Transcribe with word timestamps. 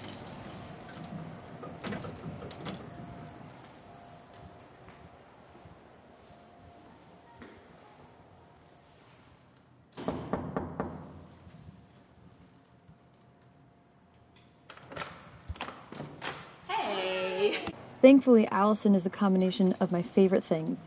Hey. 16.68 17.64
Thankfully, 18.00 18.48
Alison 18.48 18.94
is 18.94 19.04
a 19.04 19.10
combination 19.10 19.74
of 19.78 19.92
my 19.92 20.02
favorite 20.02 20.44
things 20.44 20.86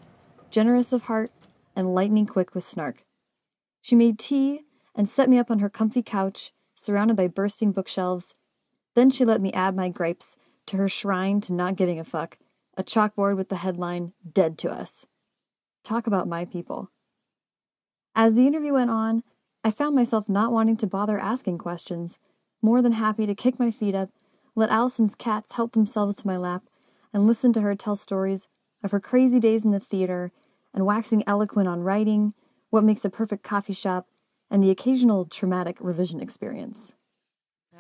generous 0.50 0.94
of 0.94 1.04
heart 1.04 1.32
and 1.76 1.96
lightning 1.96 2.28
quick 2.28 2.54
with 2.54 2.64
snark. 2.64 3.04
She 3.82 3.96
made 3.96 4.20
tea 4.20 4.62
and 4.96 5.10
set 5.10 5.28
me 5.30 5.40
up 5.40 5.50
on 5.50 5.60
her 5.60 5.70
comfy 5.70 6.04
couch, 6.04 6.54
surrounded 6.76 7.18
by 7.18 7.28
bursting 7.28 7.72
bookshelves. 7.72 8.36
Then 8.94 9.10
she 9.10 9.26
let 9.26 9.42
me 9.42 9.52
add 9.52 9.76
my 9.76 9.90
gripes 9.90 10.38
to 10.68 10.78
her 10.78 10.88
shrine 10.88 11.42
to 11.42 11.54
not 11.54 11.76
giving 11.76 12.00
a 12.00 12.04
fuck, 12.04 12.38
a 12.78 12.84
chalkboard 12.84 13.36
with 13.36 13.50
the 13.50 13.58
headline, 13.58 14.14
Dead 14.32 14.58
to 14.60 14.70
Us. 14.70 15.08
Talk 15.84 16.06
about 16.06 16.28
my 16.28 16.46
people. 16.46 16.90
As 18.16 18.36
the 18.36 18.46
interview 18.46 18.74
went 18.74 18.92
on, 18.92 19.24
I 19.64 19.72
found 19.72 19.96
myself 19.96 20.30
not 20.30 20.52
wanting 20.52 20.78
to 20.78 20.88
bother 20.88 21.18
asking 21.18 21.58
questions, 21.58 22.20
more 22.62 22.82
than 22.82 22.94
happy 22.94 23.26
to 23.26 23.36
kick 23.36 23.60
my 23.60 23.72
feet 23.72 23.96
up, 23.96 24.10
let 24.56 24.70
Alison's 24.70 25.16
cats 25.16 25.54
help 25.54 25.72
themselves 25.74 26.16
to 26.18 26.28
my 26.28 26.38
lap, 26.38 26.64
and 27.14 27.28
listen 27.28 27.54
to 27.54 27.62
her 27.62 27.76
tell 27.76 27.96
stories 27.96 28.48
of 28.84 28.92
her 28.92 29.00
crazy 29.00 29.40
days 29.40 29.64
in 29.64 29.72
the 29.72 29.80
theater 29.80 30.32
and 30.74 30.86
waxing 30.86 31.24
eloquent 31.28 31.68
on 31.68 31.82
writing, 31.82 32.34
what 32.70 32.84
makes 32.84 33.06
a 33.06 33.10
perfect 33.10 33.44
coffee 33.44 33.74
shop, 33.74 34.08
and 34.50 34.64
the 34.64 34.72
occasional 34.72 35.26
traumatic 35.26 35.78
revision 35.80 36.20
experience. 36.20 36.96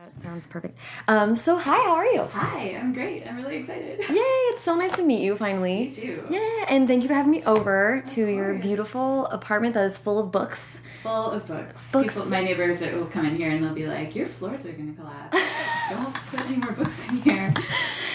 That 0.03 0.21
sounds 0.21 0.47
perfect. 0.47 0.77
Um, 1.07 1.33
so 1.33 1.57
hi, 1.57 1.77
how 1.77 1.95
are 1.95 2.05
you? 2.05 2.23
Hi, 2.33 2.75
I'm 2.77 2.91
great. 2.91 3.25
I'm 3.25 3.37
really 3.37 3.57
excited. 3.57 3.99
Yay, 4.09 4.15
it's 4.51 4.61
so 4.63 4.75
nice 4.75 4.97
to 4.97 5.03
meet 5.03 5.21
you 5.23 5.37
finally. 5.37 5.85
Me 5.85 5.93
too. 5.93 6.27
Yeah, 6.29 6.65
and 6.67 6.89
thank 6.89 7.03
you 7.03 7.07
for 7.07 7.13
having 7.13 7.31
me 7.31 7.41
over 7.45 8.03
to 8.09 8.25
your 8.27 8.55
beautiful 8.55 9.27
apartment 9.27 9.75
that 9.75 9.85
is 9.85 9.97
full 9.97 10.19
of 10.19 10.29
books. 10.29 10.77
Full 11.03 11.31
of 11.31 11.47
books. 11.47 11.91
Books. 11.93 12.13
People, 12.15 12.29
my 12.29 12.41
neighbors 12.41 12.81
are- 12.81 12.93
will 12.97 13.05
come 13.05 13.25
in 13.25 13.37
here 13.37 13.49
and 13.51 13.63
they'll 13.63 13.73
be 13.73 13.87
like, 13.87 14.13
"Your 14.13 14.25
floors 14.25 14.65
are 14.65 14.73
gonna 14.73 14.91
collapse. 14.91 15.37
Don't 15.89 16.13
put 16.13 16.41
any 16.41 16.57
more 16.57 16.73
books 16.73 17.07
in 17.07 17.17
here." 17.21 17.53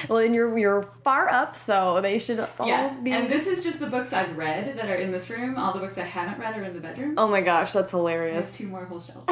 Well, 0.09 0.19
and 0.19 0.33
you're 0.33 0.57
you're 0.57 0.83
far 1.03 1.29
up, 1.29 1.57
so 1.57 2.01
they 2.01 2.21
should 2.21 2.39
all 2.59 2.69
yeah. 2.69 2.95
be. 3.03 3.11
And 3.11 3.29
this 3.29 3.49
is 3.49 3.65
just 3.65 3.81
the 3.81 3.89
books 3.89 4.13
I've 4.13 4.39
read 4.39 4.79
that 4.79 4.89
are 4.89 4.95
in 4.95 5.11
this 5.11 5.29
room. 5.29 5.59
All 5.59 5.73
the 5.73 5.81
books 5.81 5.99
I 5.99 6.05
haven't 6.05 6.39
read 6.39 6.57
are 6.57 6.63
in 6.63 6.73
the 6.73 6.81
bedroom. 6.81 7.15
oh 7.19 7.27
my 7.27 7.41
gosh, 7.41 7.73
that's 7.73 7.91
hilarious. 7.91 8.51
two 8.57 8.69
more 8.69 8.85
whole 8.85 9.01
shelves. 9.01 9.25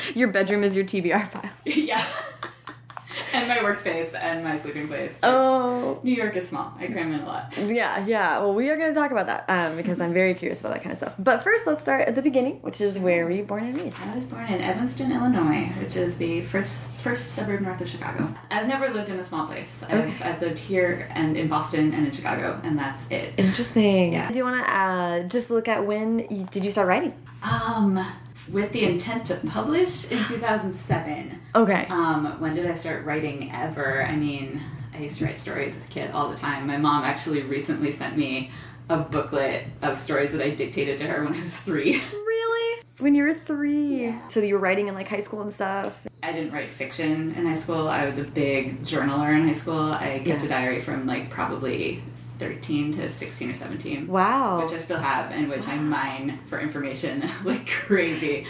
Your 0.14 0.28
bedroom 0.28 0.64
is 0.64 0.74
your 0.76 0.84
TBR 0.84 1.30
pile. 1.32 1.50
yeah. 1.64 2.04
and 3.32 3.48
my 3.48 3.56
workspace 3.58 4.14
and 4.14 4.44
my 4.44 4.58
sleeping 4.58 4.86
place. 4.86 5.12
Oh, 5.22 5.98
New 6.02 6.14
York 6.14 6.36
is 6.36 6.48
small. 6.48 6.72
I 6.78 6.86
cram 6.86 7.12
in 7.12 7.20
a 7.20 7.26
lot. 7.26 7.52
yeah, 7.56 8.04
yeah. 8.06 8.38
Well, 8.38 8.54
we 8.54 8.68
are 8.70 8.76
going 8.76 8.92
to 8.94 8.98
talk 8.98 9.10
about 9.10 9.26
that 9.26 9.44
um, 9.48 9.76
because 9.76 10.00
I'm 10.00 10.12
very 10.12 10.34
curious 10.34 10.60
about 10.60 10.74
that 10.74 10.82
kind 10.82 10.92
of 10.92 10.98
stuff. 10.98 11.14
But 11.18 11.42
first, 11.42 11.66
let's 11.66 11.80
start 11.82 12.06
at 12.06 12.14
the 12.14 12.22
beginning, 12.22 12.56
which 12.62 12.80
is 12.80 12.98
where 12.98 13.24
were 13.24 13.30
you 13.30 13.42
born 13.42 13.64
and 13.64 13.76
raised? 13.76 14.00
I 14.02 14.14
was 14.14 14.26
born 14.26 14.46
in 14.46 14.60
Evanston, 14.60 15.10
Illinois, 15.10 15.66
which 15.80 15.96
is 15.96 16.16
the 16.16 16.42
first 16.42 16.96
first 16.98 17.30
suburb 17.30 17.62
north 17.62 17.80
of 17.80 17.88
Chicago. 17.88 18.32
I've 18.50 18.68
never 18.68 18.88
lived 18.90 19.08
in 19.08 19.18
a 19.18 19.24
small 19.24 19.46
place. 19.46 19.82
I've, 19.88 19.98
Okay. 20.08 20.24
I've 20.24 20.40
lived 20.40 20.58
here 20.58 21.08
and 21.12 21.36
in 21.36 21.48
Boston 21.48 21.92
and 21.94 22.06
in 22.06 22.12
Chicago, 22.12 22.60
and 22.62 22.78
that's 22.78 23.04
it. 23.10 23.34
Interesting. 23.36 24.12
Yeah. 24.12 24.30
Do 24.30 24.38
you 24.38 24.44
want 24.44 24.64
to 24.64 24.72
uh, 24.72 25.22
just 25.24 25.50
look 25.50 25.66
at 25.66 25.84
when 25.86 26.20
you, 26.30 26.46
did 26.50 26.64
you 26.64 26.70
start 26.70 26.86
writing? 26.86 27.14
Um, 27.42 28.04
with 28.50 28.72
the 28.72 28.84
intent 28.84 29.26
to 29.26 29.36
publish 29.36 30.10
in 30.10 30.24
2007. 30.24 31.38
Okay. 31.54 31.86
Um, 31.90 32.40
when 32.40 32.54
did 32.54 32.66
I 32.66 32.74
start 32.74 33.04
writing 33.04 33.50
ever? 33.52 34.04
I 34.04 34.16
mean, 34.16 34.60
I 34.94 34.98
used 34.98 35.18
to 35.18 35.24
write 35.24 35.38
stories 35.38 35.76
as 35.76 35.84
a 35.84 35.88
kid 35.88 36.10
all 36.12 36.28
the 36.30 36.36
time. 36.36 36.66
My 36.66 36.76
mom 36.76 37.04
actually 37.04 37.42
recently 37.42 37.90
sent 37.92 38.16
me 38.16 38.50
a 38.88 38.96
booklet 38.96 39.66
of 39.82 39.98
stories 39.98 40.32
that 40.32 40.40
I 40.40 40.50
dictated 40.50 40.98
to 40.98 41.06
her 41.06 41.24
when 41.24 41.34
I 41.34 41.42
was 41.42 41.56
three. 41.56 42.00
really? 42.12 42.82
When 42.98 43.14
you 43.14 43.24
were 43.24 43.34
three? 43.34 44.04
Yeah. 44.04 44.28
So 44.28 44.40
you 44.40 44.54
were 44.54 44.60
writing 44.60 44.88
in 44.88 44.94
like 44.94 45.08
high 45.08 45.20
school 45.20 45.42
and 45.42 45.52
stuff? 45.52 46.06
I 46.22 46.32
didn't 46.32 46.52
write 46.52 46.70
fiction 46.70 47.34
in 47.34 47.46
high 47.46 47.54
school. 47.54 47.86
I 47.88 48.06
was 48.06 48.18
a 48.18 48.24
big 48.24 48.82
journaler 48.82 49.36
in 49.36 49.46
high 49.46 49.52
school. 49.52 49.92
I 49.92 50.20
kept 50.24 50.40
Yeah. 50.40 50.44
a 50.44 50.48
diary 50.48 50.80
from 50.80 51.06
like 51.06 51.30
probably 51.30 52.02
13 52.38 52.92
to 52.94 53.08
16 53.08 53.50
or 53.50 53.54
17. 53.54 54.06
Wow. 54.06 54.62
Which 54.62 54.72
I 54.72 54.78
still 54.78 54.98
have 54.98 55.30
and 55.32 55.48
which 55.48 55.66
I 55.68 55.76
mine 55.76 56.38
for 56.48 56.60
information 56.60 57.28
like 57.44 57.66
crazy. 57.68 58.46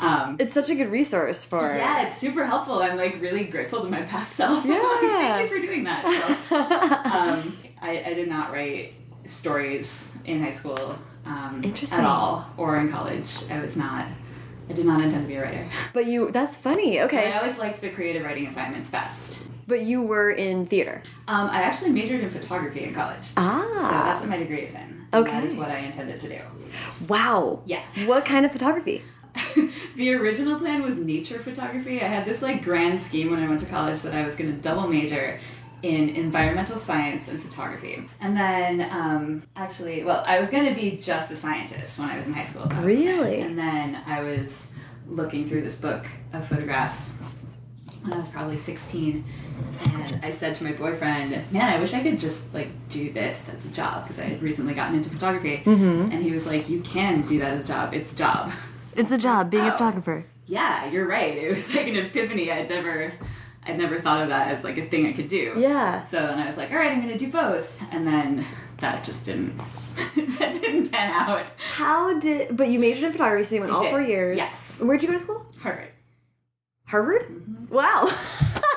Um, 0.00 0.36
It's 0.40 0.52
such 0.54 0.68
a 0.70 0.74
good 0.74 0.90
resource 0.90 1.44
for. 1.44 1.60
yeah, 1.62 2.06
it's 2.06 2.18
super 2.18 2.44
helpful. 2.44 2.82
I'm 2.82 2.96
like 2.96 3.20
really 3.20 3.44
grateful 3.44 3.80
to 3.82 3.88
my 3.88 4.02
past 4.02 4.34
self. 4.36 4.64
Yeah. 4.64 4.74
like, 4.80 5.00
thank 5.00 5.50
you 5.50 5.56
for 5.56 5.64
doing 5.64 5.84
that. 5.84 6.02
So, 6.48 6.56
um, 7.18 7.56
I, 7.80 8.02
I 8.10 8.14
did 8.14 8.28
not 8.28 8.52
write 8.52 8.94
stories 9.24 10.12
in 10.24 10.42
high 10.42 10.50
school 10.50 10.98
um, 11.24 11.60
Interesting. 11.62 12.00
at 12.00 12.04
all 12.04 12.46
or 12.56 12.76
in 12.78 12.90
college. 12.90 13.44
I 13.50 13.60
was 13.60 13.76
not. 13.76 14.06
I 14.68 14.72
did 14.74 14.86
not 14.86 15.00
intend 15.00 15.22
to 15.24 15.28
be 15.28 15.34
a 15.36 15.42
writer. 15.42 15.68
But 15.92 16.06
you, 16.06 16.30
that's 16.30 16.56
funny. 16.56 17.00
Okay. 17.02 17.32
I 17.32 17.38
always 17.38 17.58
liked 17.58 17.80
the 17.80 17.90
creative 17.90 18.24
writing 18.24 18.46
assignments 18.46 18.88
best. 18.90 19.40
But 19.72 19.86
you 19.86 20.02
were 20.02 20.30
in 20.30 20.66
theater. 20.66 21.02
Um, 21.28 21.48
I 21.48 21.62
actually 21.62 21.92
majored 21.92 22.20
in 22.20 22.28
photography 22.28 22.84
in 22.84 22.92
college. 22.92 23.28
Ah. 23.38 23.62
So 23.72 23.88
that's 23.88 24.20
what 24.20 24.28
my 24.28 24.36
degree 24.36 24.60
is 24.60 24.74
in. 24.74 25.06
Okay. 25.14 25.30
That 25.30 25.44
is 25.44 25.54
what 25.54 25.70
I 25.70 25.78
intended 25.78 26.20
to 26.20 26.28
do. 26.28 26.40
Wow. 27.08 27.62
Yeah. 27.64 27.82
What 28.04 28.26
kind 28.26 28.44
of 28.44 28.52
photography? 28.52 29.00
the 29.96 30.12
original 30.12 30.58
plan 30.58 30.82
was 30.82 30.98
nature 30.98 31.38
photography. 31.38 32.02
I 32.02 32.04
had 32.04 32.26
this 32.26 32.42
like 32.42 32.62
grand 32.62 33.00
scheme 33.00 33.30
when 33.30 33.42
I 33.42 33.48
went 33.48 33.60
to 33.60 33.66
college 33.66 34.02
that 34.02 34.14
I 34.14 34.26
was 34.26 34.36
going 34.36 34.54
to 34.54 34.60
double 34.60 34.86
major 34.88 35.40
in 35.82 36.10
environmental 36.10 36.76
science 36.76 37.28
and 37.28 37.42
photography. 37.42 38.04
And 38.20 38.36
then, 38.36 38.82
um, 38.90 39.42
actually, 39.56 40.04
well, 40.04 40.22
I 40.26 40.38
was 40.38 40.50
going 40.50 40.66
to 40.66 40.78
be 40.78 40.98
just 40.98 41.30
a 41.30 41.34
scientist 41.34 41.98
when 41.98 42.10
I 42.10 42.18
was 42.18 42.26
in 42.26 42.34
high 42.34 42.44
school. 42.44 42.66
That 42.66 42.84
was 42.84 42.94
the 42.94 43.04
plan. 43.04 43.18
Really? 43.20 43.40
And 43.40 43.58
then 43.58 44.02
I 44.04 44.22
was 44.22 44.66
looking 45.06 45.48
through 45.48 45.62
this 45.62 45.76
book 45.76 46.04
of 46.34 46.46
photographs 46.46 47.14
when 48.02 48.12
I 48.12 48.18
was 48.18 48.28
probably 48.28 48.58
16, 48.58 49.24
and 49.84 50.20
I 50.24 50.30
said 50.30 50.54
to 50.56 50.64
my 50.64 50.72
boyfriend, 50.72 51.30
"Man, 51.52 51.68
I 51.68 51.78
wish 51.78 51.94
I 51.94 52.00
could 52.02 52.18
just 52.18 52.52
like 52.54 52.70
do 52.88 53.12
this 53.12 53.48
as 53.48 53.64
a 53.64 53.68
job 53.68 54.04
because 54.04 54.18
I 54.18 54.24
had 54.24 54.42
recently 54.42 54.74
gotten 54.74 54.96
into 54.96 55.10
photography." 55.10 55.62
Mm-hmm. 55.64 56.10
And 56.12 56.22
he 56.22 56.30
was 56.32 56.46
like, 56.46 56.68
"You 56.68 56.80
can 56.80 57.22
do 57.22 57.38
that 57.40 57.52
as 57.54 57.64
a 57.64 57.68
job. 57.68 57.94
It's 57.94 58.12
a 58.12 58.16
job." 58.16 58.52
It's 58.94 59.10
a 59.12 59.18
job 59.18 59.50
being 59.50 59.64
a 59.64 59.68
Oh. 59.68 59.72
photographer. 59.72 60.26
Yeah, 60.46 60.84
you're 60.90 61.06
right. 61.06 61.36
It 61.38 61.54
was 61.56 61.74
like 61.74 61.86
an 61.86 61.96
epiphany. 61.96 62.50
I'd 62.52 62.68
never, 62.68 63.12
I'd 63.66 63.78
never 63.78 63.98
thought 64.00 64.20
of 64.22 64.28
that 64.28 64.48
as 64.48 64.62
like 64.64 64.76
a 64.76 64.84
thing 64.86 65.06
I 65.06 65.12
could 65.14 65.28
do. 65.28 65.54
Yeah. 65.56 66.04
So 66.08 66.18
then 66.26 66.38
I 66.38 66.46
was 66.46 66.56
like, 66.58 66.70
all 66.72 66.76
right, 66.76 66.92
I'm 66.92 67.00
gonna 67.00 67.16
do 67.16 67.30
both, 67.30 67.80
and 67.90 68.06
then 68.06 68.44
that 68.78 69.02
just 69.04 69.24
didn't, 69.24 69.56
that 70.38 70.52
didn't 70.60 70.90
pan 70.90 71.10
out. 71.10 71.46
How 71.76 72.18
did? 72.18 72.54
But 72.56 72.68
you 72.68 72.78
majored 72.80 73.04
in 73.04 73.12
photography, 73.12 73.44
so 73.44 73.54
you 73.54 73.60
went 73.62 73.72
I 73.72 73.76
all 73.76 73.82
did. 73.82 73.90
four 73.90 74.02
years. 74.02 74.36
Yes. 74.36 74.58
Where'd 74.80 75.02
you 75.02 75.08
go 75.08 75.14
to 75.14 75.20
school? 75.20 75.46
Harvard. 75.60 75.91
Harvard. 76.92 77.22
Mm-hmm. 77.22 77.74
Wow. 77.74 78.04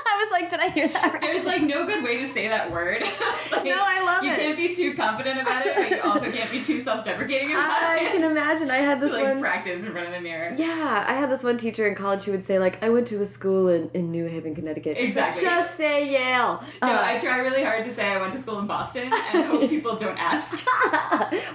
I 0.08 0.18
was 0.24 0.32
like, 0.32 0.50
did 0.50 0.62
I 0.62 0.70
hear 0.70 0.88
that 0.88 1.12
right? 1.14 1.22
There's 1.22 1.46
like 1.46 1.62
no 1.62 1.86
good 1.86 2.02
way 2.02 2.18
to 2.26 2.34
say 2.34 2.48
that 2.48 2.72
word. 2.72 3.04
Like, 3.52 3.66
No, 3.66 3.76
I 3.78 4.02
love 4.04 4.24
you 4.24 4.32
it. 4.32 4.38
can't 4.38 4.58
be 4.58 4.74
too 4.74 4.96
confident 4.96 5.40
about 5.40 5.66
it, 5.68 5.76
but 5.76 5.90
you 5.92 6.02
also 6.04 6.32
can't 6.32 6.50
be 6.50 6.64
too 6.64 6.80
self-deprecating 6.80 7.52
about 7.52 7.70
I 7.70 7.98
it. 7.98 8.08
I 8.08 8.12
can 8.14 8.24
imagine. 8.24 8.72
I 8.72 8.78
had 8.78 9.00
to 9.02 9.06
this 9.06 9.14
like 9.14 9.24
one. 9.26 9.40
practice 9.40 9.84
in 9.84 9.92
front 9.92 10.08
of 10.08 10.14
the 10.14 10.20
mirror. 10.22 10.56
Yeah, 10.58 11.06
I 11.08 11.14
had 11.14 11.30
this 11.30 11.44
one 11.44 11.58
teacher 11.58 11.88
in 11.88 11.94
college 11.94 12.24
who 12.24 12.32
would 12.32 12.44
say 12.46 12.58
like, 12.58 12.82
I 12.84 12.90
went 12.90 13.08
to 13.10 13.22
a 13.22 13.26
school 13.26 13.68
in, 13.68 13.90
in 13.94 14.10
New 14.12 14.26
Haven, 14.26 14.56
Connecticut. 14.56 14.98
Exactly. 14.98 15.44
Just 15.44 15.76
say 15.78 16.10
Yale. 16.12 16.64
No, 16.82 16.88
Uh, 16.96 17.02
I 17.04 17.20
try 17.20 17.38
really 17.40 17.64
hard 17.64 17.86
to 17.86 17.94
say 17.94 18.08
I 18.08 18.20
went 18.20 18.34
to 18.34 18.40
school 18.42 18.58
in 18.60 18.66
Boston 18.68 19.12
and 19.14 19.46
hope 19.46 19.70
people 19.70 19.96
don't 19.96 20.18
ask. 20.18 20.52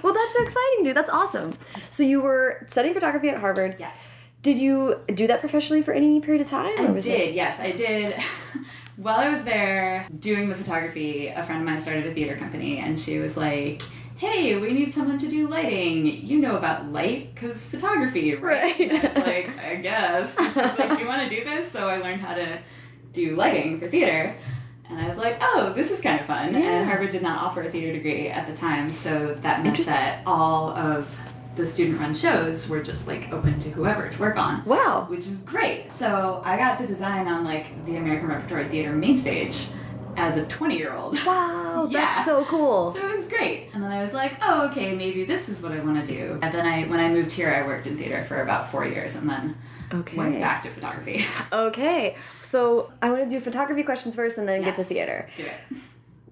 well, 0.01 0.13
that's 0.13 0.33
so 0.33 0.43
exciting, 0.43 0.83
dude. 0.85 0.95
That's 0.95 1.09
awesome. 1.09 1.53
So 1.89 2.03
you 2.03 2.21
were 2.21 2.63
studying 2.67 2.93
photography 2.93 3.29
at 3.29 3.39
Harvard. 3.39 3.75
Yes. 3.79 3.97
Did 4.41 4.57
you 4.57 4.99
do 5.13 5.27
that 5.27 5.39
professionally 5.39 5.81
for 5.83 5.93
any 5.93 6.19
period 6.19 6.41
of 6.41 6.49
time? 6.49 6.73
I 6.79 6.89
was 6.91 7.05
it- 7.05 7.17
did, 7.17 7.35
yes, 7.35 7.59
I 7.59 7.71
did. 7.71 8.15
While 8.97 9.19
I 9.19 9.29
was 9.29 9.43
there 9.43 10.07
doing 10.19 10.49
the 10.49 10.55
photography, 10.55 11.27
a 11.27 11.43
friend 11.43 11.61
of 11.61 11.67
mine 11.67 11.79
started 11.79 12.05
a 12.05 12.13
theater 12.13 12.35
company, 12.35 12.77
and 12.79 12.99
she 12.99 13.17
was 13.19 13.35
like, 13.37 13.81
"Hey, 14.17 14.57
we 14.57 14.67
need 14.67 14.91
someone 14.91 15.17
to 15.19 15.27
do 15.27 15.47
lighting. 15.47 16.05
You 16.25 16.39
know 16.39 16.55
about 16.57 16.91
light, 16.91 17.35
cause 17.35 17.63
photography, 17.63 18.35
right?" 18.35 18.77
Right. 18.79 18.91
And 18.91 19.07
I 19.07 19.13
was 19.13 19.23
like, 19.23 19.59
"I 19.59 19.75
guess." 19.75 20.35
She's 20.45 20.55
like, 20.55 20.89
"Do 20.89 20.99
you 20.99 21.07
want 21.07 21.27
to 21.27 21.35
do 21.35 21.43
this?" 21.43 21.71
So 21.71 21.87
I 21.87 21.97
learned 21.97 22.21
how 22.21 22.35
to 22.35 22.59
do 23.13 23.35
lighting 23.35 23.79
for 23.79 23.87
theater. 23.87 24.35
And 24.89 24.99
I 24.99 25.07
was 25.07 25.17
like, 25.17 25.37
oh, 25.41 25.71
this 25.73 25.89
is 25.89 26.01
kind 26.01 26.19
of 26.19 26.25
fun. 26.25 26.53
Yeah. 26.53 26.59
And 26.59 26.85
Harvard 26.85 27.11
did 27.11 27.21
not 27.21 27.41
offer 27.41 27.61
a 27.61 27.69
theater 27.69 27.93
degree 27.93 28.27
at 28.27 28.45
the 28.45 28.53
time, 28.53 28.89
so 28.91 29.33
that 29.35 29.63
meant 29.63 29.77
that 29.85 30.21
all 30.25 30.71
of 30.71 31.09
the 31.55 31.65
student 31.65 31.99
run 31.99 32.13
shows 32.13 32.69
were 32.69 32.81
just 32.81 33.07
like 33.07 33.31
open 33.33 33.59
to 33.59 33.69
whoever 33.69 34.07
to 34.09 34.19
work 34.19 34.37
on 34.37 34.63
Wow. 34.65 35.05
which 35.09 35.27
is 35.27 35.39
great. 35.39 35.91
So 35.91 36.41
I 36.45 36.57
got 36.57 36.77
to 36.79 36.87
design 36.87 37.27
on 37.27 37.43
like 37.43 37.85
the 37.85 37.97
American 37.97 38.27
Repertory 38.29 38.67
Theater 38.69 38.93
main 38.93 39.17
stage 39.17 39.67
as 40.17 40.37
a 40.37 40.45
20 40.45 40.77
year 40.77 40.93
old. 40.93 41.13
Wow, 41.25 41.87
Yeah. 41.91 41.99
that's 42.13 42.25
so 42.25 42.45
cool. 42.45 42.93
So 42.93 42.99
it 43.05 43.15
was 43.15 43.25
great. 43.27 43.69
And 43.73 43.81
then 43.83 43.91
I 43.91 44.01
was 44.03 44.13
like, 44.13 44.33
oh, 44.41 44.67
okay, 44.69 44.95
maybe 44.95 45.23
this 45.25 45.49
is 45.49 45.61
what 45.61 45.71
I 45.73 45.79
want 45.79 46.05
to 46.05 46.09
do. 46.13 46.39
And 46.41 46.53
then 46.53 46.65
I, 46.65 46.83
when 46.83 46.99
I 46.99 47.09
moved 47.09 47.31
here, 47.31 47.49
I 47.53 47.65
worked 47.65 47.85
in 47.87 47.97
theater 47.97 48.23
for 48.27 48.41
about 48.41 48.69
four 48.71 48.85
years 48.85 49.15
and 49.15 49.29
then 49.29 49.57
Okay. 49.93 50.15
went 50.15 50.39
back 50.39 50.63
to 50.63 50.69
photography. 50.69 51.25
Okay, 51.51 52.15
so 52.41 52.91
I 53.01 53.09
want 53.09 53.23
to 53.23 53.29
do 53.29 53.41
photography 53.41 53.83
questions 53.83 54.15
first 54.15 54.37
and 54.37 54.47
then 54.47 54.63
get 54.63 54.75
to 54.75 54.83
theater. 54.85 55.27
Do 55.35 55.43
it. 55.43 55.53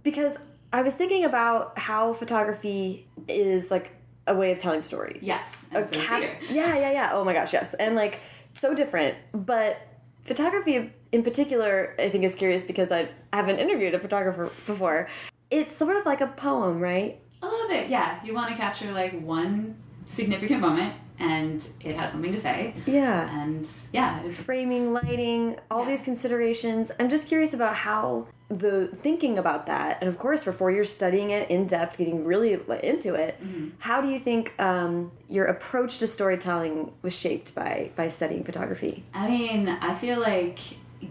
Because 0.03 0.37
I 0.71 0.81
was 0.81 0.95
thinking 0.95 1.25
about 1.25 1.77
how 1.77 2.13
photography 2.13 3.05
is 3.27 3.69
like 3.69 3.91
a 4.29 4.33
way 4.35 4.51
of 4.51 4.59
telling 4.59 4.81
stories. 4.81 5.21
Yes. 5.21 5.57
A 5.73 5.85
so 5.85 5.99
yeah, 5.99 6.29
yeah, 6.49 6.91
yeah. 6.91 7.09
Oh 7.13 7.23
my 7.25 7.33
gosh, 7.33 7.51
yes. 7.51 7.73
And 7.73 7.95
like 7.95 8.19
so 8.53 8.73
different. 8.73 9.17
But 9.33 9.81
photography 10.23 10.91
in 11.11 11.23
particular, 11.23 11.95
I 11.99 12.09
think 12.09 12.23
is 12.23 12.35
curious 12.35 12.63
because 12.63 12.91
I 12.91 13.09
haven't 13.33 13.59
interviewed 13.59 13.93
a 13.95 13.99
photographer 13.99 14.51
before. 14.65 15.09
It's 15.49 15.75
sort 15.75 15.95
of 15.97 16.05
like 16.05 16.21
a 16.21 16.27
poem, 16.27 16.79
right? 16.79 17.19
A 17.41 17.47
little 17.47 17.67
bit, 17.67 17.89
yeah. 17.89 18.23
You 18.23 18.33
want 18.33 18.51
to 18.51 18.55
capture 18.55 18.91
like 18.91 19.19
one 19.19 19.75
significant 20.05 20.61
moment 20.61 20.93
and 21.17 21.67
it 21.81 21.95
has 21.95 22.11
something 22.11 22.31
to 22.31 22.37
say. 22.39 22.75
Yeah. 22.85 23.41
And 23.41 23.67
yeah, 23.91 24.29
Framing, 24.29 24.93
lighting, 24.93 25.57
all 25.71 25.83
Yeah. 25.83 25.89
these 25.89 26.01
considerations. 26.01 26.91
I'm 26.99 27.09
just 27.09 27.27
curious 27.27 27.53
about 27.53 27.75
how 27.75 28.27
the 28.49 28.87
thinking 28.87 29.37
about 29.37 29.67
that, 29.67 29.99
and 30.01 30.09
of 30.09 30.17
course, 30.17 30.43
for 30.43 30.51
four 30.51 30.71
years 30.71 30.91
studying 30.91 31.29
it 31.29 31.49
in 31.51 31.67
depth, 31.67 31.97
getting 31.97 32.25
really 32.25 32.53
into 32.83 33.13
it. 33.13 33.39
How 33.79 34.01
do 34.01 34.09
you 34.09 34.19
think 34.19 34.59
um, 34.59 35.11
your 35.27 35.45
approach 35.45 35.99
to 35.99 36.07
storytelling 36.07 36.91
was 37.03 37.15
shaped 37.15 37.53
by 37.53 37.91
by 37.95 38.09
studying 38.09 38.43
photography? 38.43 39.03
I 39.13 39.27
mean, 39.29 39.69
I 39.69 39.93
feel 39.93 40.19
like 40.19 40.59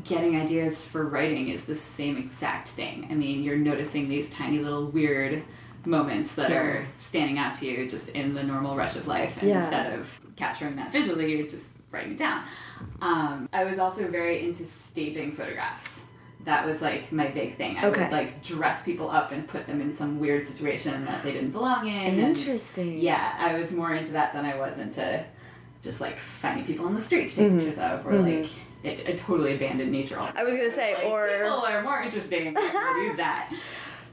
getting 0.05 0.37
ideas 0.37 0.85
for 0.85 1.05
writing 1.05 1.49
is 1.49 1.65
the 1.65 1.75
same 1.77 2.17
exact 2.17 2.69
thing. 2.71 3.07
I 3.11 3.15
mean, 3.15 3.43
you're 3.43 3.57
noticing 3.57 4.09
these 4.09 4.29
tiny 4.31 4.59
little 4.59 4.87
weird 4.87 5.45
moments 5.87 6.35
that 6.35 6.51
Yeah. 6.51 6.57
are 6.61 6.87
standing 6.99 7.39
out 7.39 7.55
to 7.57 7.67
you 7.67 7.89
just 7.89 8.09
in 8.11 8.35
the 8.35 8.43
normal 8.43 8.77
rush 8.77 8.97
of 8.97 9.07
life, 9.07 9.39
and 9.41 9.49
Yeah. 9.49 9.59
instead 9.61 9.93
of 9.99 10.21
capturing 10.37 10.77
that 10.77 10.93
visually, 10.93 11.35
you're 11.37 11.47
just 11.47 11.71
writing 11.91 12.13
it 12.13 12.19
down. 12.19 12.43
Um, 13.01 13.49
I 13.53 13.65
was 13.65 13.79
also 13.79 14.09
very 14.09 14.45
into 14.45 14.67
staging 14.67 15.33
photographs. 15.33 15.98
That 16.49 16.65
was 16.65 16.81
like 16.81 17.13
my 17.13 17.27
big 17.27 17.59
thing. 17.59 17.77
I 17.77 17.89
Okay. 17.89 18.05
would 18.05 18.11
like 18.11 18.43
dress 18.43 18.83
people 18.83 19.11
up 19.11 19.33
and 19.33 19.47
put 19.47 19.67
them 19.67 19.83
in 19.83 19.93
some 19.93 20.19
weird 20.19 20.47
situation 20.47 21.05
that 21.05 21.23
they 21.23 21.33
didn't 21.33 21.51
belong 21.51 21.87
in. 21.87 21.95
and- 21.95 22.19
Interesting. 22.39 22.99
yeah, 23.01 23.35
I 23.39 23.53
was 23.59 23.71
more 23.71 23.93
into 23.93 24.13
that 24.13 24.33
than 24.33 24.47
I 24.47 24.57
was 24.57 24.79
into 24.79 25.23
just 25.83 26.01
like 26.01 26.19
finding 26.19 26.65
people 26.65 26.87
on 26.87 26.95
the 26.95 27.03
street 27.03 27.29
to 27.29 27.37
take 27.37 27.53
Mhm. 27.53 27.59
pictures 27.59 27.79
of, 27.79 28.07
or 28.07 28.13
Mhm. 28.13 28.41
like 28.45 28.51
it, 28.83 29.01
it 29.07 29.19
totally 29.19 29.57
abandoned 29.57 29.93
nature. 29.93 30.19
I 30.19 30.43
was 30.43 30.57
gonna 30.57 30.71
say, 30.71 30.95
Like, 30.95 31.05
or- 31.05 31.29
people 31.29 31.67
are 31.67 31.83
more 31.83 32.01
interesting. 32.01 32.45
Do 32.55 33.17
that. 33.19 33.53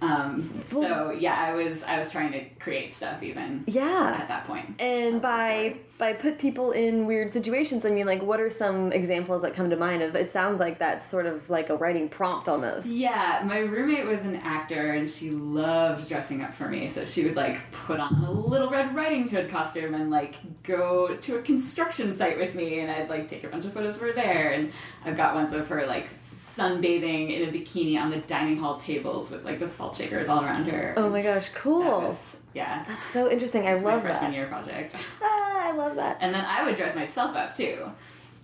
Um, 0.02 0.50
so 0.68 1.12
yeah, 1.12 1.36
I 1.48 1.54
was 1.54 1.84
I 1.84 2.00
was 2.00 2.12
trying 2.12 2.32
to 2.34 2.44
create 2.60 2.94
stuff 2.94 3.24
even 3.24 3.64
Yeah. 3.68 4.18
at 4.20 4.28
that 4.28 4.46
point. 4.48 4.80
And 4.82 5.22
by 5.22 5.78
by 5.98 6.12
put 6.12 6.38
people 6.38 6.72
in 6.72 7.06
weird 7.06 7.32
situations, 7.32 7.86
I 7.86 7.90
mean 7.90 8.06
like 8.06 8.22
what 8.22 8.42
are 8.42 8.50
some 8.50 8.92
examples 8.92 9.42
that 9.44 9.54
come 9.54 9.70
to 9.70 9.78
mind 9.78 10.02
of 10.02 10.16
it 10.16 10.32
sounds 10.32 10.60
like 10.60 10.80
that's 10.80 11.10
sort 11.10 11.26
of 11.26 11.50
like 11.50 11.70
a 11.70 11.78
writing 11.78 12.10
prompt 12.10 12.48
almost. 12.50 12.88
Yeah, 12.88 13.42
my 13.46 13.60
roommate 13.60 14.06
was 14.06 14.22
an 14.22 14.36
actor 14.38 14.92
and 14.94 15.10
she 15.10 15.30
loved 15.32 16.08
dressing 16.10 16.42
up 16.42 16.54
for 16.54 16.68
me. 16.68 16.90
So 16.90 17.06
she 17.06 17.24
would 17.24 17.36
like 17.38 17.60
put 17.72 18.00
on 18.00 18.14
a 18.26 18.32
little 18.32 18.70
Red 18.70 18.94
Riding 18.96 19.30
Hood 19.30 19.50
costume 19.50 19.94
and 19.94 20.10
like 20.12 20.36
go 20.64 21.16
to 21.16 21.38
a 21.38 21.42
construction 21.42 22.16
site 22.18 22.38
with 22.38 22.56
me 22.56 22.80
and 22.80 22.92
I'd 22.92 23.10
like 23.10 23.28
take 23.30 23.44
a 23.44 23.48
bunch 23.48 23.66
of 23.66 23.74
photos 23.74 23.96
of 23.96 24.02
her 24.02 24.12
there. 24.12 24.52
And 24.52 24.72
I've 25.06 25.16
got 25.16 25.34
ones 25.36 25.54
of 25.54 25.68
her 25.70 25.86
like 25.88 26.08
sunbathing 26.58 27.36
in 27.36 27.50
a 27.50 27.52
bikini 27.52 28.00
on 28.00 28.10
the 28.10 28.18
dining 28.18 28.58
hall 28.58 28.78
tables 28.78 29.32
with 29.32 29.44
like 29.46 29.60
the 29.60 29.68
salt 29.68 29.96
shakers 29.96 30.28
all 30.30 30.44
around 30.44 30.66
her. 30.66 30.94
Oh 30.98 31.10
my 31.10 31.22
gosh, 31.22 31.50
That 31.50 31.56
cool. 31.56 31.82
was- 32.02 32.36
yeah. 32.54 32.86
That's 32.88 33.06
so 33.08 33.30
interesting. 33.30 33.68
I 33.68 33.72
It's 33.74 33.84
my 33.84 33.94
love 33.96 34.02
freshman 34.04 34.32
that. 34.32 34.38
year 34.38 34.48
project. 34.48 34.96
Ah, 35.22 35.68
I 35.70 35.72
love 35.72 35.96
that. 35.96 36.18
And 36.22 36.34
then 36.34 36.46
I 36.46 36.64
would 36.64 36.76
dress 36.76 36.96
myself 36.96 37.36
up 37.36 37.56
too. 37.56 37.92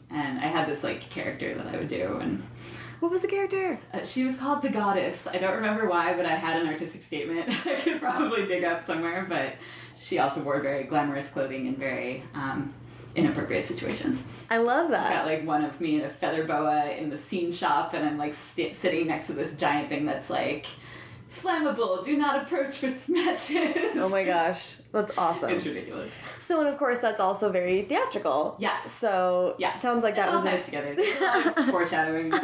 And 0.09 0.39
I 0.39 0.47
had 0.47 0.67
this 0.67 0.83
like 0.83 1.09
character 1.09 1.53
that 1.55 1.67
I 1.67 1.77
would 1.77 1.87
do 1.87 2.17
and 2.21 2.43
What 2.99 3.11
was 3.11 3.21
the 3.21 3.27
character? 3.27 3.79
Uh, 3.93 4.03
she 4.03 4.23
was 4.25 4.35
called 4.35 4.61
the 4.63 4.69
goddess. 4.69 5.27
I 5.27 5.37
don't 5.37 5.55
remember 5.55 5.87
why, 5.87 6.13
but 6.13 6.25
I 6.25 6.35
had 6.35 6.59
an 6.61 6.67
artistic 6.67 7.01
statement 7.03 7.49
I 7.65 7.75
could 7.75 7.99
probably 8.01 8.45
dig 8.45 8.63
up 8.65 8.85
somewhere. 8.85 9.25
But 9.29 9.55
she 9.97 10.19
also 10.19 10.41
wore 10.41 10.59
very 10.61 10.83
glamorous 10.83 11.29
clothing 11.29 11.67
and 11.67 11.77
very 11.77 12.23
um, 12.33 12.73
inappropriate 13.15 13.67
situations. 13.67 14.23
I 14.49 14.57
love 14.57 14.89
that. 14.91 15.11
I 15.11 15.15
got 15.15 15.25
like 15.25 15.45
one 15.45 15.63
of 15.63 15.79
me 15.81 15.95
in 15.95 16.01
a 16.05 16.09
feather 16.09 16.43
boa 16.43 16.89
in 16.91 17.09
the 17.09 17.17
scene 17.17 17.51
shop, 17.51 17.93
and 17.93 18.05
I'm 18.05 18.17
like 18.17 18.35
sitting 18.35 19.07
next 19.07 19.27
to 19.27 19.33
this 19.33 19.51
giant 19.57 19.89
thing 19.89 20.05
that's 20.05 20.29
like 20.29 20.65
flammable. 21.33 22.03
Do 22.03 22.17
not 22.17 22.43
approach 22.43 22.81
with 22.81 23.07
matches. 23.09 23.75
Oh 23.95 24.09
my 24.09 24.23
gosh, 24.23 24.75
that's 24.91 25.17
awesome. 25.17 25.49
It's 25.49 25.65
ridiculous. 25.65 26.11
So, 26.39 26.59
and 26.59 26.67
of 26.67 26.77
course, 26.77 26.99
that's 26.99 27.19
also 27.21 27.51
very 27.51 27.83
theatrical. 27.83 28.55
Yes. 28.59 28.91
So, 28.91 29.55
Yeah, 29.57 29.77
sounds 29.77 30.03
like 30.03 30.15
that 30.15 30.27
it 30.27 30.29
all 30.29 30.35
was. 30.35 30.45
nice 30.45 30.65
together. 30.65 30.93
There's 30.95 31.17
a 31.19 31.23
lot 31.23 31.57
of 31.57 31.65
foreshadowing. 31.69 32.33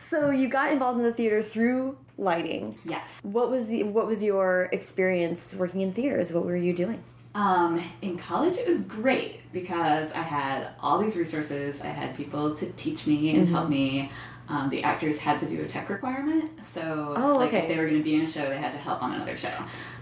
So, 0.00 0.30
you 0.30 0.48
got 0.48 0.72
involved 0.72 0.98
in 0.98 1.04
the 1.04 1.12
theater 1.12 1.40
through 1.40 1.96
lighting. 2.18 2.76
yes. 2.84 3.20
What 3.22 3.48
was 3.48 3.68
the 3.68 3.84
What 3.84 4.08
was 4.08 4.24
your 4.24 4.68
experience 4.72 5.54
working 5.54 5.82
in 5.82 5.92
theaters? 5.92 6.32
What 6.32 6.44
were 6.44 6.56
you 6.56 6.72
doing? 6.74 7.00
Um, 7.34 7.80
in 8.02 8.18
college, 8.18 8.56
it 8.56 8.66
was 8.68 8.80
great 8.80 9.40
because 9.52 10.10
I 10.12 10.22
had 10.22 10.70
all 10.80 10.98
these 10.98 11.16
resources. 11.16 11.80
I 11.80 11.86
had 11.86 12.16
people 12.16 12.54
to 12.56 12.66
teach 12.72 13.06
me 13.06 13.30
and 13.36 13.48
help 13.48 13.68
me. 13.68 14.10
Um, 14.48 14.68
the 14.68 14.82
actors 14.82 15.18
had 15.18 15.38
to 15.38 15.46
do 15.48 15.62
a 15.62 15.68
tech 15.68 15.88
requirement, 15.88 16.50
so 16.66 17.14
Oh, 17.16 17.36
like 17.36 17.50
okay. 17.50 17.58
if 17.58 17.68
they 17.68 17.76
were 17.76 17.84
going 17.86 17.98
to 17.98 18.02
be 18.02 18.16
in 18.16 18.22
a 18.22 18.26
show, 18.26 18.48
they 18.48 18.58
had 18.58 18.72
to 18.72 18.78
help 18.78 19.00
on 19.00 19.14
another 19.14 19.36
show. 19.36 19.52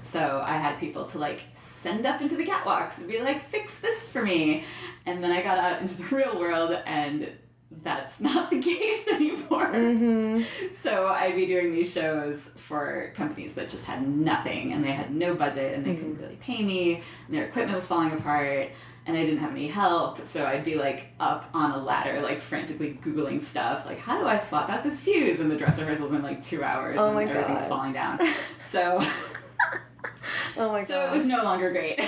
So 0.00 0.42
I 0.42 0.56
had 0.56 0.80
people 0.80 1.04
to 1.04 1.18
like 1.18 1.42
send 1.52 2.06
up 2.06 2.22
into 2.22 2.34
the 2.34 2.46
catwalks 2.46 2.96
and 2.96 3.06
be 3.08 3.20
like, 3.20 3.44
"Fix 3.44 3.74
this 3.80 4.10
for 4.10 4.22
me," 4.22 4.64
and 5.04 5.22
then 5.22 5.32
I 5.32 5.42
got 5.42 5.58
out 5.58 5.82
into 5.82 5.94
the 5.96 6.04
real 6.16 6.38
world, 6.40 6.70
and 6.86 7.28
that's 7.70 8.18
not 8.28 8.50
the 8.50 8.60
case 8.60 9.06
anymore. 9.08 9.66
Mm-hmm. 9.68 10.42
So 10.82 11.08
I'd 11.08 11.36
be 11.36 11.46
doing 11.46 11.72
these 11.72 11.92
shows 11.92 12.40
for 12.56 13.12
companies 13.14 13.52
that 13.54 13.68
just 13.68 13.84
had 13.84 14.06
nothing 14.08 14.72
and 14.72 14.82
they 14.84 14.92
had 14.92 15.14
no 15.14 15.34
budget 15.34 15.74
and 15.74 15.84
they 15.84 15.94
couldn't 15.94 16.18
really 16.18 16.36
pay 16.36 16.62
me 16.64 16.94
and 17.26 17.36
their 17.36 17.44
equipment 17.46 17.74
was 17.76 17.86
falling 17.86 18.12
apart 18.12 18.70
and 19.06 19.16
I 19.16 19.24
didn't 19.24 19.38
have 19.40 19.52
any 19.52 19.68
help, 19.68 20.26
so 20.26 20.44
I'd 20.44 20.64
be 20.66 20.74
like 20.74 21.06
up 21.18 21.48
on 21.54 21.70
a 21.70 21.78
ladder, 21.78 22.20
like 22.20 22.40
frantically 22.42 22.98
googling 23.02 23.40
stuff, 23.40 23.86
like 23.86 23.98
how 23.98 24.18
do 24.20 24.26
I 24.26 24.38
swap 24.38 24.68
out 24.68 24.82
this 24.84 25.00
fuse? 25.00 25.40
And 25.40 25.50
the 25.50 25.56
dress 25.56 25.78
rehearsal's 25.78 26.12
in 26.12 26.20
like 26.22 26.42
two 26.42 26.62
hours, 26.62 26.96
Oh 26.98 27.06
and 27.06 27.14
my 27.14 27.24
everything's 27.24 27.60
God. 27.60 27.68
falling 27.68 27.92
down. 27.94 28.18
So, 28.70 29.02
Oh 30.58 30.70
my 30.72 30.80
god. 30.80 30.88
so 30.88 31.00
it 31.06 31.10
was 31.10 31.24
no 31.24 31.42
longer 31.42 31.70
great. 31.70 32.00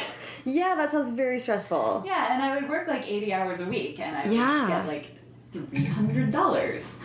Yeah, 0.45 0.75
that 0.75 0.91
sounds 0.93 1.09
very 1.11 1.39
stressful. 1.41 2.03
yeah, 2.05 2.35
and 2.35 2.43
I 2.43 2.55
would 2.61 2.69
work 2.69 2.87
like 2.89 3.09
eighty 3.11 3.33
hours 3.33 3.61
a 3.61 3.65
week, 3.67 3.99
and 4.01 4.15
I 4.17 4.25
would 4.27 4.35
Yeah. 4.35 4.67
get 4.69 4.87
like 4.87 5.07
three 5.53 5.85
hundred 5.85 6.31
dollars 6.33 6.97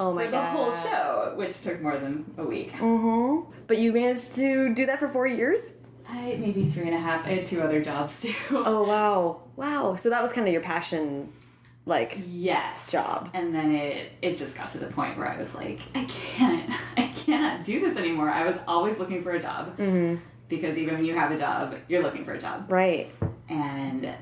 Oh 0.00 0.12
my 0.12 0.26
god. 0.26 0.52
for 0.52 0.58
the 0.58 0.70
god. 0.70 0.72
whole 0.74 0.90
show, 0.90 1.32
which 1.36 1.60
took 1.60 1.80
more 1.82 1.98
than 1.98 2.24
a 2.38 2.44
week. 2.44 2.72
Mm-hmm. 2.72 3.50
But 3.66 3.78
you 3.78 3.92
managed 3.92 4.34
to 4.36 4.72
do 4.74 4.86
that 4.86 4.98
for 5.00 5.08
four 5.08 5.26
years? 5.26 5.60
I 6.08 6.36
maybe 6.40 6.70
three 6.70 6.84
and 6.86 6.94
a 6.94 6.98
half. 7.00 7.26
I 7.26 7.30
had 7.30 7.46
two 7.46 7.60
other 7.60 7.82
jobs 7.82 8.20
too. 8.22 8.34
Oh 8.50 8.82
wow. 8.88 9.42
Wow. 9.56 9.94
So 9.96 10.08
that 10.10 10.22
was 10.22 10.32
kind 10.32 10.46
of 10.46 10.52
your 10.52 10.62
passion 10.62 11.32
like 11.84 12.18
yes 12.28 12.90
Job. 12.92 13.30
and 13.32 13.54
then 13.54 13.74
it 13.74 14.12
it 14.20 14.36
just 14.36 14.54
got 14.54 14.70
to 14.72 14.76
the 14.78 14.88
point 14.88 15.16
where 15.16 15.26
i 15.26 15.38
was 15.38 15.54
like 15.54 15.80
i 15.94 16.04
can't 16.04 16.70
i 16.98 17.06
cannot 17.16 17.64
do 17.64 17.80
this 17.80 17.96
anymore 17.96 18.28
i 18.28 18.44
was 18.46 18.56
always 18.68 18.98
looking 18.98 19.22
for 19.22 19.30
a 19.30 19.40
job 19.40 19.74
Mm-hmm. 19.78 20.16
because 20.50 20.76
even 20.76 20.96
when 20.96 21.06
you 21.06 21.14
have 21.14 21.30
a 21.30 21.38
job 21.38 21.74
you're 21.88 22.02
looking 22.02 22.26
for 22.26 22.34
a 22.34 22.38
job 22.38 22.70
right. 22.70 23.08
and 23.48 24.12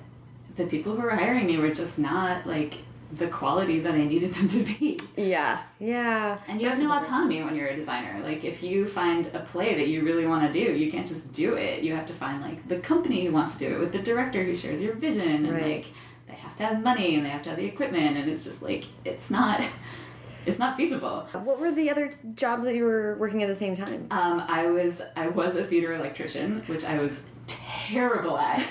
the 0.55 0.67
people 0.67 0.95
who 0.95 1.03
were 1.03 1.11
hiring 1.11 1.45
me 1.47 1.59
were 1.59 1.73
just 1.75 1.99
not 1.99 2.47
like 2.47 2.75
the 3.13 3.29
quality 3.29 3.79
that 3.81 3.95
i 3.95 4.05
needed 4.05 4.35
them 4.35 4.49
to 4.49 4.65
be 4.65 4.99
Yeah. 5.17 5.63
Yeah. 5.79 6.37
and 6.49 6.61
you 6.61 6.69
have 6.69 6.79
no 6.79 6.91
autonomy 6.93 7.43
when 7.43 7.55
you're 7.55 7.69
a 7.69 7.77
designer 7.77 8.21
like 8.23 8.45
if 8.45 8.63
you 8.63 8.87
find 8.89 9.27
a 9.35 9.41
play 9.41 9.75
that 9.75 9.89
you 9.89 10.03
really 10.03 10.27
want 10.27 10.43
to 10.47 10.53
do 10.53 10.73
you 10.75 10.91
can't 10.91 11.07
just 11.07 11.33
do 11.33 11.55
it 11.55 11.83
you 11.85 11.95
have 11.95 12.07
to 12.07 12.13
find 12.15 12.43
like 12.43 12.67
the 12.69 12.79
company 12.79 13.25
who 13.25 13.33
wants 13.33 13.55
to 13.55 13.59
do 13.61 13.75
it 13.75 13.79
with 13.79 13.93
the 13.93 14.01
director 14.01 14.43
who 14.45 14.55
shares 14.55 14.83
your 14.83 14.95
vision 14.95 15.29
and 15.29 15.51
Right. 15.53 15.63
like 15.77 15.87
they 16.27 16.35
have 16.35 16.57
to 16.57 16.65
have 16.65 16.83
money 16.83 17.15
and 17.15 17.25
they 17.25 17.31
have 17.31 17.43
to 17.45 17.51
have 17.51 17.59
the 17.59 17.65
equipment 17.67 18.17
and 18.17 18.29
it's 18.29 18.45
just 18.45 18.61
like 18.61 18.85
it's 19.05 19.31
not 19.31 19.63
it's 20.47 20.59
not 20.59 20.77
feasible 20.77 21.29
What 21.33 21.61
were 21.61 21.71
the 21.71 21.89
other 21.91 22.13
jobs 22.35 22.65
that 22.65 22.75
you 22.75 22.85
were 22.85 23.17
working 23.19 23.43
at 23.45 23.49
the 23.49 23.57
same 23.57 23.77
time? 23.77 24.09
um, 24.11 24.43
i 24.49 24.67
was 24.67 25.01
i 25.15 25.29
was 25.29 25.55
a 25.55 25.65
theater 25.65 25.93
electrician 25.95 26.63
which 26.67 26.85
i 26.85 26.99
was 27.01 27.21
terrible 27.47 28.37
at 28.39 28.67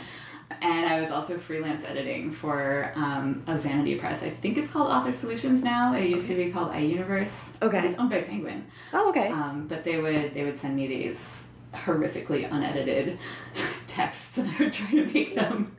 and 0.62 0.85
i 0.85 1.00
was 1.00 1.12
also 1.12 1.38
freelance 1.38 1.83
editing 1.83 2.31
for 2.31 2.91
um, 2.95 3.43
a 3.47 3.57
vanity 3.57 3.95
press 3.95 4.24
i 4.24 4.29
think 4.29 4.57
it's 4.57 4.71
called 4.71 4.89
author 4.91 5.12
solutions 5.13 5.63
now 5.63 5.93
it 5.95 6.09
used 6.09 6.27
to 6.27 6.35
be 6.35 6.51
called 6.51 6.71
iUniverse 6.71 7.62
Okay. 7.62 7.85
it's 7.88 7.97
owned 8.00 8.09
by 8.09 8.21
penguin 8.21 8.65
Oh, 8.93 9.09
okay. 9.09 9.29
um, 9.29 9.67
but 9.67 9.83
they 9.83 9.97
would 10.00 10.33
they 10.33 10.43
would 10.43 10.57
send 10.57 10.75
me 10.75 10.88
these 10.88 11.43
horrifically 11.74 12.50
unedited 12.50 13.17
texts, 13.88 14.38
and 14.38 14.50
I 14.50 14.55
would 14.63 14.71
try 14.74 14.89
to 14.91 15.05
make 15.07 15.35
them. 15.35 15.75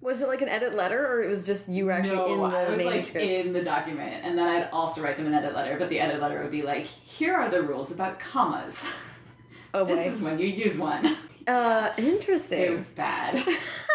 was 0.00 0.22
it 0.22 0.28
like 0.28 0.42
an 0.42 0.48
edit 0.48 0.74
letter, 0.74 1.04
or 1.12 1.22
it 1.24 1.28
was 1.28 1.44
just 1.44 1.68
you 1.68 1.86
were 1.86 1.92
actually 1.92 2.16
no, 2.16 2.32
in 2.34 2.38
the 2.40 2.56
I 2.56 2.68
was 2.68 2.76
like 2.78 2.86
manuscript? 2.86 3.26
in 3.46 3.52
the 3.52 3.62
document, 3.62 4.24
and 4.24 4.38
then 4.38 4.46
I'd 4.46 4.70
also 4.70 5.02
write 5.02 5.16
them 5.16 5.26
an 5.26 5.34
edit 5.34 5.52
letter. 5.54 5.76
But 5.76 5.88
the 5.88 5.98
edit 5.98 6.20
letter 6.20 6.40
would 6.40 6.52
be 6.52 6.62
like, 6.62 6.86
"Here 6.86 7.34
are 7.34 7.48
the 7.50 7.62
rules 7.62 7.90
about 7.90 8.20
commas. 8.20 8.78
oh 9.74 9.84
this 9.90 9.96
boy. 10.06 10.12
is 10.14 10.20
when 10.22 10.38
you 10.38 10.46
use 10.46 10.78
one." 10.78 11.16
uh, 11.48 11.90
interesting. 11.96 12.60
It 12.60 12.70
was 12.70 12.86
bad. 12.86 13.44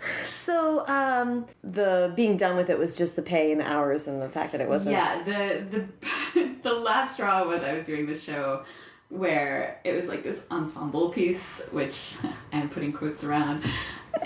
So, 0.42 0.86
um, 0.88 1.46
the 1.62 2.12
being 2.16 2.36
done 2.36 2.56
with 2.56 2.68
it 2.68 2.76
was 2.76 2.96
just 2.96 3.14
the 3.14 3.22
pay 3.22 3.52
and 3.52 3.60
the 3.60 3.70
hours 3.70 4.08
and 4.08 4.20
the 4.20 4.28
fact 4.28 4.50
that 4.52 4.60
it 4.60 4.68
wasn't. 4.68 4.94
Yeah, 4.94 5.22
the 5.22 5.86
the 6.34 6.50
the 6.62 6.74
last 6.74 7.14
straw 7.14 7.46
was 7.46 7.62
I 7.62 7.74
was 7.74 7.84
doing 7.84 8.06
this 8.06 8.24
show 8.24 8.64
where 9.08 9.78
it 9.84 9.94
was 9.94 10.06
like 10.06 10.24
this 10.24 10.38
ensemble 10.50 11.10
piece, 11.10 11.60
which 11.70 12.16
I'm 12.52 12.68
putting 12.68 12.92
quotes 12.92 13.22
around. 13.22 13.62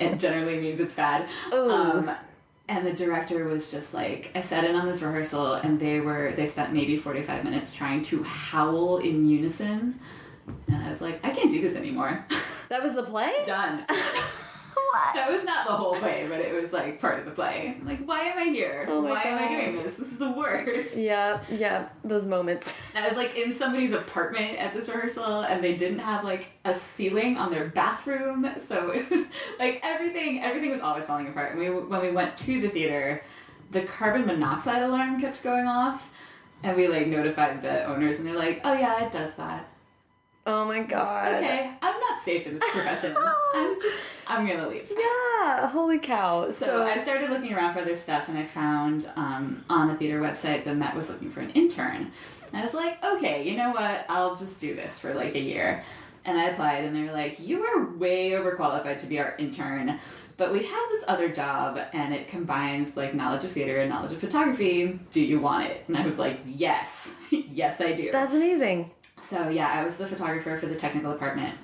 It 0.00 0.18
generally 0.18 0.58
means 0.58 0.80
it's 0.80 0.94
bad. 0.94 1.28
Ooh. 1.52 1.70
Um, 1.70 2.10
and 2.68 2.86
the 2.86 2.92
director 2.92 3.44
was 3.44 3.70
just 3.70 3.92
like, 3.92 4.30
I 4.34 4.40
sat 4.40 4.64
in 4.64 4.74
on 4.74 4.86
this 4.86 5.02
rehearsal, 5.02 5.54
and 5.54 5.78
they 5.78 6.00
were 6.00 6.32
they 6.34 6.46
spent 6.46 6.72
maybe 6.72 6.96
45 6.96 7.44
minutes 7.44 7.72
trying 7.72 8.02
to 8.04 8.22
howl 8.24 8.98
in 8.98 9.28
unison, 9.28 10.00
and 10.68 10.82
I 10.82 10.88
was 10.88 11.00
like, 11.00 11.24
I 11.24 11.30
can't 11.30 11.50
do 11.50 11.60
this 11.60 11.76
anymore. 11.76 12.24
That 12.68 12.82
was 12.82 12.94
the 12.94 13.02
play? 13.02 13.32
Done. 13.46 13.84
What? 14.92 15.14
That 15.14 15.30
was 15.30 15.44
not 15.44 15.66
the 15.66 15.72
whole 15.72 15.94
play, 15.96 16.26
but 16.28 16.40
it 16.40 16.52
was 16.54 16.72
like 16.72 17.00
part 17.00 17.18
of 17.18 17.24
the 17.24 17.30
play. 17.30 17.76
Like, 17.82 18.04
why 18.04 18.20
am 18.20 18.38
I 18.38 18.44
here? 18.44 18.86
Oh 18.88 19.00
why 19.00 19.22
am 19.22 19.38
I 19.38 19.48
God. 19.48 19.48
doing 19.48 19.82
this? 19.82 19.94
This 19.94 20.12
is 20.12 20.18
the 20.18 20.30
worst. 20.30 20.96
Yeah, 20.96 21.42
yeah, 21.50 21.88
those 22.04 22.26
moments. 22.26 22.72
I 22.94 23.08
was 23.08 23.16
like 23.16 23.36
in 23.36 23.56
somebody's 23.56 23.92
apartment 23.92 24.58
at 24.58 24.74
this 24.74 24.88
rehearsal, 24.88 25.42
and 25.42 25.62
they 25.62 25.74
didn't 25.76 26.00
have 26.00 26.24
like 26.24 26.48
a 26.64 26.74
ceiling 26.74 27.36
on 27.36 27.50
their 27.50 27.68
bathroom, 27.68 28.48
so 28.68 28.90
it 28.94 29.10
was 29.10 29.24
like 29.58 29.80
everything. 29.82 30.42
Everything 30.42 30.70
was 30.70 30.80
always 30.80 31.04
falling 31.04 31.28
apart. 31.28 31.52
And 31.52 31.60
we, 31.60 31.70
when 31.70 32.00
we 32.00 32.10
went 32.10 32.36
to 32.38 32.60
the 32.60 32.68
theater, 32.68 33.22
the 33.70 33.82
carbon 33.82 34.26
monoxide 34.26 34.82
alarm 34.82 35.20
kept 35.20 35.42
going 35.42 35.66
off, 35.66 36.08
and 36.62 36.76
we 36.76 36.88
like 36.88 37.06
notified 37.06 37.62
the 37.62 37.84
owners, 37.84 38.18
and 38.18 38.26
they're 38.26 38.36
like, 38.36 38.60
"Oh 38.64 38.74
yeah, 38.74 39.04
it 39.04 39.12
does 39.12 39.34
that." 39.34 39.68
Oh 40.46 40.64
my 40.64 40.80
god. 40.80 41.34
Okay, 41.34 41.70
I'm 41.82 42.00
not 42.00 42.20
safe 42.22 42.46
in 42.46 42.54
this 42.58 42.70
profession. 42.70 43.16
I'm 43.54 43.80
just, 43.80 43.96
I'm 44.28 44.46
gonna 44.46 44.68
leave. 44.68 44.92
Yeah, 44.96 45.68
holy 45.68 45.98
cow. 45.98 46.50
So, 46.50 46.66
So 46.66 46.82
I 46.84 46.98
started 46.98 47.30
looking 47.30 47.52
around 47.52 47.74
for 47.74 47.80
other 47.80 47.96
stuff, 47.96 48.28
and 48.28 48.38
I 48.38 48.44
found 48.44 49.10
um, 49.16 49.64
on 49.68 49.90
a 49.90 49.96
theater 49.96 50.20
website 50.20 50.64
the 50.64 50.74
Met 50.74 50.94
was 50.94 51.08
looking 51.08 51.30
for 51.30 51.40
an 51.40 51.50
intern. 51.50 52.12
And 52.52 52.60
I 52.60 52.62
was 52.62 52.74
like, 52.74 53.04
okay, 53.04 53.48
you 53.48 53.56
know 53.56 53.70
what? 53.72 54.06
I'll 54.08 54.36
just 54.36 54.60
do 54.60 54.74
this 54.76 54.98
for 55.00 55.12
like 55.14 55.34
a 55.34 55.40
year. 55.40 55.82
And 56.24 56.38
I 56.38 56.44
applied, 56.50 56.84
and 56.84 56.94
they 56.94 57.02
were 57.02 57.12
like, 57.12 57.40
you 57.40 57.64
are 57.64 57.92
way 57.96 58.30
overqualified 58.30 58.98
to 59.00 59.06
be 59.06 59.18
our 59.18 59.34
intern, 59.38 59.98
but 60.36 60.52
we 60.52 60.64
have 60.64 60.88
this 60.90 61.04
other 61.08 61.28
job, 61.28 61.80
and 61.92 62.14
it 62.14 62.28
combines 62.28 62.96
like 62.96 63.14
knowledge 63.14 63.44
of 63.44 63.50
theater 63.52 63.78
and 63.80 63.90
knowledge 63.90 64.12
of 64.12 64.20
photography. 64.20 64.98
Do 65.10 65.20
you 65.20 65.40
want 65.40 65.66
it? 65.70 65.84
And 65.88 65.96
I 65.96 66.04
was 66.04 66.18
like, 66.18 66.40
yes, 66.46 67.08
yes, 67.30 67.80
I 67.80 67.92
do. 67.92 68.12
that's 68.12 68.32
amazing. 68.32 68.90
So 69.20 69.48
yeah, 69.48 69.68
I 69.72 69.84
was 69.84 69.96
the 69.96 70.06
photographer 70.06 70.56
for 70.58 70.66
the 70.66 70.76
technical 70.76 71.12
department, 71.12 71.56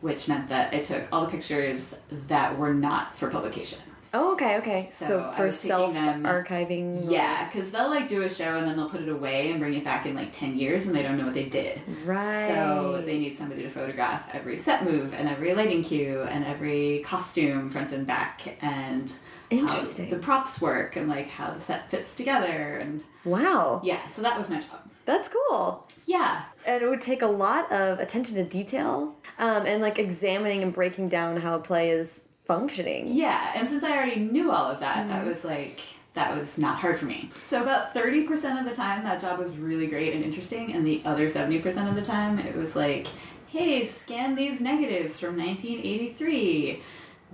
which 0.00 0.28
meant 0.28 0.48
that 0.48 0.74
I 0.74 0.80
took 0.80 1.04
all 1.12 1.22
the 1.24 1.30
pictures 1.30 1.98
that 2.28 2.58
were 2.58 2.74
not 2.74 3.16
for 3.16 3.30
publication. 3.30 3.78
Oh, 4.14 4.32
okay, 4.32 4.56
okay. 4.58 4.88
So 4.90 5.06
So, 5.06 5.32
for 5.36 5.52
self 5.52 5.92
them- 5.92 6.22
archiving. 6.24 7.10
Yeah, 7.10 7.46
because 7.46 7.70
they'll 7.70 7.90
like 7.90 8.08
do 8.08 8.22
a 8.22 8.30
show 8.30 8.56
and 8.56 8.66
then 8.66 8.76
they'll 8.76 8.88
put 8.88 9.02
it 9.02 9.08
away 9.08 9.50
and 9.50 9.60
bring 9.60 9.74
it 9.74 9.84
back 9.84 10.06
in 10.06 10.14
like 10.14 10.32
10 10.32 10.56
years 10.56 10.86
and 10.86 10.94
they 10.96 11.02
don't 11.02 11.18
know 11.18 11.24
what 11.24 11.34
they 11.34 11.44
did. 11.48 11.80
Right. 12.04 12.48
So 12.48 13.02
they 13.04 13.18
need 13.18 13.36
somebody 13.36 13.62
to 13.62 13.68
photograph 13.68 14.22
every 14.32 14.56
set 14.56 14.84
move 14.84 15.12
and 15.12 15.28
every 15.28 15.54
lighting 15.54 15.82
cue 15.82 16.22
and 16.22 16.44
every 16.44 17.00
costume 17.04 17.68
front 17.68 17.92
and 17.92 18.06
back 18.06 18.56
and 18.62 19.12
Interesting. 19.50 20.06
how 20.06 20.10
the 20.16 20.18
props 20.22 20.60
work 20.60 20.96
and 20.96 21.08
like 21.08 21.28
how 21.28 21.50
the 21.52 21.60
set 21.60 21.90
fits 21.90 22.14
together 22.14 22.78
and 22.78 23.02
Wow. 23.24 23.80
yeah, 23.84 24.08
so 24.08 24.22
that 24.22 24.38
was 24.38 24.48
my 24.48 24.60
job. 24.60 24.88
That's 25.06 25.28
cool. 25.30 25.86
Yeah. 26.04 26.42
And 26.66 26.82
it 26.82 26.88
would 26.88 27.00
take 27.00 27.22
a 27.22 27.26
lot 27.26 27.72
of 27.72 27.98
attention 28.00 28.34
to 28.36 28.44
detail 28.44 29.14
um, 29.38 29.64
and 29.66 29.80
like 29.80 29.98
examining 29.98 30.62
and 30.62 30.72
breaking 30.72 31.08
down 31.08 31.38
how 31.38 31.54
a 31.54 31.58
play 31.58 31.90
is 31.90 32.20
functioning. 32.44 33.08
Yeah, 33.12 33.52
and 33.56 33.68
since 33.68 33.82
I 33.82 33.96
already 33.96 34.16
knew 34.16 34.50
all 34.52 34.70
of 34.70 34.80
that, 34.80 34.98
Mm-hmm. 34.98 35.08
that 35.08 35.24
was 35.26 35.44
like 35.44 35.80
that 36.14 36.36
was 36.36 36.56
not 36.58 36.78
hard 36.78 36.98
for 36.98 37.04
me. 37.04 37.28
So 37.48 37.62
about 37.62 37.94
30% 37.94 38.58
of 38.58 38.64
the 38.68 38.74
time 38.74 39.04
that 39.04 39.20
job 39.20 39.38
was 39.38 39.56
really 39.56 39.86
great 39.86 40.14
and 40.14 40.24
interesting 40.24 40.72
and 40.72 40.86
the 40.86 41.02
other 41.04 41.26
70% 41.28 41.88
of 41.88 41.94
the 41.94 42.02
time 42.02 42.38
it 42.38 42.56
was 42.56 42.74
like, 42.74 43.06
"Hey, 43.48 43.86
scan 43.86 44.34
these 44.34 44.60
negatives 44.60 45.20
from 45.20 45.36
1983. 45.36 46.82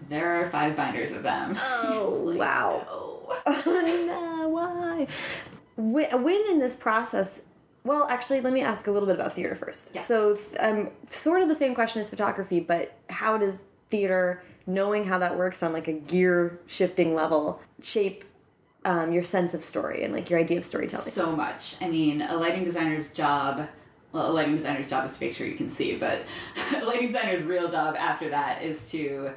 There 0.08 0.40
are 0.40 0.50
five 0.50 0.76
binders 0.76 1.12
of 1.12 1.22
them." 1.22 1.56
Oh, 1.84 2.22
like, 2.26 2.38
wow. 2.38 2.82
no. 2.86 3.36
Oh, 3.66 4.04
no, 4.40 4.48
why? 4.48 5.06
When, 5.76 6.22
when 6.22 6.42
in 6.50 6.58
this 6.58 6.76
process, 6.76 7.40
well, 7.84 8.06
actually, 8.08 8.40
let 8.40 8.52
me 8.52 8.60
ask 8.60 8.86
a 8.86 8.92
little 8.92 9.06
bit 9.06 9.16
about 9.16 9.32
theater 9.32 9.56
first. 9.56 9.90
Yes. 9.92 10.06
So, 10.06 10.38
um, 10.60 10.90
sort 11.10 11.42
of 11.42 11.48
the 11.48 11.54
same 11.54 11.74
question 11.74 12.00
as 12.00 12.08
photography, 12.08 12.60
but 12.60 12.96
how 13.10 13.36
does 13.36 13.64
theater, 13.90 14.42
knowing 14.66 15.04
how 15.04 15.18
that 15.18 15.36
works 15.36 15.62
on 15.62 15.72
like 15.72 15.88
a 15.88 15.92
gear 15.92 16.60
shifting 16.66 17.14
level, 17.14 17.60
shape 17.82 18.24
um, 18.84 19.12
your 19.12 19.24
sense 19.24 19.52
of 19.52 19.64
story 19.64 20.04
and 20.04 20.12
like 20.12 20.30
your 20.30 20.38
idea 20.38 20.58
of 20.58 20.64
storytelling? 20.64 21.10
so 21.10 21.34
much. 21.34 21.76
I 21.80 21.88
mean, 21.88 22.22
a 22.22 22.36
lighting 22.36 22.62
designer's 22.62 23.08
job. 23.08 23.68
Well, 24.12 24.30
a 24.30 24.32
lighting 24.32 24.54
designer's 24.54 24.88
job 24.88 25.04
is 25.04 25.16
to 25.16 25.24
make 25.24 25.32
sure 25.32 25.46
you 25.46 25.56
can 25.56 25.70
see, 25.70 25.96
but 25.96 26.22
a 26.76 26.84
lighting 26.84 27.08
designer's 27.08 27.42
real 27.42 27.68
job 27.68 27.96
after 27.98 28.28
that 28.28 28.62
is 28.62 28.88
to 28.90 29.32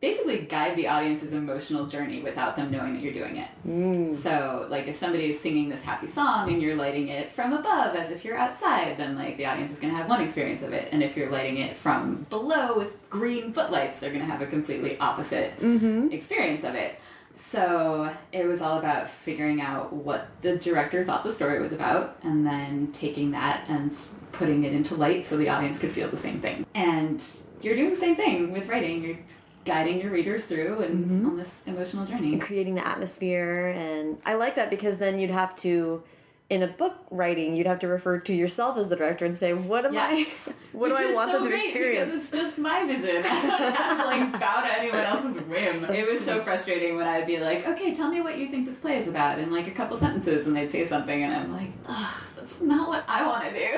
basically 0.00 0.38
guide 0.38 0.76
the 0.76 0.88
audience's 0.88 1.32
emotional 1.32 1.86
journey 1.86 2.22
without 2.22 2.56
them 2.56 2.70
knowing 2.70 2.94
that 2.94 3.02
you're 3.02 3.12
doing 3.12 3.36
it. 3.36 3.48
Mm. 3.66 4.14
So, 4.14 4.66
like, 4.70 4.88
if 4.88 4.96
somebody 4.96 5.30
is 5.30 5.38
singing 5.40 5.68
this 5.68 5.82
happy 5.82 6.06
song 6.06 6.50
and 6.50 6.62
you're 6.62 6.76
lighting 6.76 7.08
it 7.08 7.32
from 7.32 7.52
above 7.52 7.94
as 7.94 8.10
if 8.10 8.24
you're 8.24 8.38
outside, 8.38 8.96
then 8.96 9.16
like 9.16 9.36
the 9.36 9.46
audience 9.46 9.70
is 9.70 9.78
going 9.78 9.92
to 9.92 9.96
have 9.96 10.08
one 10.08 10.22
experience 10.22 10.62
of 10.62 10.72
it, 10.72 10.88
and 10.92 11.02
if 11.02 11.16
you're 11.16 11.30
lighting 11.30 11.58
it 11.58 11.76
from 11.76 12.26
below 12.30 12.76
with 12.76 12.92
green 13.10 13.52
footlights, 13.52 13.98
they're 13.98 14.10
going 14.10 14.24
to 14.24 14.30
have 14.30 14.40
a 14.40 14.46
completely 14.46 14.98
opposite 14.98 15.58
mm-hmm. 15.60 16.10
experience 16.12 16.64
of 16.64 16.74
it. 16.74 16.98
So 17.38 18.14
it 18.32 18.46
was 18.46 18.60
all 18.60 18.78
about 18.78 19.08
figuring 19.08 19.62
out 19.62 19.92
what 19.92 20.28
the 20.42 20.56
director 20.56 21.04
thought 21.04 21.24
the 21.24 21.32
story 21.32 21.60
was 21.60 21.72
about, 21.72 22.18
and 22.22 22.46
then 22.46 22.90
taking 22.92 23.32
that 23.32 23.64
and 23.68 23.94
putting 24.32 24.64
it 24.64 24.72
into 24.72 24.94
light 24.94 25.26
so 25.26 25.36
the 25.36 25.48
audience 25.48 25.78
could 25.78 25.90
feel 25.90 26.08
the 26.08 26.16
same 26.16 26.40
thing. 26.40 26.66
And 26.74 27.22
you're 27.62 27.76
doing 27.76 27.90
the 27.90 27.96
same 27.96 28.16
thing 28.16 28.52
with 28.52 28.68
writing. 28.68 29.02
You're 29.02 29.18
guiding 29.64 30.00
your 30.00 30.10
readers 30.10 30.44
through 30.44 30.80
and 30.80 31.04
mm-hmm. 31.04 31.26
on 31.26 31.36
this 31.36 31.60
emotional 31.66 32.06
journey. 32.06 32.38
creating 32.38 32.74
the 32.74 32.86
atmosphere 32.86 33.68
and 33.68 34.18
I 34.24 34.34
like 34.34 34.56
that 34.56 34.70
because 34.70 34.98
then 34.98 35.18
you'd 35.18 35.30
have 35.30 35.54
to 35.56 36.02
in 36.50 36.64
a 36.64 36.66
book 36.66 36.96
writing 37.10 37.54
you'd 37.54 37.66
have 37.66 37.78
to 37.78 37.86
refer 37.86 38.18
to 38.18 38.34
yourself 38.34 38.76
as 38.76 38.88
the 38.88 38.96
director 38.96 39.24
and 39.24 39.38
say 39.38 39.54
what 39.54 39.86
am 39.86 39.94
Yes. 39.94 40.28
I 40.48 40.52
what 40.72 40.90
Which 40.90 40.98
do 40.98 41.10
I 41.10 41.14
want 41.14 41.30
so 41.30 41.38
them 41.38 41.44
to 41.44 41.48
great 41.48 41.64
experience 41.70 42.10
Because 42.10 42.28
it's 42.28 42.36
just 42.36 42.58
my 42.58 42.84
vision. 42.86 43.16
I 43.24 43.46
don't 43.46 43.74
have 43.74 43.98
to 43.98 44.04
like 44.04 44.40
bow 44.40 44.60
to 44.62 44.78
anyone 44.78 45.00
else's 45.00 45.42
whim. 45.42 45.84
It 45.90 46.12
was 46.12 46.24
so 46.24 46.40
frustrating 46.42 46.96
when 46.96 47.06
I'd 47.06 47.26
be 47.26 47.38
like, 47.38 47.66
okay, 47.66 47.94
tell 47.94 48.08
me 48.08 48.20
what 48.20 48.38
you 48.38 48.48
think 48.48 48.66
this 48.66 48.78
play 48.78 48.98
is 48.98 49.08
about 49.08 49.38
in 49.38 49.50
like 49.50 49.68
a 49.68 49.70
couple 49.70 49.96
sentences 49.96 50.46
and 50.46 50.56
they'd 50.56 50.70
say 50.70 50.84
something 50.86 51.22
and 51.22 51.34
I'm 51.34 51.52
like, 51.52 51.70
ugh, 51.86 52.14
that's 52.36 52.60
not 52.60 52.88
what 52.88 53.04
I 53.06 53.26
want 53.26 53.44
to 53.44 53.52
do. 53.52 53.70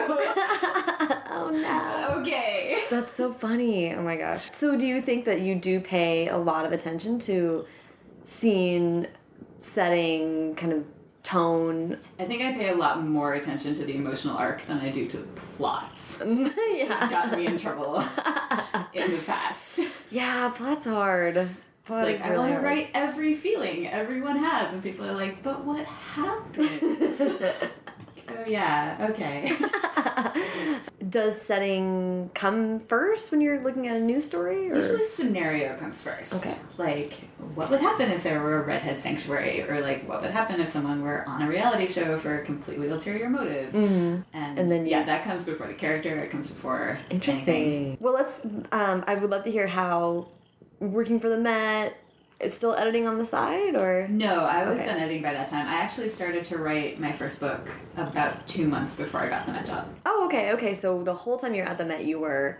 oh 1.31 1.51
no 1.51 2.21
okay. 2.21 2.85
that's 2.91 3.13
so 3.13 3.33
funny 3.33 3.93
oh 3.95 4.03
my 4.03 4.17
gosh 4.17 4.51
so 4.53 4.77
do 4.79 4.87
you 4.87 5.01
think 5.01 5.25
that 5.25 5.41
you 5.41 5.55
do 5.55 5.81
pay 5.81 6.29
a 6.29 6.37
lot 6.37 6.65
of 6.65 6.73
attention 6.73 7.19
to 7.19 7.65
scene 8.25 9.09
setting 9.61 10.55
kind 10.57 10.73
of 10.73 10.85
tone 11.23 11.99
I 12.19 12.25
think 12.25 12.43
I 12.43 12.53
pay 12.53 12.69
a 12.71 12.75
lot 12.75 13.03
more 13.05 13.35
attention 13.35 13.75
to 13.77 13.85
the 13.85 13.95
emotional 13.95 14.37
arc 14.37 14.63
than 14.67 14.79
I 14.79 14.91
do 14.91 15.07
to 15.09 15.19
plots. 15.57 16.21
It's 16.25 16.79
yeah 16.79 17.11
gotten 17.11 17.39
me 17.39 17.47
in 17.47 17.59
trouble 17.59 17.97
in 18.93 19.11
the 19.13 19.23
past. 19.27 19.81
yeah 20.11 20.49
plot's 20.51 20.87
are 20.87 20.95
hard 20.95 21.49
plot 21.85 22.05
Like 22.07 22.17
is 22.17 22.23
I 22.23 22.37
want 22.37 22.55
to 22.55 22.61
write 22.61 22.91
every 22.95 23.35
feeling 23.35 23.89
everyone 23.89 24.37
has, 24.39 24.73
and 24.73 24.83
people 24.83 25.05
are 25.07 25.15
like, 25.15 25.43
"But 25.43 25.65
what 25.65 25.85
happened?" 25.85 26.81
oh 28.45 28.49
yeah, 28.49 29.09
okay. 29.11 29.57
does 31.09 31.41
setting 31.41 32.31
come 32.33 32.81
first 32.81 33.31
when 33.31 33.41
you're 33.41 33.61
looking 33.63 33.87
at 33.87 33.97
a 33.97 34.01
news 34.01 34.25
story 34.25 34.71
or 34.71 34.77
Usually, 34.77 35.07
scenario 35.07 35.75
comes 35.77 36.03
first. 36.03 36.35
Okay. 36.47 36.57
Like, 36.79 37.13
what 37.55 37.69
would 37.71 37.81
happen 37.81 38.11
if 38.11 38.23
there 38.23 38.41
were 38.41 38.63
a 38.63 38.63
redhead 38.63 38.99
sanctuary, 39.01 39.63
or 39.63 39.81
like, 39.81 40.09
what 40.09 40.23
would 40.23 40.31
happen 40.31 40.61
if 40.61 40.69
someone 40.69 41.03
were 41.03 41.27
on 41.29 41.43
a 41.43 41.49
reality 41.49 41.87
show 41.87 42.17
for 42.19 42.41
a 42.41 42.45
completely 42.45 42.89
ulterior 42.89 43.29
motive? 43.29 43.73
Mhm. 43.73 44.25
And, 44.33 44.59
And 44.59 44.71
then 44.71 44.87
you- 44.87 44.93
yeah, 44.93 45.05
that 45.05 45.25
comes 45.25 45.43
before 45.43 45.67
the 45.67 45.75
character. 45.75 46.19
It 46.21 46.31
comes 46.31 46.49
before 46.49 46.99
Interesting. 47.11 47.55
anything. 47.55 47.97
Well, 48.01 48.15
let's. 48.15 48.41
Um, 48.73 49.05
I 49.07 49.15
would 49.17 49.31
love 49.31 49.43
to 49.45 49.51
hear 49.51 49.67
how 49.67 50.29
working 50.81 51.21
for 51.21 51.29
the 51.29 51.37
Met 51.39 51.97
still 52.49 52.75
editing 52.75 53.07
on 53.07 53.19
the 53.19 53.27
side, 53.27 53.77
or 53.81 54.07
No, 54.09 54.41
I 54.45 54.69
was 54.69 54.79
Okay. 54.81 54.87
done 54.89 54.99
editing 54.99 55.23
by 55.23 55.33
that 55.33 55.49
time. 55.49 55.67
I 55.67 55.75
actually 55.75 56.09
started 56.09 56.45
to 56.47 56.59
write 56.59 56.99
my 56.99 57.13
first 57.13 57.41
book 57.41 57.69
about 57.97 58.47
two 58.47 58.67
months 58.69 58.95
before 58.97 59.21
I 59.21 59.29
got 59.29 59.47
the 59.47 59.53
Met 59.53 59.67
job. 59.67 59.87
oh, 60.07 60.25
okay, 60.27 60.53
okay. 60.53 60.75
So 60.75 61.03
the 61.03 61.15
whole 61.15 61.39
time 61.39 61.55
you're 61.55 61.67
at 61.69 61.79
the 61.79 61.85
Met, 61.85 62.05
you 62.05 62.19
were 62.19 62.59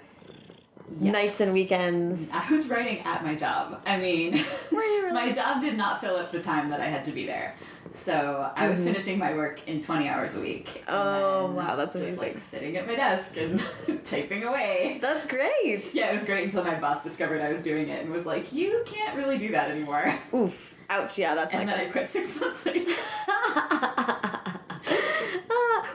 Yes. 1.01 1.13
nights 1.15 1.41
and 1.41 1.53
weekends. 1.55 2.29
I 2.33 2.51
was 2.53 2.69
writing 2.69 2.99
at 3.01 3.25
my 3.25 3.35
job. 3.35 3.81
I 3.87 3.97
mean, 3.97 4.33
really? 4.73 5.13
my 5.15 5.33
job 5.33 5.63
did 5.63 5.77
not 5.79 6.01
fill 6.03 6.17
up 6.17 6.31
the 6.33 6.43
time 6.43 6.69
that 6.71 6.81
I 6.81 6.87
had 6.87 7.05
to 7.07 7.13
be 7.13 7.25
there. 7.27 7.55
So 7.95 8.51
I 8.57 8.69
was 8.69 8.81
Mhm. 8.81 8.85
finishing 8.85 9.19
my 9.19 9.35
work 9.35 9.61
in 9.69 9.83
20 9.83 10.09
hours 10.09 10.35
a 10.35 10.41
week. 10.41 10.83
Oh, 10.89 11.53
wow, 11.53 11.77
that's 11.77 11.93
just 11.93 12.05
amazing. 12.05 12.19
like 12.19 12.37
sitting 12.51 12.77
at 12.77 12.87
my 12.87 12.95
desk 12.97 13.37
and 13.37 13.63
typing 14.05 14.45
away. 14.45 14.99
That's 15.01 15.27
great. 15.27 15.85
Yeah, 15.95 16.11
it 16.11 16.15
was 16.15 16.25
great 16.25 16.45
until 16.45 16.65
my 16.65 16.75
boss 16.77 17.05
discovered 17.05 17.41
I 17.43 17.53
was 17.53 17.63
doing 17.63 17.89
it 17.89 18.03
and 18.05 18.13
was 18.13 18.25
like, 18.27 18.53
"You 18.53 18.83
can't 18.87 19.17
really 19.17 19.37
do 19.39 19.51
that 19.53 19.71
anymore." 19.71 20.15
Oof. 20.35 20.77
Ouch. 20.91 21.19
Yeah, 21.19 21.35
that's 21.35 21.53
And 21.55 21.67
like. 21.67 21.77
then 21.77 21.87
I 21.87 21.91
quit 21.91 22.11
six 22.11 22.35
months 22.41 22.65
later. 22.67 22.93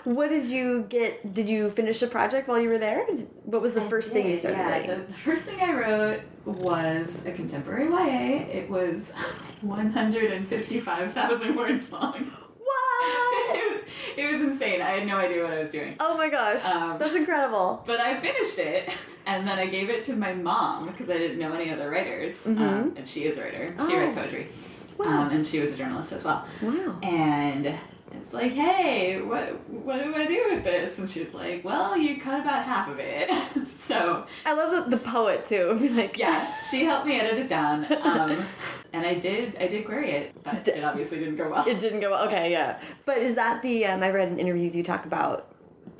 What 0.07 0.29
did 0.29 0.47
you 0.47 0.85
get? 0.87 1.33
Did 1.33 1.49
you 1.49 1.69
finish 1.69 2.01
a 2.01 2.07
project 2.07 2.47
while 2.47 2.61
you 2.61 2.69
were 2.69 2.77
there? 2.77 3.05
What 3.43 3.61
was 3.61 3.73
the 3.73 3.81
first 3.81 4.13
thing 4.13 4.29
you 4.29 4.37
started 4.37 4.57
yeah, 4.59 4.69
writing? 4.69 4.89
The, 4.89 4.95
the 5.07 5.11
first 5.13 5.43
thing 5.43 5.59
I 5.59 5.73
wrote 5.73 6.21
was 6.45 7.21
a 7.25 7.31
contemporary 7.33 7.89
YA. 7.89 8.45
It 8.49 8.69
was 8.69 9.11
155,000 9.59 11.55
words 11.57 11.91
long. 11.91 12.31
What? 12.57 13.55
it 13.57 13.69
was 13.73 13.81
it 14.15 14.31
was 14.31 14.41
insane. 14.47 14.81
I 14.81 14.91
had 14.91 15.05
no 15.05 15.17
idea 15.17 15.43
what 15.43 15.51
I 15.51 15.59
was 15.59 15.71
doing. 15.71 15.97
Oh 15.99 16.15
my 16.17 16.29
gosh, 16.29 16.63
Um, 16.63 16.97
that's 16.97 17.13
incredible. 17.13 17.83
But 17.85 17.99
I 17.99 18.17
finished 18.21 18.59
it, 18.59 18.89
and 19.25 19.45
then 19.45 19.60
I 19.60 19.65
gave 19.65 19.89
it 19.89 20.03
to 20.03 20.15
my 20.15 20.32
mom 20.34 20.86
because 20.88 21.10
I 21.10 21.17
didn't 21.17 21.38
know 21.38 21.51
any 21.53 21.69
other 21.69 21.89
writers, 21.89 22.45
um, 22.47 22.55
Mhm. 22.55 22.97
and 22.97 23.05
she 23.05 23.25
is 23.25 23.38
a 23.38 23.41
writer. 23.41 23.75
She 23.86 23.93
Oh. 23.93 23.97
writes 23.99 24.13
poetry, 24.13 24.47
Wow. 24.97 25.05
um, 25.23 25.32
and 25.32 25.45
she 25.45 25.60
was 25.60 25.73
a 25.73 25.75
journalist 25.75 26.13
as 26.13 26.23
well. 26.23 26.45
Wow. 26.62 26.95
And 27.03 27.75
it's 28.12 28.34
like, 28.34 28.54
hey, 28.54 29.22
what 29.22 29.70
what 29.70 30.04
do 30.04 30.15
I 30.15 30.26
do 30.26 30.43
with 30.50 30.63
this? 30.63 30.98
And 31.00 31.10
she's 31.10 31.34
like, 31.34 31.63
well, 31.63 31.98
you 31.98 32.20
cut 32.20 32.41
about 32.41 32.63
half 32.63 32.89
of 32.89 33.00
it. 33.00 33.30
so 33.88 34.26
I 34.46 34.54
love 34.54 34.89
the, 34.89 34.98
the 34.98 35.04
poet 35.04 35.46
too. 35.46 35.74
like, 35.96 36.17
yeah, 36.17 36.54
she 36.70 36.86
helped 36.86 37.06
me 37.06 37.20
edit 37.20 37.39
it 37.39 37.48
down, 37.48 37.86
um, 38.02 38.46
and 38.93 39.06
I 39.06 39.15
did 39.15 39.58
I 39.60 39.67
did 39.67 39.86
query 39.86 40.12
it, 40.12 40.43
but 40.43 40.67
it 40.67 40.84
obviously 40.84 41.20
didn't 41.20 41.36
go 41.36 41.50
well. 41.50 41.67
It 41.67 41.80
didn't 41.80 42.00
go 42.00 42.12
well. 42.12 42.28
Okay, 42.28 42.52
yeah. 42.52 42.80
But 43.06 43.17
is 43.20 43.36
that 43.36 43.62
the? 43.62 43.86
Um, 43.86 44.04
I 44.04 44.10
read 44.10 44.30
in 44.30 44.39
interviews 44.39 44.76
you 44.76 44.84
talk 44.84 45.06
about 45.06 45.54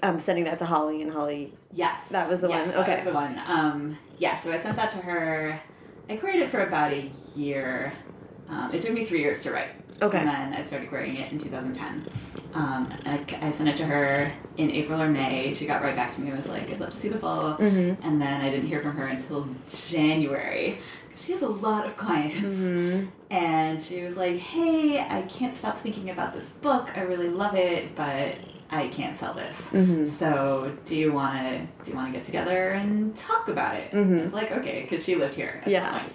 um, 0.04 0.20
sending 0.20 0.46
that 0.46 0.60
to 0.60 0.65
Holly 0.65 1.02
and 1.02 1.12
Holly. 1.12 1.54
Yes, 1.74 2.10
That 2.10 2.30
was 2.30 2.41
the 2.41 2.50
yes, 2.50 2.67
one, 2.67 2.76
That 2.76 2.84
okay. 2.84 2.96
was 2.98 3.06
the 3.06 3.13
one. 3.13 3.41
Um, 3.46 3.98
yeah, 4.17 4.39
so 4.39 4.52
I 4.52 4.58
sent 4.58 4.76
that 4.78 4.91
to 4.91 4.98
her. 4.98 5.60
I 6.10 6.15
queried 6.15 6.41
it 6.41 6.50
for 6.50 6.62
about 6.62 6.93
a 6.93 7.12
year. 7.36 7.93
Um, 8.50 8.74
it 8.74 8.82
took 8.82 8.93
me 8.93 9.06
three 9.06 9.20
years 9.20 9.43
to 9.43 9.52
write. 9.52 9.70
Okay. 10.01 10.17
And 10.19 10.27
then 10.27 10.53
I 10.53 10.62
started 10.62 10.89
querying 10.89 11.17
it 11.17 11.31
in 11.31 11.39
2010. 11.39 12.05
Um, 12.53 12.89
and 13.05 13.19
I, 13.41 13.47
I 13.47 13.51
sent 13.51 13.69
it 13.69 13.77
to 13.77 13.86
her 13.86 14.31
in 14.57 14.71
April 14.71 15.01
or 15.01 15.10
May. 15.10 15.53
She 15.53 15.65
got 15.65 15.81
right 15.81 15.95
back 15.95 16.13
to 16.15 16.21
me 16.21 16.27
and 16.29 16.38
was 16.38 16.47
like, 16.47 16.69
I'd 16.71 16.79
love 16.79 16.91
to 16.91 16.97
see 16.97 17.10
the 17.10 17.19
full. 17.19 17.55
Mhm. 17.60 17.97
And 18.03 18.21
then 18.21 18.41
I 18.41 18.49
didn't 18.49 18.67
hear 18.67 18.81
from 18.81 18.95
her 18.95 19.05
until 19.07 19.47
January. 19.91 20.79
She 21.15 21.31
has 21.31 21.41
a 21.41 21.47
lot 21.49 21.86
of 21.88 21.97
clients. 21.97 22.38
Mm-hmm. 22.38 23.07
And 23.31 23.81
she 23.81 24.03
was 24.03 24.15
like, 24.15 24.38
hey, 24.38 24.99
I 24.99 25.23
can't 25.23 25.55
stop 25.55 25.77
thinking 25.79 26.10
about 26.12 26.33
this 26.33 26.51
book. 26.51 26.89
I 26.95 27.01
really 27.01 27.29
love 27.29 27.55
it, 27.55 27.95
but 27.95 28.36
I 28.69 28.88
can't 28.89 29.15
sell 29.15 29.33
this. 29.33 29.55
Mhm. 29.71 30.07
So 30.07 30.73
do 30.86 30.95
you 30.95 31.12
want 31.13 31.41
to 31.41 31.60
do 31.83 31.91
you 31.91 31.95
want 31.97 32.12
to 32.12 32.17
get 32.17 32.23
together 32.23 32.69
and 32.71 33.15
talk 33.15 33.47
about 33.47 33.75
it? 33.75 33.91
Mhm. 33.91 34.19
I 34.19 34.21
was 34.21 34.33
like, 34.33 34.51
okay, 34.51 34.81
because 34.83 35.03
she 35.03 35.15
lived 35.15 35.36
here 35.36 35.62
at 35.65 35.71
Yeah. 35.71 35.81
this 35.91 36.01
point. 36.01 36.13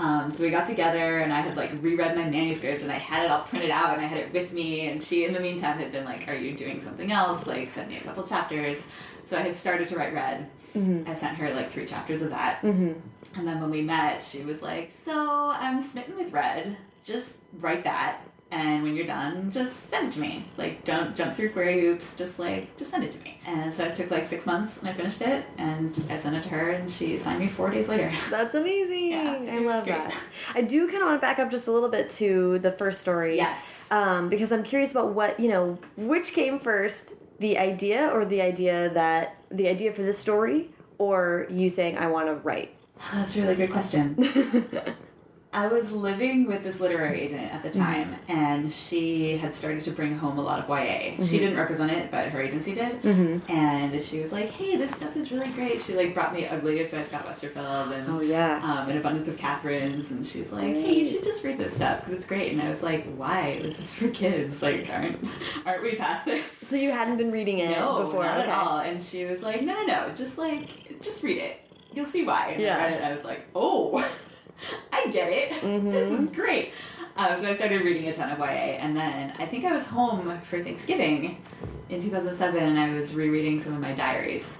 Um, 0.00 0.32
so 0.32 0.42
we 0.42 0.50
got 0.50 0.64
together, 0.66 1.18
and 1.18 1.30
I 1.32 1.40
had 1.40 1.56
like 1.56 1.70
reread 1.82 2.16
my 2.16 2.24
manuscript, 2.24 2.80
and 2.82 2.90
I 2.90 2.96
had 2.96 3.24
it 3.24 3.30
all 3.30 3.42
printed 3.42 3.70
out, 3.70 3.92
and 3.92 4.00
I 4.00 4.06
had 4.06 4.18
it 4.18 4.32
with 4.32 4.50
me. 4.52 4.88
And 4.88 5.02
she, 5.02 5.24
in 5.26 5.32
the 5.34 5.40
meantime, 5.40 5.78
had 5.78 5.92
been 5.92 6.04
like, 6.06 6.26
"Are 6.28 6.34
you 6.34 6.56
doing 6.56 6.80
something 6.80 7.12
else? 7.12 7.46
Like, 7.46 7.70
send 7.70 7.88
me 7.90 7.98
a 7.98 8.00
couple 8.00 8.22
chapters." 8.24 8.84
So 9.24 9.36
I 9.36 9.40
had 9.42 9.56
started 9.56 9.88
to 9.88 9.96
write 9.96 10.14
Red. 10.14 10.48
Mm-hmm. 10.74 11.10
I 11.10 11.14
sent 11.14 11.36
her 11.36 11.52
like 11.54 11.70
three 11.70 11.84
chapters 11.84 12.22
of 12.22 12.30
that, 12.30 12.62
Mm-hmm. 12.62 12.92
and 13.38 13.46
then 13.48 13.60
when 13.60 13.70
we 13.70 13.82
met, 13.82 14.22
she 14.24 14.42
was 14.42 14.62
like, 14.62 14.90
"So 14.90 15.52
I'm 15.54 15.82
smitten 15.82 16.16
with 16.16 16.32
red. 16.32 16.76
Just 17.04 17.36
write 17.58 17.84
that, 17.84 18.20
and 18.50 18.82
when 18.82 18.96
you're 18.96 19.06
done, 19.06 19.50
just 19.50 19.90
send 19.90 20.08
it 20.08 20.12
to 20.12 20.20
me. 20.20 20.44
Like, 20.56 20.84
don't 20.84 21.14
jump 21.14 21.34
through 21.34 21.50
query 21.50 21.80
hoops. 21.80 22.16
Just 22.16 22.38
like, 22.38 22.76
just 22.76 22.90
send 22.90 23.04
it 23.04 23.12
to 23.12 23.18
me." 23.20 23.40
And 23.46 23.74
so 23.74 23.84
it 23.84 23.94
took 23.94 24.10
like 24.10 24.26
six 24.26 24.46
months, 24.46 24.78
and 24.78 24.88
I 24.88 24.92
finished 24.92 25.22
it, 25.22 25.44
and 25.58 25.90
I 26.10 26.16
sent 26.16 26.36
it 26.36 26.42
to 26.44 26.48
her, 26.50 26.70
and 26.70 26.90
she 26.90 27.16
signed 27.16 27.40
me 27.40 27.46
four 27.48 27.70
days 27.70 27.88
later. 27.88 28.12
That's 28.30 28.54
amazing. 28.54 29.12
Yeah, 29.12 29.38
I 29.50 29.58
love 29.58 29.84
great. 29.84 29.96
that. 29.96 30.14
I 30.54 30.62
do 30.62 30.86
kind 30.88 31.02
of 31.02 31.08
want 31.08 31.20
to 31.20 31.26
back 31.26 31.38
up 31.38 31.50
just 31.50 31.66
a 31.66 31.72
little 31.72 31.88
bit 31.88 32.10
to 32.12 32.58
the 32.58 32.72
first 32.72 33.00
story. 33.00 33.36
Yes. 33.36 33.62
Um, 33.90 34.28
because 34.28 34.52
I'm 34.52 34.62
curious 34.62 34.90
about 34.90 35.14
what 35.14 35.38
you 35.38 35.48
know, 35.48 35.78
which 35.96 36.32
came 36.32 36.58
first, 36.58 37.14
the 37.38 37.58
idea 37.58 38.08
or 38.08 38.24
the 38.24 38.42
idea 38.42 38.90
that 38.90 39.36
the 39.50 39.68
idea 39.68 39.92
for 39.92 40.02
this 40.02 40.18
story, 40.18 40.70
or 40.98 41.46
you 41.50 41.68
saying 41.68 41.98
I 41.98 42.06
want 42.06 42.28
to 42.28 42.34
write. 42.34 42.74
That's 43.12 43.36
a 43.36 43.42
really 43.42 43.56
good 43.56 43.70
question. 43.70 44.16
I 45.52 45.66
was 45.66 45.90
living 45.90 46.46
with 46.46 46.62
this 46.62 46.78
literary 46.78 47.22
agent 47.22 47.52
at 47.52 47.64
the 47.64 47.70
time, 47.70 48.14
and 48.28 48.72
she 48.72 49.36
had 49.36 49.52
started 49.52 49.82
to 49.82 49.90
bring 49.90 50.16
home 50.16 50.38
a 50.38 50.42
lot 50.42 50.60
of 50.60 50.68
YA. 50.68 51.16
She 51.24 51.38
didn't 51.40 51.56
represent 51.56 51.90
it, 51.90 52.08
but 52.12 52.28
her 52.28 52.40
agency 52.40 52.72
did. 52.72 53.02
Mm-hmm. 53.02 53.50
And 53.50 54.00
she 54.00 54.20
was 54.20 54.30
like, 54.30 54.50
"Hey, 54.50 54.76
this 54.76 54.92
stuff 54.92 55.16
is 55.16 55.32
really 55.32 55.48
great." 55.50 55.80
She 55.80 55.96
like 55.96 56.14
brought 56.14 56.32
me 56.32 56.46
Uglies 56.46 56.92
by 56.92 57.02
Scott 57.02 57.26
Westerfeld 57.26 57.92
and 57.92 58.08
Oh 58.08 58.20
yeah. 58.20 58.60
um, 58.62 58.88
An 58.90 58.98
Abundance 58.98 59.26
of 59.26 59.36
Catherines, 59.38 60.12
and 60.12 60.24
she's 60.24 60.52
like, 60.52 60.72
"Hey, 60.76 61.00
you 61.00 61.10
should 61.10 61.24
just 61.24 61.42
read 61.42 61.58
this 61.58 61.74
stuff 61.74 61.98
because 62.00 62.12
it's 62.14 62.26
great." 62.26 62.52
And 62.52 62.62
I 62.62 62.68
was 62.68 62.80
like, 62.82 63.12
"Why? 63.16 63.58
This 63.60 63.78
is 63.80 63.92
for 63.92 64.08
kids. 64.08 64.62
Like, 64.62 64.88
aren't 64.88 65.18
aren't 65.66 65.82
we 65.82 65.96
past 65.96 66.26
this?" 66.26 66.44
So 66.68 66.76
you 66.76 66.92
hadn't 66.92 67.16
been 67.16 67.32
reading 67.32 67.58
it 67.58 67.76
no, 67.76 68.04
before. 68.04 68.22
not 68.22 68.38
okay. 68.38 68.50
at 68.50 68.56
all. 68.56 68.78
And 68.78 69.02
she 69.02 69.24
was 69.24 69.42
like, 69.42 69.62
"No, 69.62 69.74
no, 69.74 69.84
no. 70.06 70.14
Just 70.14 70.38
like, 70.38 71.00
just 71.00 71.24
read 71.24 71.38
it. 71.38 71.56
You'll 71.92 72.06
see 72.06 72.24
why." 72.24 72.50
And 72.52 72.62
Yeah. 72.62 72.76
I 72.76 72.82
read 72.84 72.92
it. 72.92 72.96
and 72.98 73.04
I 73.06 73.12
was 73.12 73.24
like, 73.24 73.46
"Oh, 73.56 74.08
I 74.92 75.08
get 75.10 75.28
it. 75.32 75.52
Mhm. 75.62 75.90
This 75.92 76.10
is 76.20 76.30
great." 76.30 76.72
Um, 77.16 77.36
so 77.36 77.48
I 77.48 77.54
started 77.54 77.82
reading 77.84 78.08
a 78.08 78.14
ton 78.14 78.30
of 78.30 78.38
YA, 78.38 78.44
and 78.78 78.96
then 78.96 79.34
I 79.38 79.44
think 79.46 79.64
I 79.64 79.72
was 79.72 79.86
home 79.86 80.40
for 80.42 80.62
Thanksgiving 80.62 81.42
in 81.88 82.00
2007, 82.00 82.62
and 82.62 82.78
I 82.78 82.94
was 82.96 83.14
rereading 83.14 83.60
some 83.60 83.74
of 83.74 83.80
my 83.80 83.92
diaries. 83.92 84.56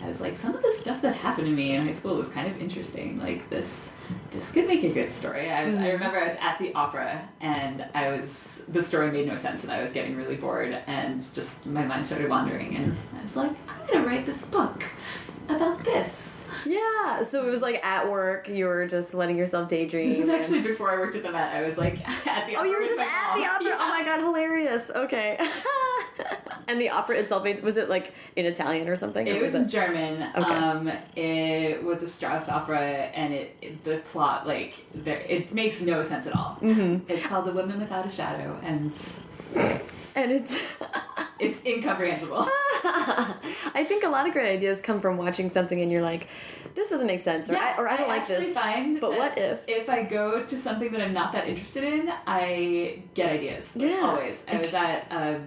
I 0.00 0.08
was 0.08 0.20
like, 0.20 0.36
some 0.36 0.54
of 0.54 0.62
the 0.62 0.72
stuff 0.72 1.00
that 1.02 1.14
happened 1.14 1.46
to 1.46 1.52
me 1.52 1.72
in 1.72 1.86
high 1.86 1.94
school 1.94 2.16
was 2.16 2.28
kind 2.28 2.46
of 2.50 2.60
interesting. 2.60 3.18
Like 3.18 3.48
this, 3.48 3.88
this 4.32 4.50
could 4.52 4.66
make 4.66 4.82
a 4.84 4.90
good 4.92 5.12
story. 5.12 5.50
I 5.50 5.64
was, 5.64 5.76
I 5.76 5.78
Mhm. 5.78 5.92
remember 5.92 6.18
I 6.18 6.28
was 6.28 6.36
at 6.40 6.58
the 6.58 6.74
opera, 6.74 7.26
and 7.40 7.86
I 7.94 8.08
was 8.08 8.60
the 8.68 8.82
story 8.82 9.10
made 9.10 9.26
no 9.28 9.36
sense, 9.36 9.62
and 9.62 9.72
I 9.72 9.80
was 9.80 9.92
getting 9.92 10.14
really 10.16 10.36
bored, 10.36 10.76
and 10.86 11.22
just 11.32 11.64
my 11.64 11.84
mind 11.84 12.04
started 12.04 12.28
wandering, 12.28 12.76
and 12.76 12.96
I 13.18 13.22
was 13.22 13.36
like, 13.36 13.52
I'm 13.68 13.86
gonna 13.90 14.04
write 14.06 14.26
this 14.26 14.42
book 14.42 14.82
about 15.48 15.78
this. 15.84 16.33
Yeah, 16.66 17.22
so 17.22 17.46
it 17.46 17.50
was 17.50 17.62
like 17.62 17.84
at 17.84 18.10
work, 18.10 18.48
you 18.48 18.66
were 18.66 18.86
just 18.86 19.14
letting 19.14 19.36
yourself 19.36 19.68
daydream. 19.68 20.10
This 20.10 20.20
is 20.20 20.28
actually 20.28 20.62
before 20.62 20.90
I 20.90 20.96
worked 20.96 21.16
at 21.16 21.22
the 21.22 21.32
Met. 21.32 21.54
I 21.54 21.62
was 21.66 21.76
like 21.76 22.06
at 22.26 22.46
the 22.46 22.56
Oh, 22.56 22.64
you 22.64 22.78
were 22.78 22.86
just 22.86 22.98
my 22.98 23.04
at 23.04 23.36
the 23.36 23.44
opera. 23.44 23.66
Yeah. 23.68 23.76
Oh 23.80 23.88
my 23.88 24.04
god, 24.04 24.20
hilarious. 24.20 24.90
Okay. 24.90 25.38
and 26.68 26.80
the 26.80 26.90
opera 26.90 27.16
itself 27.16 27.46
was 27.62 27.76
it 27.76 27.88
like 27.88 28.12
in 28.36 28.46
Italian 28.46 28.88
or 28.88 28.96
something? 28.96 29.26
It 29.26 29.36
or 29.36 29.44
was 29.44 29.54
in 29.54 29.68
German. 29.68 30.22
Okay. 30.34 30.54
Um, 30.54 30.92
it 31.16 31.82
was 31.82 32.02
a 32.02 32.06
Strauss 32.06 32.48
opera, 32.48 32.80
and 32.80 33.32
it, 33.34 33.56
it 33.60 33.84
the 33.84 33.98
plot 33.98 34.46
like 34.46 34.84
there, 34.94 35.20
it 35.20 35.52
makes 35.52 35.80
no 35.80 36.02
sense 36.02 36.26
at 36.26 36.36
all. 36.36 36.58
Mm-hmm. 36.60 37.10
It's 37.10 37.26
called 37.26 37.46
The 37.46 37.52
Woman 37.52 37.80
Without 37.80 38.06
a 38.06 38.10
Shadow, 38.10 38.58
and 38.62 38.92
and 40.14 40.32
it's 40.32 40.56
it's 41.38 41.58
incomprehensible. 41.64 42.46
I 42.84 43.84
think 43.86 44.04
a 44.04 44.08
lot 44.08 44.26
of 44.26 44.32
great 44.32 44.52
ideas 44.52 44.80
come 44.80 45.00
from 45.00 45.16
watching 45.16 45.50
something 45.50 45.80
and 45.80 45.90
you're 45.90 46.02
like, 46.02 46.28
this 46.74 46.90
doesn't 46.90 47.06
make 47.06 47.22
sense, 47.22 47.48
or, 47.48 47.56
I, 47.56 47.76
or 47.76 47.88
I 47.88 47.96
don't 47.96 48.08
like 48.08 48.26
this. 48.26 48.52
Find 48.52 49.00
but 49.00 49.16
what 49.16 49.38
if? 49.38 49.62
if 49.68 49.88
I 49.88 50.02
go 50.02 50.44
to 50.44 50.56
something 50.56 50.90
that 50.92 51.00
I'm 51.00 51.12
not 51.12 51.32
that 51.32 51.48
interested 51.48 51.84
in, 51.84 52.12
I 52.26 53.02
get 53.14 53.30
ideas. 53.30 53.70
Yeah. 53.76 54.00
always. 54.02 54.42
I 54.48 54.58
was 54.58 54.74
at 54.74 55.12
a, 55.12 55.40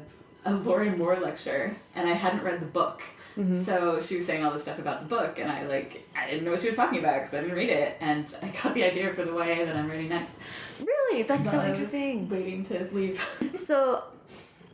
a 0.46 0.54
Lorrie 0.54 0.92
Moore 0.92 1.20
lecture, 1.20 1.76
and 1.96 2.08
I 2.08 2.14
hadn't 2.14 2.44
read 2.44 2.62
the 2.62 2.66
book. 2.66 3.02
Mm-hmm. 3.38 3.62
So 3.62 4.02
she 4.02 4.16
was 4.16 4.26
saying 4.26 4.44
all 4.44 4.52
this 4.52 4.64
stuff 4.64 4.80
about 4.80 5.02
the 5.02 5.16
book, 5.16 5.38
and 5.38 5.52
I 5.52 5.68
like 5.68 6.08
I 6.16 6.28
didn't 6.28 6.44
know 6.44 6.52
what 6.52 6.62
she 6.62 6.68
was 6.68 6.76
talking 6.76 7.00
about 7.00 7.22
because 7.22 7.36
I 7.36 7.42
didn't 7.42 7.56
read 7.56 7.70
it, 7.70 7.98
and 8.00 8.34
I 8.42 8.48
got 8.48 8.74
the 8.74 8.84
idea 8.84 9.14
for 9.14 9.26
the 9.26 9.32
YA 9.32 9.66
that 9.66 9.76
I'm 9.76 9.88
writing 9.90 10.10
next. 10.10 10.36
Really? 10.80 11.24
That's 11.24 11.52
so 11.52 11.60
I 11.60 11.70
interesting. 11.70 12.30
Waiting 12.30 12.66
to 12.66 12.90
leave. 12.92 13.24
So, 13.56 14.06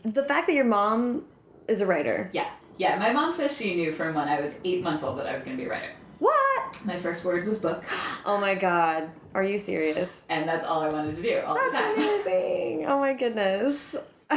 the 0.03 0.23
fact 0.23 0.47
that 0.47 0.53
your 0.53 0.65
mom 0.65 1.25
is 1.67 1.81
a 1.81 1.85
writer. 1.85 2.29
yeah, 2.33 2.49
yeah. 2.77 2.97
My 2.97 3.11
mom 3.11 3.31
says 3.31 3.55
she 3.57 3.75
knew 3.75 3.91
from 3.93 4.13
when 4.15 4.27
I 4.27 4.39
was 4.41 4.55
eight 4.63 4.83
months 4.83 5.03
old 5.03 5.17
that 5.19 5.27
I 5.27 5.33
was 5.33 5.43
going 5.43 5.55
to 5.57 5.61
be 5.63 5.67
a 5.67 5.71
writer. 5.71 5.89
What? 6.19 6.85
My 6.85 6.97
first 6.99 7.23
word 7.23 7.45
was 7.45 7.57
book, 7.59 7.83
Oh 8.25 8.37
my 8.39 8.55
god. 8.55 9.09
Are 9.33 9.43
you 9.43 9.57
serious? 9.57 10.09
and 10.29 10.47
that's 10.47 10.65
all 10.65 10.81
I 10.81 10.89
wanted 10.89 11.15
to 11.15 11.21
do 11.21 11.41
all 11.45 11.55
That's 11.55 11.73
the 11.73 11.79
time. 11.79 11.95
amazing. 11.97 12.85
Oh 12.87 12.99
my 12.99 13.13
goodness. 13.13 13.95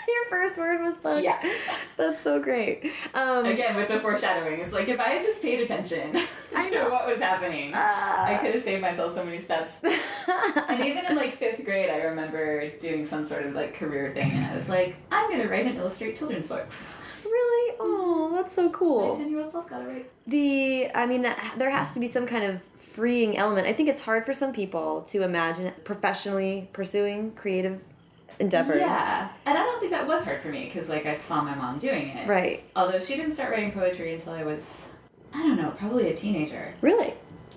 Your 0.08 0.24
first 0.28 0.58
word 0.58 0.80
was 0.80 0.96
book. 0.98 1.22
Yeah. 1.22 1.40
That's 1.96 2.22
so 2.22 2.40
great. 2.40 2.90
Um, 3.14 3.46
Again, 3.46 3.76
with 3.76 3.88
the 3.88 4.00
foreshadowing, 4.00 4.60
it's 4.60 4.72
like 4.72 4.88
if 4.88 4.98
I 4.98 5.10
had 5.10 5.22
just 5.22 5.42
paid 5.42 5.60
attention 5.60 6.12
to 6.52 6.70
know 6.70 6.90
what 6.90 7.06
was 7.06 7.18
happening, 7.18 7.72
I 7.74 8.38
could 8.40 8.54
have 8.54 8.64
saved 8.64 8.82
myself 8.82 9.14
so 9.14 9.24
many 9.24 9.40
steps. 9.40 9.80
and 9.82 10.84
even 10.84 11.06
in 11.06 11.16
like 11.16 11.36
fifth 11.38 11.64
grade, 11.64 11.90
I 11.90 11.98
remember 11.98 12.70
doing 12.78 13.04
some 13.04 13.24
sort 13.24 13.46
of 13.46 13.54
like 13.54 13.74
career 13.74 14.12
thing, 14.14 14.30
and 14.30 14.46
I 14.46 14.56
was 14.56 14.68
like, 14.68 14.96
I'm 15.12 15.30
gonna 15.30 15.48
write 15.48 15.66
and 15.66 15.76
illustrate 15.76 16.16
children's 16.16 16.46
books. 16.46 16.84
really? 17.24 17.76
Oh, 17.80 18.32
that's 18.34 18.54
so 18.54 18.70
cool. 18.70 19.00
My 19.00 19.06
cool. 19.08 19.16
ten 19.18 19.30
year 19.30 19.40
old 19.40 19.52
self 19.52 19.68
got 19.68 19.82
it 19.82 19.86
right. 19.86 20.10
The, 20.26 20.90
I 20.94 21.06
mean, 21.06 21.22
there 21.56 21.70
has 21.70 21.94
to 21.94 22.00
be 22.00 22.06
some 22.08 22.26
kind 22.26 22.44
of 22.44 22.60
freeing 22.76 23.36
element. 23.36 23.66
I 23.66 23.72
think 23.72 23.88
it's 23.88 24.02
hard 24.02 24.24
for 24.26 24.34
some 24.34 24.52
people 24.52 25.02
to 25.10 25.22
imagine 25.22 25.72
professionally 25.84 26.68
pursuing 26.72 27.32
creative 27.32 27.80
endeavors. 28.40 28.80
Yeah, 28.80 29.28
and 29.46 29.56
I 29.56 29.62
don't 29.62 29.78
think 29.80 29.92
that 29.92 30.06
was 30.06 30.24
hard 30.24 30.40
for 30.40 30.48
me 30.48 30.64
because 30.64 30.88
like 30.88 31.06
I 31.06 31.14
saw 31.14 31.42
my 31.42 31.54
mom 31.54 31.78
doing 31.78 32.08
it. 32.08 32.28
Right. 32.28 32.64
Although 32.74 32.98
she 32.98 33.16
didn't 33.16 33.32
start 33.32 33.50
writing 33.50 33.72
poetry 33.72 34.14
until 34.14 34.32
I 34.32 34.42
was, 34.42 34.88
I 35.32 35.42
don't 35.42 35.56
know, 35.56 35.70
probably 35.78 36.08
a 36.08 36.14
teenager. 36.14 36.74
Really? 36.80 37.14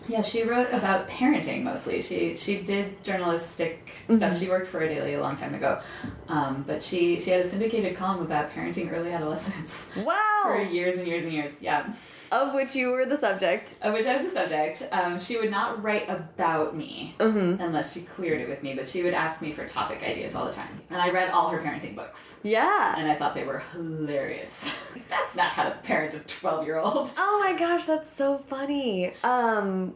Yeah, 0.08 0.22
she 0.22 0.44
wrote 0.44 0.68
about 0.74 1.08
parenting 1.08 1.64
mostly. 1.64 2.02
She 2.02 2.36
she 2.36 2.58
did 2.58 3.02
journalistic 3.04 3.90
stuff. 3.94 4.38
She 4.38 4.50
worked 4.50 4.68
for 4.68 4.82
a 4.82 4.90
daily 4.90 5.14
a 5.14 5.22
long 5.22 5.38
time 5.38 5.56
ago, 5.56 5.80
um, 6.28 6.66
but 6.68 6.84
she 6.84 7.20
she 7.20 7.30
had 7.30 7.46
a 7.46 7.48
syndicated 7.48 7.96
column 7.96 8.22
about 8.22 8.52
parenting 8.52 8.92
early 8.92 9.14
adolescence 9.14 9.72
Wow! 9.98 10.20
for 10.44 10.62
years 10.62 10.98
and 10.98 11.08
years 11.08 11.24
and 11.24 11.32
years. 11.32 11.62
Yeah, 11.62 11.94
Of 12.34 12.54
which 12.54 12.76
you 12.76 12.90
were 12.90 13.06
the 13.06 13.16
subject. 13.18 13.76
of 13.82 13.94
which 13.94 14.06
I 14.08 14.16
was 14.22 14.26
the 14.34 14.40
subject. 14.40 14.88
Um, 14.92 15.20
she 15.20 15.38
would 15.38 15.52
not 15.52 15.82
write 15.84 16.10
about 16.10 16.76
me 16.76 17.16
Mm-hmm. 17.20 17.62
unless 17.62 17.94
she 17.94 18.02
cleared 18.02 18.42
it 18.42 18.50
with 18.50 18.64
me, 18.64 18.74
but 18.74 18.88
she 18.88 19.04
would 19.04 19.14
ask 19.14 19.42
me 19.42 19.52
for 19.52 19.68
topic 19.68 20.02
ideas 20.04 20.34
all 20.36 20.46
the 20.46 20.52
time, 20.52 20.82
and 20.90 21.00
I 21.02 21.10
read 21.12 21.30
all 21.30 21.50
her 21.50 21.60
parenting 21.60 21.96
books. 21.96 22.32
Yeah. 22.44 22.96
And 22.98 23.10
I 23.12 23.16
thought 23.16 23.36
they 23.36 23.44
were 23.46 23.60
hilarious. 23.74 24.54
That's 25.10 25.36
not 25.36 25.52
how 25.52 25.64
to 25.64 25.72
parent 25.84 26.14
a 26.16 26.20
12 26.20 26.66
year 26.66 26.78
old. 26.80 27.12
Oh 27.18 27.40
my 27.40 27.58
gosh, 27.58 27.86
that's 27.86 28.12
so 28.12 28.38
funny. 28.38 29.14
Um, 29.24 29.96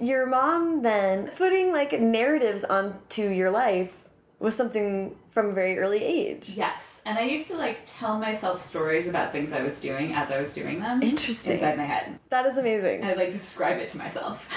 your 0.00 0.26
mom 0.26 0.82
then 0.82 1.28
putting 1.36 1.72
like 1.72 1.98
narratives 2.00 2.64
onto 2.64 3.28
your 3.28 3.50
life 3.50 3.92
was 4.38 4.54
something 4.54 5.14
from 5.30 5.50
a 5.50 5.52
very 5.52 5.78
early 5.78 6.02
age. 6.02 6.50
Yes. 6.56 7.00
And 7.04 7.18
I 7.18 7.22
used 7.22 7.48
to 7.48 7.56
like 7.56 7.82
tell 7.86 8.18
myself 8.18 8.60
stories 8.60 9.08
about 9.08 9.32
things 9.32 9.52
I 9.52 9.62
was 9.62 9.80
doing 9.80 10.12
as 10.12 10.30
I 10.30 10.38
was 10.38 10.52
doing 10.52 10.80
them. 10.80 11.02
Interesting. 11.02 11.52
Inside 11.52 11.76
my 11.76 11.84
head. 11.84 12.18
That 12.30 12.46
is 12.46 12.56
amazing. 12.58 13.04
I 13.04 13.08
would 13.08 13.18
like 13.18 13.30
describe 13.30 13.78
it 13.78 13.88
to 13.90 13.98
myself. 13.98 14.46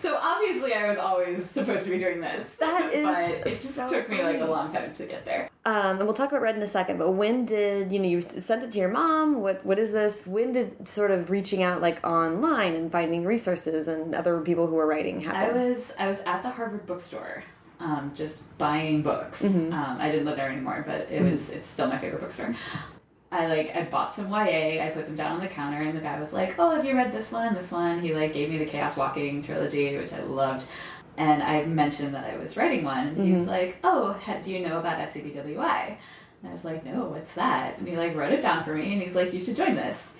So 0.00 0.16
obviously 0.16 0.72
I 0.72 0.88
was 0.88 0.96
always 0.96 1.44
supposed 1.50 1.84
to 1.84 1.90
be 1.90 1.98
doing 1.98 2.22
this. 2.22 2.48
That 2.54 2.90
is 2.94 3.04
but 3.04 3.46
it 3.46 3.60
just 3.60 3.74
so 3.74 3.86
took 3.86 4.08
me 4.08 4.22
like 4.22 4.40
a 4.40 4.46
long 4.46 4.72
time 4.72 4.94
to 4.94 5.06
get 5.06 5.26
there. 5.26 5.50
Um, 5.66 5.98
and 5.98 6.04
we'll 6.04 6.14
talk 6.14 6.30
about 6.30 6.40
Red 6.40 6.56
in 6.56 6.62
a 6.62 6.66
second. 6.66 6.96
But 6.98 7.10
when 7.10 7.44
did 7.44 7.92
you 7.92 7.98
know 7.98 8.08
you 8.08 8.22
sent 8.22 8.62
it 8.62 8.70
to 8.70 8.78
your 8.78 8.88
mom? 8.88 9.42
What 9.42 9.64
what 9.66 9.78
is 9.78 9.92
this? 9.92 10.26
When 10.26 10.52
did 10.52 10.88
sort 10.88 11.10
of 11.10 11.28
reaching 11.28 11.62
out 11.62 11.82
like 11.82 12.02
online 12.06 12.74
and 12.76 12.90
finding 12.90 13.26
resources 13.26 13.88
and 13.88 14.14
other 14.14 14.40
people 14.40 14.66
who 14.66 14.76
were 14.76 14.86
writing 14.86 15.20
happen? 15.20 15.50
I 15.50 15.52
was 15.52 15.92
I 15.98 16.08
was 16.08 16.20
at 16.20 16.42
the 16.42 16.48
Harvard 16.48 16.86
bookstore, 16.86 17.44
um, 17.80 18.12
just 18.14 18.42
buying 18.58 19.02
books. 19.02 19.42
Mm-hmm. 19.42 19.72
Um, 19.72 19.96
I 20.00 20.10
didn't 20.10 20.26
live 20.26 20.36
there 20.36 20.50
anymore, 20.50 20.84
but 20.86 21.08
it 21.10 21.22
was 21.22 21.50
it's 21.50 21.66
still 21.66 21.88
my 21.88 21.98
favorite 21.98 22.20
bookstore. 22.20 22.54
I 23.32 23.46
like 23.46 23.74
I 23.76 23.82
bought 23.84 24.12
some 24.14 24.28
YA. 24.30 24.82
I 24.84 24.90
put 24.94 25.06
them 25.06 25.16
down 25.16 25.32
on 25.32 25.40
the 25.40 25.48
counter, 25.48 25.78
and 25.80 25.96
the 25.96 26.00
guy 26.02 26.18
was 26.20 26.32
like, 26.32 26.56
"Oh, 26.58 26.74
have 26.74 26.84
you 26.84 26.94
read 26.94 27.12
this 27.12 27.32
one 27.32 27.46
and 27.48 27.56
this 27.56 27.70
one?" 27.72 28.00
He 28.00 28.14
like 28.14 28.32
gave 28.32 28.50
me 28.50 28.58
the 28.58 28.66
Chaos 28.66 28.96
Walking 28.96 29.42
trilogy, 29.42 29.96
which 29.96 30.12
I 30.12 30.22
loved. 30.22 30.64
And 31.16 31.42
I 31.42 31.64
mentioned 31.64 32.14
that 32.14 32.24
I 32.24 32.36
was 32.38 32.56
writing 32.56 32.84
one, 32.84 33.08
and 33.08 33.24
he 33.26 33.32
was 33.32 33.42
Mm-hmm. 33.42 33.50
like, 33.50 33.78
"Oh, 33.84 34.16
do 34.44 34.50
you 34.50 34.60
know 34.66 34.78
about 34.78 34.98
SCBWI?" 35.12 35.96
And 36.42 36.48
I 36.48 36.52
was 36.52 36.64
like, 36.64 36.84
"No, 36.84 37.04
what's 37.04 37.32
that?" 37.34 37.78
And 37.78 37.86
he 37.86 37.96
like 37.96 38.14
wrote 38.16 38.32
it 38.32 38.42
down 38.42 38.64
for 38.64 38.74
me, 38.74 38.92
and 38.94 39.02
he's 39.02 39.14
like, 39.14 39.32
"You 39.32 39.40
should 39.40 39.56
join 39.56 39.74
this." 39.74 40.12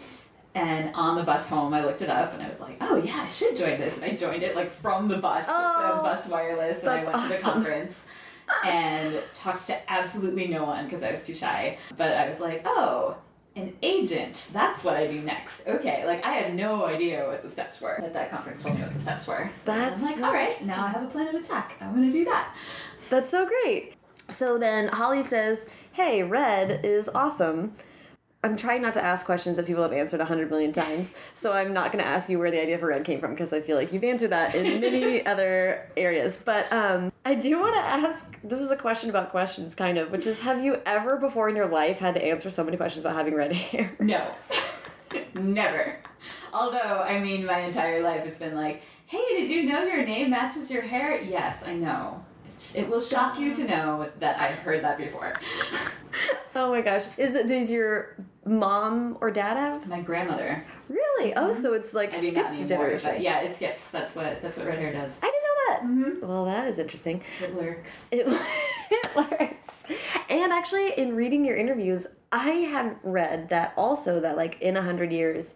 And 0.54 0.94
on 0.94 1.14
the 1.16 1.22
bus 1.22 1.46
home, 1.46 1.72
I 1.74 1.84
looked 1.84 2.02
it 2.02 2.10
up 2.10 2.34
and 2.34 2.42
I 2.42 2.48
was 2.48 2.58
like, 2.58 2.76
oh 2.80 2.96
yeah, 2.96 3.20
I 3.22 3.28
should 3.28 3.56
join 3.56 3.78
this. 3.78 3.96
And 3.96 4.04
I 4.04 4.10
joined 4.16 4.42
it 4.42 4.56
like 4.56 4.70
from 4.80 5.06
the 5.08 5.16
bus, 5.18 5.46
with 5.46 5.54
Oh, 5.56 5.96
the 5.96 6.02
bus 6.02 6.26
wireless, 6.26 6.80
and 6.80 6.90
I 6.90 7.04
went 7.04 7.22
to 7.30 7.36
the 7.36 7.42
conference 7.42 8.00
and 8.64 9.22
talked 9.32 9.66
to 9.68 9.90
absolutely 9.92 10.48
no 10.48 10.64
one 10.64 10.84
because 10.86 11.02
I 11.02 11.12
was 11.12 11.24
too 11.24 11.34
shy. 11.34 11.78
But 11.96 12.14
I 12.14 12.28
was 12.28 12.40
like, 12.40 12.62
oh, 12.66 13.16
an 13.54 13.74
agent. 13.82 14.48
That's 14.52 14.82
what 14.82 14.96
I 14.96 15.06
do 15.06 15.20
next. 15.20 15.66
Okay, 15.68 16.04
like 16.06 16.24
I 16.24 16.32
had 16.32 16.54
no 16.56 16.84
idea 16.84 17.26
what 17.26 17.42
the 17.42 17.50
steps 17.50 17.80
were. 17.80 17.96
But 18.00 18.12
that 18.14 18.30
conference 18.30 18.62
told 18.62 18.74
me 18.76 18.82
what 18.82 18.92
the 18.94 19.00
steps 19.00 19.26
were. 19.28 19.48
So 19.54 19.72
That's 19.72 20.02
I'm 20.02 20.12
like, 20.12 20.22
all 20.22 20.32
right, 20.32 20.60
now 20.64 20.84
I 20.86 20.88
have 20.90 21.02
a 21.02 21.06
plan 21.06 21.28
of 21.28 21.34
attack. 21.40 21.76
I'm 21.80 21.94
gonna 21.94 22.10
do 22.10 22.24
that. 22.24 22.54
That's 23.08 23.30
so 23.30 23.46
great. 23.46 23.94
So 24.28 24.58
then 24.58 24.88
Holly 24.88 25.22
says, 25.22 25.64
"Hey, 25.92 26.22
Red 26.22 26.84
is 26.84 27.08
awesome." 27.08 27.72
I'm 28.42 28.56
trying 28.56 28.80
not 28.80 28.94
to 28.94 29.04
ask 29.04 29.26
questions 29.26 29.56
that 29.56 29.66
people 29.66 29.82
have 29.82 29.92
answered 29.92 30.20
a 30.20 30.24
hundred 30.24 30.48
million 30.48 30.72
times, 30.72 31.12
so 31.34 31.52
I'm 31.52 31.74
not 31.74 31.92
going 31.92 32.02
to 32.02 32.08
ask 32.08 32.30
you 32.30 32.38
where 32.38 32.50
the 32.50 32.60
idea 32.60 32.78
for 32.78 32.86
Red 32.86 33.04
came 33.04 33.20
from 33.20 33.32
because 33.32 33.52
I 33.52 33.60
feel 33.60 33.76
like 33.76 33.92
you've 33.92 34.02
answered 34.02 34.30
that 34.30 34.54
in 34.54 34.80
many 34.80 35.26
other 35.26 35.86
areas. 35.94 36.38
But 36.42 36.72
um, 36.72 37.12
I 37.26 37.34
do 37.34 37.60
want 37.60 37.74
to 37.74 37.80
ask. 37.80 38.24
This 38.42 38.60
is 38.60 38.70
a 38.70 38.76
question 38.76 39.10
about 39.10 39.30
questions, 39.30 39.74
kind 39.74 39.98
of, 39.98 40.10
which 40.10 40.26
is: 40.26 40.40
Have 40.40 40.64
you 40.64 40.80
ever 40.86 41.18
before 41.18 41.50
in 41.50 41.56
your 41.56 41.68
life 41.68 41.98
had 41.98 42.14
to 42.14 42.24
answer 42.24 42.48
so 42.48 42.64
many 42.64 42.78
questions 42.78 43.04
about 43.04 43.14
having 43.14 43.34
red 43.34 43.52
hair? 43.52 43.94
No. 44.00 44.34
Never. 45.34 45.98
Although, 46.54 47.02
I 47.02 47.20
mean, 47.20 47.44
my 47.44 47.60
entire 47.60 48.02
life 48.02 48.24
it's 48.24 48.38
been 48.38 48.54
like, 48.54 48.82
hey, 49.06 49.24
did 49.30 49.50
you 49.50 49.64
know 49.64 49.84
your 49.84 50.04
name 50.04 50.30
matches 50.30 50.70
your 50.70 50.82
hair? 50.82 51.20
Yes, 51.20 51.62
I 51.64 51.74
know. 51.74 52.24
It 52.74 52.88
will 52.88 53.00
shock 53.00 53.38
you 53.38 53.54
to 53.54 53.64
know 53.64 54.08
that 54.20 54.40
I've 54.40 54.58
heard 54.58 54.82
that 54.82 54.98
before. 54.98 55.38
oh 56.54 56.70
my 56.70 56.80
gosh! 56.80 57.04
Is 57.16 57.34
it? 57.34 57.46
Does 57.46 57.70
your 57.70 58.16
mom 58.44 59.18
or 59.20 59.30
dad 59.30 59.56
have? 59.56 59.86
My 59.86 60.00
grandmother. 60.00 60.64
Really? 60.88 61.34
Oh, 61.34 61.50
mm-hmm. 61.50 61.62
so 61.62 61.74
it's 61.74 61.94
like 61.94 62.14
I 62.14 62.20
mean, 62.20 62.32
skipped 62.32 62.68
generation. 62.68 63.20
yeah, 63.20 63.40
it 63.40 63.54
skips. 63.56 63.88
That's 63.88 64.14
what 64.14 64.40
that's 64.42 64.56
what 64.56 64.66
red 64.66 64.78
hair 64.78 64.92
does. 64.92 65.18
I 65.22 65.26
didn't 65.26 65.42
know 65.42 65.56
that. 65.68 65.80
Mm-hmm. 65.82 66.26
Well, 66.26 66.44
that 66.46 66.68
is 66.68 66.78
interesting. 66.78 67.22
It 67.42 67.56
lurks. 67.56 68.06
It, 68.10 68.26
it 68.90 69.16
lurks. 69.16 69.84
And 70.28 70.52
actually, 70.52 70.92
in 70.98 71.16
reading 71.16 71.44
your 71.44 71.56
interviews, 71.56 72.06
I 72.32 72.50
had 72.50 72.96
read 73.02 73.48
that 73.48 73.72
also 73.76 74.20
that 74.20 74.36
like 74.36 74.60
in 74.60 74.76
a 74.76 74.82
hundred 74.82 75.12
years, 75.12 75.54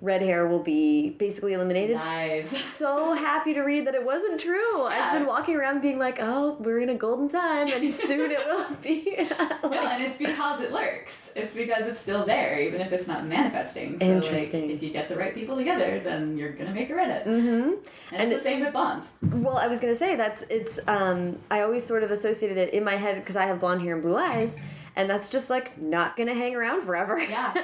red 0.00 0.22
hair 0.22 0.46
will 0.46 0.62
be 0.62 1.10
basically 1.10 1.52
eliminated. 1.54 1.96
Lies. 1.96 2.50
So 2.78 3.12
happy 3.12 3.54
to 3.54 3.62
read 3.62 3.86
that 3.88 3.94
it 3.96 4.04
wasn't 4.04 4.40
true. 4.40 4.84
I've 4.84 5.12
been 5.12 5.26
walking 5.26 5.56
around 5.56 5.80
being 5.82 5.98
like, 5.98 6.18
"Oh, 6.20 6.56
we're 6.60 6.78
in 6.78 6.88
a 6.90 6.94
golden 6.94 7.28
time, 7.28 7.66
and 7.68 7.92
soon 8.08 8.30
it 8.30 8.38
will 8.46 8.74
be." 8.82 9.26
No, 9.68 9.86
and 9.86 10.02
it's 10.02 10.16
because 10.16 10.60
it 10.62 10.72
lurks. 10.72 11.30
It's 11.34 11.52
because 11.54 11.86
it's 11.86 12.00
still 12.00 12.24
there, 12.24 12.58
even 12.60 12.80
if 12.80 12.90
it's 12.92 13.06
not 13.06 13.26
manifesting. 13.26 13.98
So, 13.98 14.04
Interesting. 14.06 14.62
like, 14.68 14.70
if 14.76 14.82
you 14.82 14.90
get 14.90 15.08
the 15.08 15.16
right 15.16 15.34
people 15.34 15.56
together, 15.56 16.00
then 16.02 16.36
you're 16.38 16.52
gonna 16.52 16.72
make 16.72 16.88
a 16.90 16.94
redhead. 16.94 17.26
Mhm. 17.26 17.78
And, 18.12 18.22
And 18.22 18.32
it's 18.32 18.42
the 18.42 18.48
same 18.48 18.60
with 18.64 18.72
bonds. 18.72 19.10
Well, 19.22 19.58
I 19.58 19.66
was 19.66 19.78
gonna 19.80 19.94
say 19.94 20.14
that's 20.16 20.42
it's. 20.48 20.78
Um, 20.86 21.38
I 21.50 21.60
always 21.62 21.84
sort 21.84 22.02
of 22.02 22.10
associated 22.10 22.56
it 22.56 22.72
in 22.72 22.82
my 22.84 22.96
head 22.96 23.16
because 23.16 23.36
I 23.36 23.44
have 23.46 23.60
blonde 23.60 23.82
hair 23.82 23.94
and 23.94 24.02
blue 24.02 24.16
eyes, 24.16 24.56
and 24.98 25.08
that's 25.08 25.28
just 25.28 25.48
like 25.48 25.80
not 25.80 26.16
gonna 26.16 26.34
hang 26.34 26.54
around 26.54 26.82
forever. 26.84 27.18
Yeah. 27.18 27.54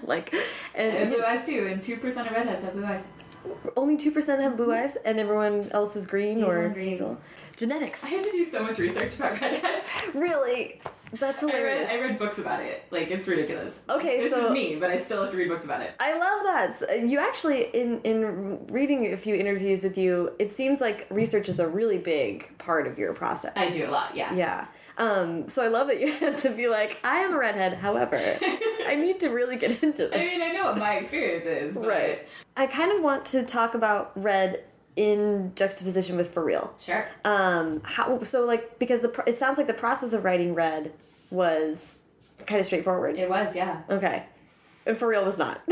like, 0.04 0.30
have 0.32 0.94
and 0.94 1.10
blue 1.12 1.22
eyes 1.22 1.44
too, 1.44 1.66
and 1.70 1.82
two 1.82 1.96
percent 1.98 2.26
of 2.28 2.32
redheads 2.32 2.62
have 2.64 2.72
blue 2.72 2.86
eyes. 2.86 3.04
only 3.76 3.96
two 3.98 4.10
percent 4.12 4.40
have 4.40 4.56
blue 4.56 4.72
eyes, 4.72 4.96
and 5.04 5.18
everyone 5.18 5.68
else 5.72 5.96
is 5.96 6.06
green 6.06 6.36
Hazel 6.38 6.50
or 6.50 6.62
and 6.66 6.74
green. 6.74 6.88
hazel. 6.90 7.18
Genetics. 7.56 8.02
I 8.02 8.08
had 8.08 8.24
to 8.24 8.32
do 8.32 8.44
so 8.44 8.62
much 8.64 8.78
research 8.78 9.14
about 9.16 9.40
redheads. 9.40 9.86
Really, 10.14 10.80
that's 11.12 11.42
I 11.42 11.46
read, 11.46 11.54
hilarious. 11.54 11.90
I 11.90 12.00
read 12.00 12.18
books 12.18 12.38
about 12.38 12.60
it. 12.60 12.84
Like 12.90 13.10
it's 13.10 13.28
ridiculous. 13.28 13.78
Okay, 13.88 14.20
this 14.22 14.30
so- 14.32 14.46
is 14.46 14.50
me, 14.50 14.76
but 14.76 14.90
I 14.90 14.98
still 14.98 15.22
have 15.22 15.30
to 15.32 15.36
read 15.36 15.48
books 15.48 15.64
about 15.64 15.80
it. 15.82 15.92
I 16.00 16.12
love 16.18 16.42
that. 16.44 16.82
Uh, 16.90 16.92
you 16.94 17.18
actually, 17.18 17.62
in 17.74 18.00
in 18.02 18.66
reading 18.68 19.12
a 19.12 19.16
few 19.16 19.34
interviews 19.36 19.82
with 19.84 19.96
you, 19.98 20.32
it 20.38 20.52
seems 20.52 20.80
like 20.80 21.06
research 21.10 21.48
is 21.48 21.58
a 21.60 21.68
really 21.68 21.98
big 21.98 22.56
part 22.58 22.86
of 22.88 22.98
your 22.98 23.12
process. 23.14 23.52
I 23.56 23.70
do 23.70 23.88
a 23.88 23.90
lot. 23.90 24.16
Yeah. 24.16 24.34
Yeah. 24.34 24.66
Um, 24.96 25.48
so 25.48 25.62
I 25.62 25.68
love 25.68 25.88
that 25.88 26.00
you 26.00 26.12
had 26.18 26.38
to 26.38 26.50
be 26.50 26.68
like, 26.68 26.98
I 27.02 27.18
am 27.20 27.34
a 27.34 27.38
redhead. 27.38 27.74
However, 27.74 28.16
I 28.86 28.94
need 28.96 29.20
to 29.20 29.28
really 29.28 29.56
get 29.56 29.82
into 29.82 30.06
this. 30.08 30.14
I 30.14 30.18
mean, 30.18 30.42
I 30.42 30.52
know 30.52 30.64
what 30.64 30.78
my 30.78 30.96
experience 30.96 31.46
is, 31.46 31.74
but 31.74 31.86
Right. 31.86 32.28
I 32.56 32.66
kind 32.66 32.92
of 32.92 33.02
want 33.02 33.24
to 33.26 33.42
talk 33.42 33.74
about 33.74 34.12
red 34.14 34.62
in 34.96 35.52
juxtaposition 35.56 36.16
with 36.16 36.32
for 36.32 36.44
real. 36.44 36.72
Sure. 36.78 37.08
Um, 37.24 37.80
how 37.82 38.22
so? 38.22 38.44
Like 38.44 38.78
because 38.78 39.00
the 39.00 39.10
it 39.26 39.36
sounds 39.36 39.58
like 39.58 39.66
the 39.66 39.74
process 39.74 40.12
of 40.12 40.22
writing 40.24 40.54
red 40.54 40.92
was 41.30 41.94
kind 42.46 42.60
of 42.60 42.66
straightforward. 42.66 43.18
It 43.18 43.28
was, 43.28 43.56
yeah. 43.56 43.82
Okay, 43.90 44.24
and 44.86 44.96
for 44.98 45.08
real 45.08 45.24
was 45.24 45.38
not. 45.38 45.60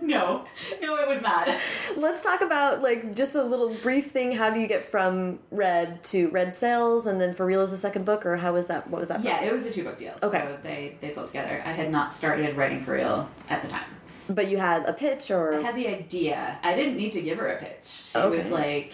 no, 0.00 0.44
no, 0.80 0.96
it 0.96 1.08
was 1.08 1.22
not. 1.22 1.48
Let's 1.96 2.22
talk 2.22 2.40
about 2.40 2.82
like 2.82 3.14
just 3.14 3.34
a 3.34 3.42
little 3.42 3.70
brief 3.74 4.10
thing. 4.10 4.32
How 4.32 4.50
do 4.50 4.60
you 4.60 4.66
get 4.66 4.84
from 4.84 5.38
red 5.50 6.02
to 6.04 6.28
red 6.28 6.54
sales, 6.54 7.06
and 7.06 7.20
then 7.20 7.34
for 7.34 7.44
real 7.46 7.60
is 7.62 7.70
the 7.70 7.76
second 7.76 8.04
book, 8.04 8.24
or 8.26 8.36
how 8.36 8.52
was 8.54 8.66
that? 8.68 8.88
What 8.88 9.00
was 9.00 9.08
that? 9.08 9.22
Yeah, 9.22 9.38
process? 9.38 9.48
it 9.50 9.54
was 9.54 9.66
a 9.66 9.70
two 9.70 9.84
book 9.84 9.98
deal. 9.98 10.14
Okay. 10.22 10.40
So 10.46 10.58
they 10.62 10.96
they 11.00 11.10
sold 11.10 11.26
together. 11.28 11.62
I 11.64 11.72
had 11.72 11.90
not 11.90 12.12
started 12.12 12.56
writing 12.56 12.84
for 12.84 12.92
real 12.92 13.28
at 13.48 13.62
the 13.62 13.68
time. 13.68 13.84
But 14.28 14.48
you 14.48 14.56
had 14.56 14.84
a 14.86 14.92
pitch, 14.92 15.30
or 15.30 15.54
I 15.54 15.60
had 15.60 15.76
the 15.76 15.88
idea. 15.88 16.58
I 16.62 16.74
didn't 16.74 16.96
need 16.96 17.12
to 17.12 17.20
give 17.20 17.38
her 17.38 17.48
a 17.48 17.58
pitch. 17.58 17.84
She 17.84 18.18
Okay. 18.18 18.38
was 18.38 18.50
like, 18.50 18.92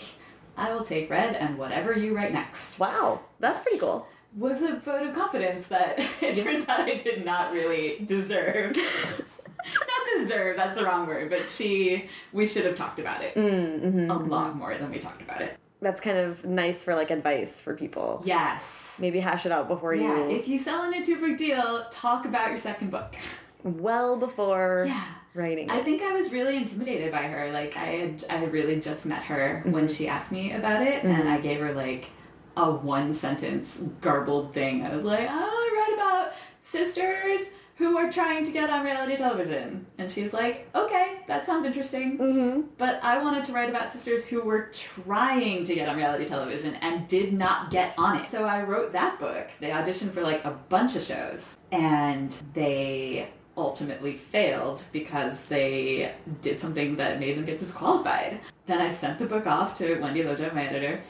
"I 0.56 0.72
will 0.72 0.84
take 0.84 1.10
red 1.10 1.36
and 1.36 1.58
whatever 1.58 1.92
you 1.92 2.16
write 2.16 2.32
next." 2.32 2.78
wow, 2.78 3.20
that's 3.38 3.60
pretty 3.62 3.78
cool. 3.78 4.06
Was 4.36 4.62
a 4.62 4.76
vote 4.76 5.06
of 5.06 5.14
confidence 5.14 5.66
that 5.66 5.98
it 6.22 6.34
turns 6.36 6.68
out 6.68 6.80
I 6.80 6.94
did 6.94 7.24
not 7.24 7.52
really 7.52 7.98
deserve. 8.04 8.76
not 9.64 10.20
deserve. 10.20 10.56
That's 10.56 10.76
the 10.76 10.84
wrong 10.84 11.06
word. 11.06 11.30
But 11.30 11.48
she, 11.48 12.06
we 12.32 12.46
should 12.46 12.64
have 12.64 12.76
talked 12.76 12.98
about 12.98 13.22
it 13.22 13.34
mm, 13.34 13.80
Mm-hmm. 13.80 14.10
a 14.10 14.14
mm-hmm. 14.14 14.30
lot 14.30 14.56
more 14.56 14.76
than 14.76 14.90
we 14.90 14.98
talked 14.98 15.22
about 15.22 15.40
it. 15.40 15.56
That's 15.80 16.00
kind 16.00 16.18
of 16.18 16.44
nice 16.44 16.82
for 16.82 16.94
like 16.94 17.10
advice 17.10 17.60
for 17.60 17.74
people. 17.74 18.22
Yes. 18.24 18.96
Maybe 18.98 19.20
hash 19.20 19.46
it 19.46 19.52
out 19.52 19.68
before 19.68 19.94
you 19.94 20.02
Yeah, 20.02 20.28
you. 20.28 20.36
if 20.36 20.48
you 20.48 20.58
sell 20.58 20.82
in 20.84 20.94
a 20.94 21.04
two 21.04 21.20
book 21.20 21.36
deal, 21.36 21.86
talk 21.90 22.24
about 22.24 22.48
your 22.48 22.58
second 22.58 22.90
book. 22.90 23.14
well 23.62 24.16
before 24.16 24.86
Yeah. 24.88 25.04
writing. 25.34 25.70
I 25.70 25.82
think 25.82 26.02
I 26.02 26.12
was 26.12 26.32
really 26.32 26.56
intimidated 26.56 27.12
by 27.12 27.22
her. 27.22 27.52
Like 27.52 27.76
I 27.76 27.84
had, 27.84 28.24
I 28.28 28.34
had 28.34 28.52
really 28.52 28.80
just 28.80 29.06
met 29.06 29.22
her 29.24 29.62
when 29.66 29.86
mm-hmm. 29.86 29.94
she 29.94 30.08
asked 30.08 30.32
me 30.32 30.52
about 30.52 30.82
it, 30.82 31.04
and 31.04 31.16
mm-hmm. 31.16 31.28
I 31.28 31.38
gave 31.38 31.60
her 31.60 31.72
like 31.72 32.10
a 32.56 32.70
one 32.70 33.12
sentence 33.12 33.78
garbled 34.00 34.52
thing. 34.52 34.84
I 34.84 34.92
was 34.94 35.04
like, 35.04 35.28
"Oh, 35.30 35.32
I 35.32 35.88
read 35.88 35.94
about 35.96 36.32
sisters 36.60 37.42
who 37.78 37.96
are 37.96 38.10
trying 38.10 38.44
to 38.44 38.50
get 38.50 38.68
on 38.68 38.84
reality 38.84 39.16
television," 39.16 39.86
and 39.96 40.10
she's 40.10 40.32
like, 40.32 40.68
"Okay, 40.74 41.20
that 41.26 41.46
sounds 41.46 41.64
interesting." 41.64 42.18
Mm-hmm. 42.18 42.60
But 42.76 43.02
I 43.02 43.22
wanted 43.22 43.44
to 43.46 43.52
write 43.52 43.70
about 43.70 43.90
sisters 43.90 44.26
who 44.26 44.42
were 44.42 44.70
trying 44.72 45.64
to 45.64 45.74
get 45.74 45.88
on 45.88 45.96
reality 45.96 46.26
television 46.26 46.74
and 46.76 47.08
did 47.08 47.32
not 47.32 47.70
get 47.70 47.94
on 47.98 48.18
it. 48.18 48.28
So 48.30 48.44
I 48.44 48.62
wrote 48.62 48.92
that 48.92 49.18
book. 49.18 49.48
They 49.60 49.70
auditioned 49.70 50.12
for 50.12 50.22
like 50.22 50.44
a 50.44 50.50
bunch 50.68 50.96
of 50.96 51.02
shows 51.02 51.56
and 51.72 52.34
they 52.54 53.28
ultimately 53.56 54.14
failed 54.14 54.84
because 54.92 55.42
they 55.42 56.14
did 56.40 56.60
something 56.60 56.96
that 56.96 57.18
made 57.18 57.36
them 57.36 57.44
get 57.44 57.58
disqualified. 57.58 58.40
Then 58.66 58.80
I 58.80 58.92
sent 58.92 59.18
the 59.18 59.26
book 59.26 59.46
off 59.46 59.74
to 59.78 59.98
Wendy 60.00 60.22
Loggia, 60.22 60.52
my 60.54 60.66
editor, 60.66 61.00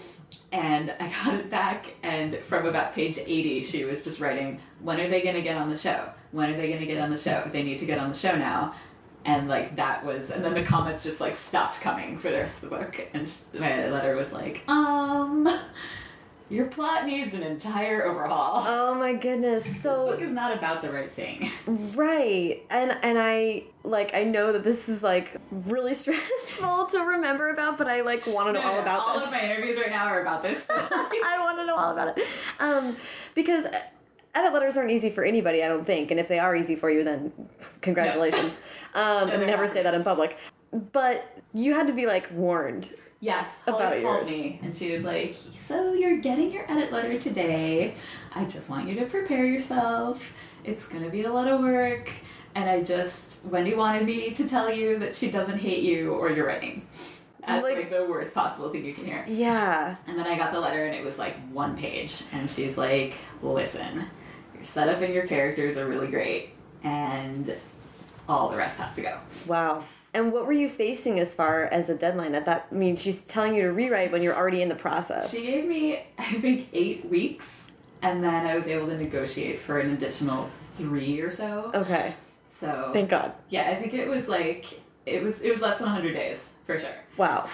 and 0.51 0.95
I 0.99 1.09
got 1.09 1.35
it 1.35 1.51
back. 1.51 1.95
And 2.03 2.39
from 2.39 2.67
about 2.67 2.95
page 2.95 3.19
80, 3.19 3.63
she 3.65 3.85
was 3.85 4.03
just 4.03 4.19
writing, 4.21 4.61
When 4.81 4.99
are 4.99 5.09
they 5.09 5.23
going 5.23 5.35
to 5.35 5.43
get 5.43 5.57
on 5.57 5.69
the 5.69 5.77
show? 5.77 6.11
When 6.33 6.51
are 6.51 6.57
they 6.57 6.69
going 6.69 6.81
to 6.81 6.87
get 6.87 6.99
on 6.99 7.11
the 7.11 7.17
show? 7.17 7.49
They 7.51 7.63
need 7.63 7.79
to 7.79 7.87
get 7.87 7.99
on 7.99 8.11
the 8.11 8.19
show 8.19 8.37
now 8.37 8.75
and 9.25 9.49
like 9.49 9.77
that 9.77 10.05
was 10.05 10.31
and 10.31 10.45
then 10.45 10.55
the 10.55 10.63
comments 10.63 11.03
just 11.03 11.21
like 11.21 11.35
stopped 11.35 11.81
coming 11.81 12.19
for 12.19 12.31
the 12.31 12.39
rest 12.39 12.63
of 12.63 12.71
the 12.71 12.77
book 12.77 13.07
and 13.13 13.31
my 13.59 13.89
letter 13.89 14.17
was 14.17 14.33
like 14.33 14.63
um 14.69 15.49
your 16.51 16.65
plot 16.67 17.05
needs 17.05 17.35
an 17.35 17.43
entire 17.43 18.07
overhaul 18.07 18.65
Oh 18.67 18.95
my 18.95 19.13
goodness. 19.13 19.65
So 19.83 20.07
this 20.07 20.15
book 20.17 20.23
is 20.23 20.33
not 20.33 20.57
about 20.57 20.81
the 20.81 20.91
right 20.91 21.13
thing 21.13 21.51
right. 21.67 22.63
And 22.71 22.97
and 23.03 23.19
I 23.19 23.65
like 23.85 24.15
I 24.15 24.25
know 24.25 24.53
that 24.53 24.65
this 24.65 24.89
is 24.89 25.03
like 25.03 25.37
really 25.51 25.95
stressful 26.05 26.87
to 26.87 27.01
remember 27.01 27.51
about, 27.51 27.77
but 27.77 27.87
I 27.87 28.01
like 28.01 28.27
want 28.27 28.49
to 28.49 28.53
know 28.55 28.67
all 28.67 28.79
about 28.79 29.01
all 29.01 29.19
this. 29.19 29.27
of 29.27 29.33
my 29.33 29.45
interviews 29.45 29.77
right 29.77 29.91
now 29.91 30.07
are 30.07 30.23
about 30.23 30.43
this 30.43 30.65
I 30.71 31.37
want 31.41 31.59
to 31.59 31.67
know 31.67 31.77
all 31.77 31.93
about 31.93 32.17
it. 32.17 32.25
Um 32.61 32.97
because 33.35 33.65
edit 34.35 34.53
letters 34.53 34.77
aren't 34.77 34.91
easy 34.91 35.11
for 35.11 35.25
anybody, 35.25 35.63
I 35.65 35.69
don't 35.69 35.85
think. 35.87 36.11
And 36.11 36.19
if 36.21 36.29
they 36.29 36.39
are 36.39 36.55
easy 36.55 36.77
for 36.77 36.91
you, 36.91 37.05
then 37.05 37.33
congratulations. 37.81 38.59
Um, 38.95 39.29
and 39.29 39.47
never 39.47 39.65
not. 39.67 39.73
say 39.75 39.83
that 39.83 39.93
in 39.93 40.03
public. 40.03 40.39
But 40.93 41.39
you 41.53 41.75
had 41.75 41.87
to 41.89 41.93
be 41.93 42.07
like 42.07 42.27
warned. 42.33 42.89
yes 43.21 43.47
About 43.67 43.83
Holly 43.83 44.03
called 44.03 44.27
yours. 44.27 44.31
me 44.31 44.59
and 44.63 44.75
she 44.75 44.93
was 44.95 45.05
like 45.05 45.37
so 45.61 45.93
you're 45.93 46.17
getting 46.19 46.51
your 46.51 46.65
edit 46.71 46.91
letter 46.93 47.19
today 47.19 47.95
i 48.35 48.45
just 48.45 48.71
want 48.71 48.89
you 48.89 48.95
to 48.97 49.05
prepare 49.07 49.45
yourself 49.45 50.33
it's 50.65 50.87
gonna 50.87 51.11
be 51.11 51.25
a 51.25 51.33
lot 51.33 51.49
of 51.49 51.61
work 51.61 52.11
and 52.55 52.69
i 52.71 52.81
just 52.83 53.45
wendy 53.45 53.75
wanted 53.75 54.05
me 54.07 54.31
to 54.31 54.47
tell 54.49 54.73
you 54.73 54.99
that 55.01 55.15
she 55.17 55.31
doesn't 55.31 55.59
hate 55.59 55.83
you 55.83 56.13
or 56.15 56.31
your 56.31 56.47
writing 56.47 56.87
that's 57.47 57.63
Like- 57.63 57.77
like, 57.77 57.91
the 57.91 58.05
worst 58.05 58.35
possible 58.35 58.69
thing 58.71 58.85
you 58.85 58.95
can 58.95 59.05
hear 59.05 59.25
Yeah. 59.29 59.97
And 60.07 60.19
then 60.19 60.27
I 60.27 60.37
got 60.37 60.53
the 60.53 60.61
letter 60.61 60.85
and 60.87 60.95
it 60.95 61.03
was 61.05 61.19
like 61.19 61.35
one 61.51 61.77
page. 61.79 62.23
And 62.33 62.51
she's 62.51 62.77
like, 62.77 63.15
listen, 63.43 64.05
setup 64.69 65.01
and 65.01 65.13
your 65.13 65.27
characters 65.27 65.77
are 65.77 65.87
really 65.87 66.09
great. 66.09 66.51
And 66.85 67.55
all 68.29 68.51
the 68.51 68.57
rest 68.57 68.79
has 68.79 68.95
to 68.97 69.03
go. 69.03 69.19
Wow. 69.47 69.85
And 70.15 70.33
what 70.33 70.47
were 70.47 70.53
you 70.53 70.69
facing 70.69 71.19
as 71.21 71.35
far 71.35 71.65
as 71.65 71.91
a 71.91 71.95
deadline 71.95 72.35
at 72.35 72.47
that? 72.47 72.69
I 72.71 72.75
mean, 72.75 72.97
she's 72.97 73.21
telling 73.23 73.55
you 73.55 73.63
to 73.63 73.73
rewrite 73.73 74.11
when 74.11 74.23
you're 74.23 74.37
already 74.37 74.63
in 74.63 74.69
the 74.69 74.75
process. 74.75 75.31
She 75.31 75.43
gave 75.43 75.67
me, 75.67 76.03
I 76.19 76.33
think, 76.35 76.69
eight 76.73 77.09
weeks. 77.09 77.63
And 78.01 78.23
then 78.23 78.47
I 78.47 78.57
was 78.57 78.67
able 78.67 78.87
to 78.87 78.97
negotiate 78.97 79.61
for 79.61 79.81
an 79.81 79.93
additional 79.93 80.49
three 80.77 81.21
or 81.21 81.33
so. 81.33 81.71
Okay. 81.75 82.15
So, 82.53 82.91
Thank 82.93 83.11
God. 83.11 83.33
yeah, 83.51 83.71
I 83.71 83.77
think 83.77 83.95
it 83.95 84.09
was 84.09 84.29
like, 84.29 84.81
it 85.07 85.23
was, 85.23 85.41
it 85.41 85.51
was 85.51 85.61
less 85.61 85.79
than 85.79 85.87
100 85.87 86.13
days, 86.13 86.49
for 86.67 86.79
sure. 86.79 86.95
Wow. 87.17 87.49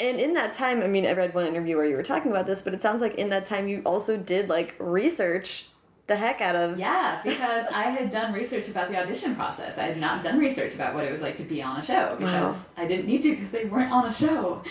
And 0.00 0.18
in 0.18 0.34
that 0.34 0.54
time, 0.54 0.82
I 0.82 0.86
mean, 0.86 1.06
I 1.06 1.12
read 1.12 1.34
one 1.34 1.46
interview 1.46 1.76
where 1.76 1.86
you 1.86 1.96
were 1.96 2.02
talking 2.02 2.30
about 2.30 2.46
this, 2.46 2.60
but 2.62 2.74
it 2.74 2.82
sounds 2.82 3.00
like 3.00 3.14
in 3.14 3.28
that 3.30 3.46
time 3.46 3.68
you 3.68 3.82
also 3.86 4.16
did 4.16 4.48
like 4.48 4.74
research 4.78 5.68
the 6.06 6.16
heck 6.16 6.40
out 6.40 6.54
of. 6.56 6.78
Yeah, 6.78 7.20
because 7.24 7.66
I 7.72 7.84
had 7.84 8.10
done 8.10 8.32
research 8.32 8.68
about 8.68 8.90
the 8.90 8.98
audition 9.00 9.34
process. 9.34 9.78
I 9.78 9.84
had 9.84 9.98
not 9.98 10.22
done 10.22 10.38
research 10.38 10.74
about 10.74 10.94
what 10.94 11.04
it 11.04 11.10
was 11.12 11.22
like 11.22 11.36
to 11.38 11.44
be 11.44 11.62
on 11.62 11.78
a 11.78 11.82
show 11.82 12.16
because 12.18 12.54
Wow. 12.56 12.64
I 12.76 12.86
didn't 12.86 13.06
need 13.06 13.22
to 13.22 13.30
because 13.30 13.50
they 13.50 13.64
weren't 13.64 13.92
on 13.92 14.06
a 14.06 14.12
show. 14.12 14.62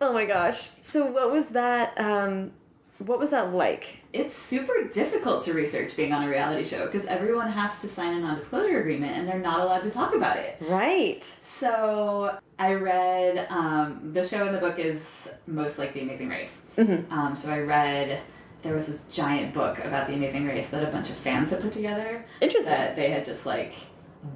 Oh 0.00 0.12
my 0.12 0.26
gosh. 0.26 0.68
So 0.82 1.06
what 1.06 1.30
was 1.32 1.48
that? 1.48 1.98
Um, 1.98 2.52
what 2.98 3.18
was 3.18 3.30
that 3.30 3.52
like? 3.52 3.98
It's 4.12 4.34
super 4.36 4.84
difficult 4.90 5.44
to 5.44 5.52
research 5.52 5.96
being 5.96 6.12
on 6.14 6.22
a 6.22 6.28
reality 6.28 6.64
show 6.64 6.86
because 6.86 7.06
everyone 7.06 7.50
has 7.52 7.80
to 7.80 7.88
sign 7.88 8.14
a 8.16 8.20
non-disclosure 8.20 8.80
agreement 8.80 9.16
and 9.16 9.28
they're 9.28 9.38
not 9.38 9.60
allowed 9.60 9.82
to 9.82 9.90
talk 9.90 10.14
about 10.14 10.38
it. 10.38 10.56
Right. 10.60 11.22
So 11.58 12.38
I 12.58 12.72
read 12.74 13.46
um, 13.50 14.10
the 14.14 14.26
show 14.26 14.46
in 14.46 14.52
the 14.54 14.58
book 14.58 14.78
is 14.78 15.28
most 15.46 15.78
like 15.78 15.92
The 15.94 16.00
Amazing 16.00 16.28
Race. 16.30 16.60
Mm-hmm. 16.78 17.12
Um, 17.12 17.36
so 17.36 17.50
I 17.50 17.60
read 17.60 18.20
there 18.62 18.74
was 18.74 18.86
this 18.86 19.04
giant 19.10 19.54
book 19.54 19.78
about 19.84 20.08
The 20.08 20.14
Amazing 20.14 20.46
Race 20.46 20.68
that 20.70 20.82
a 20.82 20.90
bunch 20.90 21.10
of 21.10 21.16
fans 21.16 21.50
had 21.50 21.60
put 21.60 21.72
together. 21.72 22.24
Interesting. 22.40 22.72
That 22.72 22.96
they 22.96 23.10
had 23.10 23.24
just 23.24 23.46
like 23.46 23.74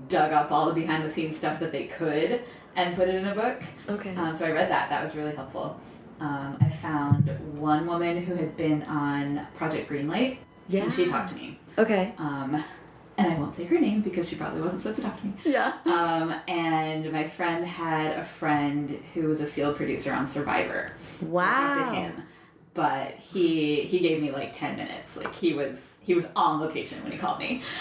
dug 0.08 0.32
up 0.32 0.52
all 0.52 0.66
the 0.66 0.72
behind 0.72 1.04
the 1.04 1.10
scenes 1.10 1.36
stuff 1.36 1.58
that 1.60 1.72
they 1.72 1.84
could 1.84 2.42
and 2.76 2.94
put 2.94 3.08
it 3.08 3.14
in 3.16 3.26
a 3.26 3.34
book. 3.34 3.62
Okay. 3.88 4.14
Um, 4.14 4.34
so 4.34 4.46
I 4.46 4.50
read 4.50 4.70
that. 4.70 4.88
That 4.90 5.02
was 5.02 5.16
really 5.16 5.34
helpful. 5.34 5.80
Um, 6.20 6.58
I 6.60 6.68
found 6.68 7.28
one 7.58 7.86
woman 7.86 8.22
who 8.22 8.34
had 8.34 8.56
been 8.56 8.82
on 8.84 9.46
Project 9.56 9.90
Greenlight. 9.90 10.38
Yeah. 10.68 10.84
And 10.84 10.92
she 10.92 11.06
talked 11.06 11.30
to 11.30 11.34
me. 11.34 11.58
Okay. 11.78 12.14
Um, 12.18 12.62
and 13.16 13.32
I 13.32 13.38
won't 13.38 13.54
say 13.54 13.64
her 13.64 13.78
name 13.78 14.00
because 14.02 14.28
she 14.28 14.36
probably 14.36 14.60
wasn't 14.60 14.80
supposed 14.80 15.00
to 15.00 15.06
talk 15.06 15.20
to 15.20 15.26
me. 15.26 15.34
Yeah. 15.44 15.74
Um, 15.86 16.34
and 16.48 17.10
my 17.12 17.28
friend 17.28 17.64
had 17.64 18.18
a 18.18 18.24
friend 18.24 19.02
who 19.14 19.22
was 19.28 19.40
a 19.40 19.46
field 19.46 19.76
producer 19.76 20.12
on 20.12 20.26
Survivor. 20.26 20.92
So 21.20 21.36
I 21.38 21.44
talked 21.44 21.76
to 21.76 21.94
him, 21.94 22.22
but 22.80 23.12
he 23.32 23.82
he 23.82 23.98
gave 24.00 24.22
me 24.22 24.30
like 24.30 24.52
ten 24.54 24.76
minutes. 24.76 25.14
Like 25.16 25.34
he 25.34 25.52
was 25.52 25.76
he 26.00 26.14
was 26.14 26.26
on 26.34 26.60
location 26.60 27.02
when 27.02 27.12
he 27.12 27.18
called 27.18 27.38
me. 27.38 27.62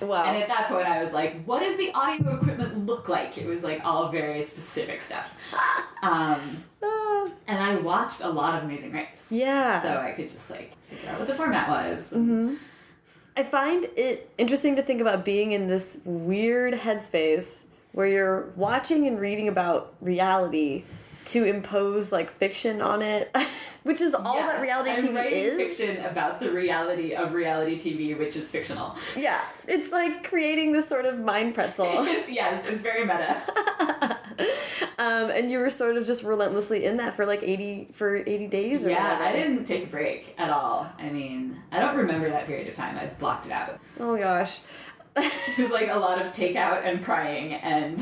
Wow. 0.00 0.24
And 0.24 0.36
at 0.36 0.48
that 0.48 0.66
point, 0.66 0.84
I 0.84 1.00
was 1.04 1.12
like, 1.12 1.44
"What 1.44 1.60
does 1.60 1.78
the 1.78 1.92
audio 1.92 2.34
equipment 2.34 2.86
look 2.86 3.08
like?" 3.08 3.38
It 3.38 3.46
was 3.46 3.62
like 3.62 3.84
all 3.84 4.08
very 4.08 4.42
specific 4.42 5.00
stuff. 5.00 5.32
Um, 6.02 6.64
Ah, 6.82 7.28
and 7.46 7.58
I 7.62 7.76
watched 7.76 8.22
a 8.22 8.28
lot 8.28 8.58
of 8.58 8.64
Amazing 8.64 8.90
Race, 8.90 9.26
yeah. 9.30 9.80
so 9.80 9.98
I 9.98 10.10
could 10.10 10.28
just 10.28 10.50
like 10.50 10.72
figure 10.88 11.08
out 11.10 11.20
what 11.20 11.28
the 11.28 11.34
format 11.34 11.68
was. 11.68 12.00
Mm-hmm. 12.06 12.54
I 13.36 13.44
find 13.44 13.86
it 13.96 14.28
interesting 14.36 14.74
to 14.74 14.82
think 14.82 15.00
about 15.00 15.24
being 15.24 15.52
in 15.52 15.68
this 15.68 16.00
weird 16.04 16.74
headspace 16.74 17.58
where 17.92 18.08
you're 18.08 18.50
watching 18.56 19.06
and 19.06 19.20
reading 19.20 19.46
about 19.46 19.94
reality 20.00 20.82
to 21.26 21.44
impose 21.44 22.10
like 22.12 22.30
fiction 22.32 22.80
on 22.82 23.02
it, 23.02 23.34
which 23.84 24.00
is 24.00 24.14
all 24.14 24.34
Yes, 24.34 24.52
that 24.52 24.60
reality 24.60 24.90
I'm 24.90 25.08
TV 25.14 25.30
is. 25.32 25.56
fiction 25.56 26.04
about 26.04 26.40
the 26.40 26.50
reality 26.50 27.14
of 27.14 27.32
reality 27.32 27.78
TV, 27.78 28.18
which 28.18 28.36
is 28.36 28.48
fictional. 28.48 28.96
Yeah, 29.16 29.40
it's 29.68 29.92
like 29.92 30.28
creating 30.28 30.72
this 30.72 30.88
sort 30.88 31.04
of 31.06 31.18
mind 31.20 31.54
pretzel. 31.54 31.86
It's, 32.08 32.28
yes, 32.28 32.64
it's 32.68 32.80
very 32.82 33.04
meta. 33.04 33.42
um, 34.98 35.30
and 35.30 35.50
you 35.50 35.58
were 35.58 35.70
sort 35.70 35.96
of 35.96 36.06
just 36.06 36.22
relentlessly 36.22 36.84
in 36.84 36.96
that 36.98 37.14
for 37.14 37.24
like 37.26 37.42
80 37.42 37.88
for 37.92 38.16
80 38.16 38.46
days 38.48 38.84
or 38.84 38.90
Yeah, 38.90 39.18
whatever. 39.18 39.24
I 39.24 39.32
didn't 39.40 39.64
take 39.64 39.84
a 39.84 39.86
break 39.88 40.34
at 40.38 40.50
all. 40.50 40.88
I 40.98 41.10
mean, 41.10 41.56
I 41.70 41.78
don't 41.80 41.96
remember 41.96 42.28
that 42.30 42.46
period 42.46 42.68
of 42.68 42.74
time. 42.74 42.98
I've 42.98 43.18
blocked 43.18 43.46
it 43.46 43.52
out. 43.52 43.78
Oh 44.00 44.16
gosh. 44.16 44.60
It 45.16 45.58
was 45.58 45.70
like 45.70 45.88
a 45.90 45.96
lot 45.96 46.20
of 46.24 46.32
takeout 46.32 46.84
and 46.86 47.04
crying 47.04 47.52
and 47.54 47.98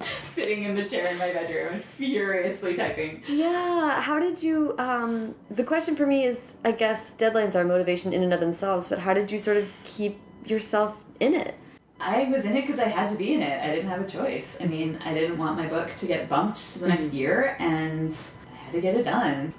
sitting 0.34 0.64
in 0.64 0.74
the 0.74 0.88
chair 0.88 1.06
in 1.06 1.18
my 1.18 1.32
bedroom 1.32 1.74
and 1.74 1.84
furiously 1.84 2.74
typing. 2.74 3.22
Yeah, 3.26 4.00
how 4.00 4.18
did 4.18 4.42
you 4.42 4.74
um 4.78 5.34
the 5.50 5.64
question 5.64 5.96
for 5.96 6.06
me 6.06 6.24
is 6.24 6.54
I 6.64 6.72
guess 6.72 7.12
deadlines 7.12 7.54
are 7.54 7.64
motivation 7.64 8.12
in 8.12 8.22
and 8.22 8.32
of 8.32 8.40
themselves, 8.40 8.88
but 8.88 9.00
how 9.00 9.14
did 9.14 9.32
you 9.32 9.38
sort 9.38 9.56
of 9.56 9.68
keep 9.84 10.18
yourself 10.44 10.96
in 11.20 11.34
it? 11.34 11.54
I 11.98 12.24
was 12.24 12.44
in 12.44 12.56
it 12.56 12.62
because 12.62 12.78
I 12.78 12.88
had 12.88 13.08
to 13.10 13.16
be 13.16 13.32
in 13.32 13.42
it. 13.42 13.62
I 13.62 13.74
didn't 13.74 13.88
have 13.88 14.02
a 14.02 14.06
choice. 14.06 14.54
I 14.60 14.66
mean, 14.66 14.98
I 15.04 15.14
didn't 15.14 15.38
want 15.38 15.56
my 15.56 15.66
book 15.66 15.96
to 15.96 16.06
get 16.06 16.28
bumped 16.28 16.72
to 16.72 16.78
the 16.80 16.88
next 16.88 17.14
year, 17.14 17.56
and 17.58 18.14
I 18.52 18.56
had 18.56 18.72
to 18.72 18.80
get 18.82 18.96
it 18.96 19.04
done. 19.04 19.54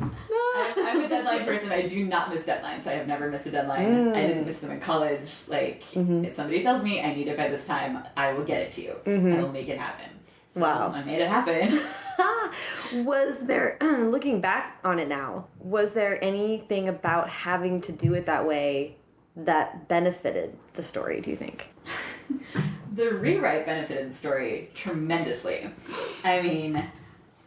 I, 0.00 0.74
I'm 0.76 1.04
a 1.04 1.08
deadline 1.08 1.44
person. 1.44 1.72
I 1.72 1.82
do 1.82 2.04
not 2.04 2.32
miss 2.32 2.44
deadlines. 2.44 2.86
I 2.86 2.92
have 2.92 3.06
never 3.06 3.30
missed 3.30 3.46
a 3.46 3.50
deadline. 3.50 3.88
Mm. 3.88 4.16
I 4.16 4.26
didn't 4.26 4.46
miss 4.46 4.58
them 4.58 4.70
in 4.70 4.80
college. 4.80 5.32
Like, 5.48 5.82
mm-hmm. 5.92 6.24
if 6.24 6.34
somebody 6.34 6.62
tells 6.62 6.82
me 6.82 7.02
I 7.02 7.14
need 7.14 7.28
it 7.28 7.36
by 7.36 7.48
this 7.48 7.66
time, 7.66 8.02
I 8.16 8.32
will 8.32 8.44
get 8.44 8.62
it 8.62 8.72
to 8.72 8.82
you. 8.82 8.96
Mm-hmm. 9.04 9.34
I 9.34 9.42
will 9.42 9.52
make 9.52 9.68
it 9.68 9.78
happen. 9.78 10.10
So 10.54 10.60
Wow. 10.60 10.92
I 10.94 11.02
made 11.02 11.20
it 11.20 11.28
happen. 11.28 11.80
was 13.04 13.46
there 13.46 13.78
looking 13.80 14.40
back 14.40 14.78
on 14.84 14.98
it 14.98 15.08
now, 15.08 15.46
was 15.58 15.92
there 15.94 16.22
anything 16.22 16.88
about 16.88 17.28
having 17.28 17.80
to 17.82 17.92
do 17.92 18.14
it 18.14 18.26
that 18.26 18.46
way 18.46 18.96
that 19.34 19.88
benefited 19.88 20.56
the 20.74 20.82
story, 20.82 21.20
do 21.20 21.30
you 21.30 21.36
think? 21.36 21.70
the 22.94 23.10
rewrite 23.10 23.64
benefited 23.64 24.10
the 24.10 24.14
story 24.14 24.70
tremendously. 24.74 25.70
I 26.24 26.42
mean, 26.42 26.90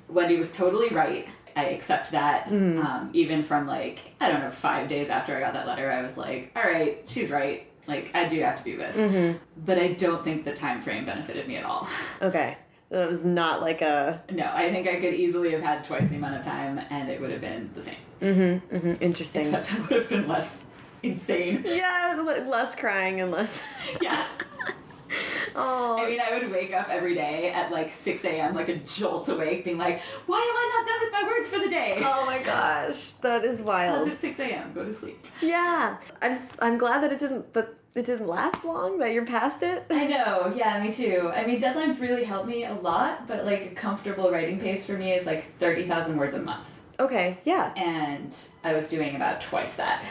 Wendy 0.10 0.38
was 0.38 0.52
totally 0.52 0.90
right. 0.90 1.28
I 1.56 1.66
accept 1.66 2.12
that. 2.12 2.48
Um, 2.48 3.10
even 3.14 3.44
from 3.44 3.66
like, 3.68 4.00
I 4.20 4.30
don't 4.30 4.42
know, 4.42 4.52
five 4.52 4.90
days 4.90 5.10
after 5.10 5.36
I 5.36 5.40
got 5.40 5.54
that 5.54 5.66
letter, 5.68 5.92
I 5.92 6.02
was 6.02 6.18
like, 6.18 6.52
all 6.56 6.64
right, 6.64 7.02
she's 7.08 7.30
right. 7.30 7.68
Like, 7.88 8.12
I 8.16 8.28
do 8.28 8.40
have 8.42 8.58
to 8.58 8.64
do 8.64 8.78
this. 8.78 9.40
But 9.66 9.78
I 9.78 9.90
don't 9.94 10.24
think 10.24 10.44
the 10.44 10.54
time 10.54 10.82
frame 10.82 11.06
benefited 11.06 11.48
me 11.48 11.58
at 11.58 11.66
all. 11.66 11.88
Okay. 12.22 12.58
That 12.90 13.10
was 13.10 13.26
not 13.26 13.62
like 13.62 13.82
a 13.82 14.22
No, 14.32 14.46
I 14.54 14.72
think 14.72 14.88
I 14.88 14.96
could 14.98 15.14
easily 15.16 15.52
have 15.52 15.62
had 15.62 15.84
twice 15.84 16.08
the 16.08 16.16
amount 16.16 16.36
of 16.38 16.46
time 16.46 16.80
and 16.90 17.10
it 17.10 17.20
would 17.20 17.32
have 17.32 17.42
been 17.42 17.72
the 17.74 17.82
same. 17.82 17.96
mhm, 18.22 19.02
interesting. 19.02 19.42
Except 19.46 19.74
I 19.74 19.80
would 19.82 19.92
have 19.92 20.08
been 20.10 20.28
less 20.28 20.60
insane. 21.04 21.64
yeah, 21.66 22.22
less 22.48 22.76
crying 22.76 23.22
and 23.22 23.32
less. 23.32 23.62
Yeah. 24.02 24.24
Oh, 25.58 25.98
I 25.98 26.10
mean, 26.10 26.20
I 26.20 26.38
would 26.38 26.52
wake 26.52 26.74
up 26.74 26.90
every 26.90 27.16
day 27.16 27.50
at 27.50 27.72
like 27.72 27.90
6 27.90 28.26
a.m., 28.26 28.56
like 28.56 28.68
a 28.68 28.76
jolt 28.76 29.30
awake, 29.30 29.64
being 29.64 29.78
like, 29.78 30.02
why 30.26 30.38
am 30.38 30.58
I 30.58 30.72
not 30.76 30.86
done 30.86 31.00
with 31.00 31.14
my 31.14 31.24
words 31.32 31.50
for 31.50 31.60
the 31.60 31.70
day? 31.70 32.02
oh 32.04 32.26
my 32.26 32.40
gosh, 32.44 33.14
that 33.22 33.46
is 33.46 33.62
wild. 33.62 34.04
Because 34.04 34.22
it's 34.22 34.38
6 34.38 34.40
a.m., 34.40 34.74
go 34.74 34.84
to 34.84 34.92
sleep. 34.94 35.26
Yeah, 35.42 35.98
I'm. 36.22 36.38
I'm 36.60 36.78
glad 36.78 37.04
that 37.04 37.14
it 37.14 37.20
didn't. 37.20 37.54
That 37.54 37.74
it 37.96 38.06
didn't 38.06 38.28
last 38.28 38.66
long. 38.66 39.00
That 39.00 39.14
you're 39.14 39.26
past 39.26 39.64
it. 39.64 39.86
I 39.90 40.08
know, 40.08 40.52
yeah, 40.54 40.84
me 40.84 40.92
too. 40.92 41.32
I 41.34 41.46
mean, 41.46 41.62
deadlines 41.62 42.02
really 42.02 42.26
help 42.26 42.46
me 42.46 42.66
a 42.66 42.74
lot, 42.74 43.26
but 43.26 43.46
like 43.46 43.72
a 43.72 43.76
comfortable 43.76 44.30
writing 44.30 44.60
pace 44.60 44.86
for 44.86 44.94
me 44.98 45.14
is 45.14 45.26
like 45.26 45.58
30,000 45.60 46.18
words 46.18 46.34
a 46.34 46.42
month. 46.42 46.68
Okay. 47.00 47.38
Yeah. 47.46 47.74
And 47.78 48.38
I 48.66 48.74
was 48.74 48.90
doing 48.90 49.16
about 49.16 49.40
twice 49.40 49.76
that. 49.76 50.04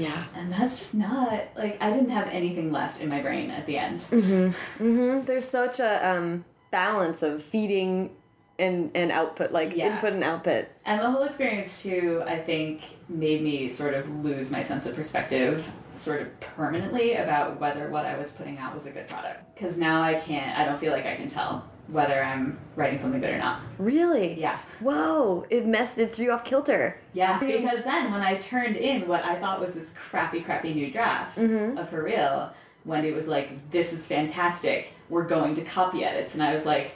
Yeah. 0.00 0.24
And 0.34 0.52
that's 0.52 0.78
just 0.78 0.94
not, 0.94 1.48
like, 1.56 1.82
I 1.82 1.90
didn't 1.90 2.10
have 2.10 2.28
anything 2.28 2.72
left 2.72 3.00
in 3.00 3.08
my 3.08 3.20
brain 3.20 3.50
at 3.50 3.66
the 3.66 3.76
end. 3.76 4.06
Mm 4.10 4.22
-hmm. 4.22 4.54
Mm 4.80 4.98
-hmm. 4.98 5.24
There's 5.26 5.48
such 5.48 5.80
a 5.80 6.16
um, 6.16 6.44
balance 6.70 7.26
of 7.26 7.42
feeding 7.42 8.10
and 8.58 8.90
and 8.94 9.10
output, 9.12 9.52
like 9.52 9.76
Yeah. 9.76 9.86
input 9.86 10.12
and 10.12 10.24
output. 10.24 10.64
And 10.84 11.00
the 11.00 11.10
whole 11.10 11.26
experience, 11.26 11.82
too, 11.82 12.22
I 12.26 12.38
think 12.38 12.80
made 13.08 13.40
me 13.42 13.68
sort 13.68 13.94
of 13.94 14.04
lose 14.24 14.50
my 14.56 14.62
sense 14.62 14.88
of 14.88 14.94
perspective 14.94 15.64
sort 15.90 16.20
of 16.22 16.28
permanently 16.40 17.14
about 17.14 17.60
whether 17.60 17.88
what 17.90 18.04
I 18.06 18.16
was 18.18 18.32
putting 18.32 18.58
out 18.58 18.74
was 18.74 18.86
a 18.86 18.90
good 18.90 19.08
product. 19.08 19.38
Because 19.54 19.78
now 19.78 20.02
I 20.02 20.14
can't, 20.14 20.58
I 20.58 20.64
don't 20.64 20.80
feel 20.80 20.92
like 20.92 21.06
I 21.06 21.16
can 21.16 21.28
tell 21.28 21.64
whether 21.90 22.22
I'm 22.22 22.58
writing 22.76 22.98
something 22.98 23.20
good 23.20 23.30
or 23.30 23.38
not. 23.38 23.62
Really? 23.78 24.40
Yeah. 24.40 24.58
Whoa! 24.80 25.46
It 25.50 25.66
messed. 25.66 25.98
It 25.98 26.14
threw 26.14 26.30
off 26.30 26.44
kilter. 26.44 27.00
Yeah, 27.12 27.38
because 27.38 27.84
then 27.84 28.12
when 28.12 28.20
I 28.20 28.36
turned 28.36 28.76
in 28.76 29.08
what 29.08 29.24
I 29.24 29.38
thought 29.40 29.60
was 29.60 29.74
this 29.74 29.92
crappy, 30.10 30.40
crappy 30.40 30.74
new 30.74 30.90
draft 30.90 31.38
mm-hmm. 31.38 31.78
of 31.78 31.88
For 31.90 32.02
Real, 32.02 32.52
Wendy 32.84 33.12
was 33.12 33.26
like, 33.28 33.70
this 33.70 33.92
is 33.92 34.06
fantastic. 34.06 34.92
We're 35.08 35.26
going 35.26 35.54
to 35.56 35.62
copy 35.62 36.04
edits. 36.04 36.34
And 36.34 36.42
I 36.42 36.54
was 36.54 36.64
like, 36.64 36.94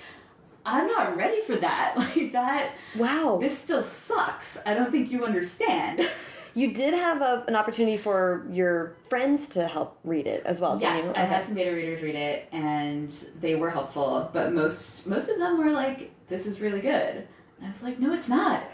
I'm 0.67 0.87
not 0.87 1.17
ready 1.17 1.43
for 1.43 1.57
that. 1.57 1.95
Like, 2.17 2.33
that, 2.33 2.75
Wow. 2.97 3.39
this 3.41 3.59
still 3.59 3.83
sucks. 3.83 4.57
I 4.65 4.75
don't 4.75 4.91
think 4.91 5.11
you 5.11 5.25
understand. 5.25 6.09
you 6.55 6.73
did 6.73 6.95
have 6.95 7.21
a, 7.21 7.45
an 7.49 7.57
opportunity 7.57 7.97
for 7.97 8.47
your 8.51 8.97
friends 9.09 9.49
to 9.51 9.67
help 9.67 9.99
read 10.05 10.27
it 10.27 10.43
as 10.47 10.61
well. 10.61 10.79
didn't 10.79 10.97
yes, 10.97 11.05
you? 11.07 11.13
I 11.23 11.25
had 11.25 11.45
some 11.47 11.55
beta 11.55 11.73
readers 11.73 12.03
read 12.03 12.15
it, 12.15 12.49
and 12.53 13.11
they 13.41 13.55
were 13.55 13.71
helpful, 13.71 14.31
but 14.33 14.53
most 14.53 15.07
most 15.07 15.29
of 15.29 15.39
them 15.39 15.59
were 15.59 15.71
like, 15.73 16.11
this 16.29 16.47
is 16.47 16.61
really 16.61 16.81
good. 16.81 17.27
And 17.59 17.67
I 17.67 17.71
was 17.71 17.83
like, 17.83 17.99
no, 17.99 18.13
it's 18.13 18.29
not. 18.29 18.65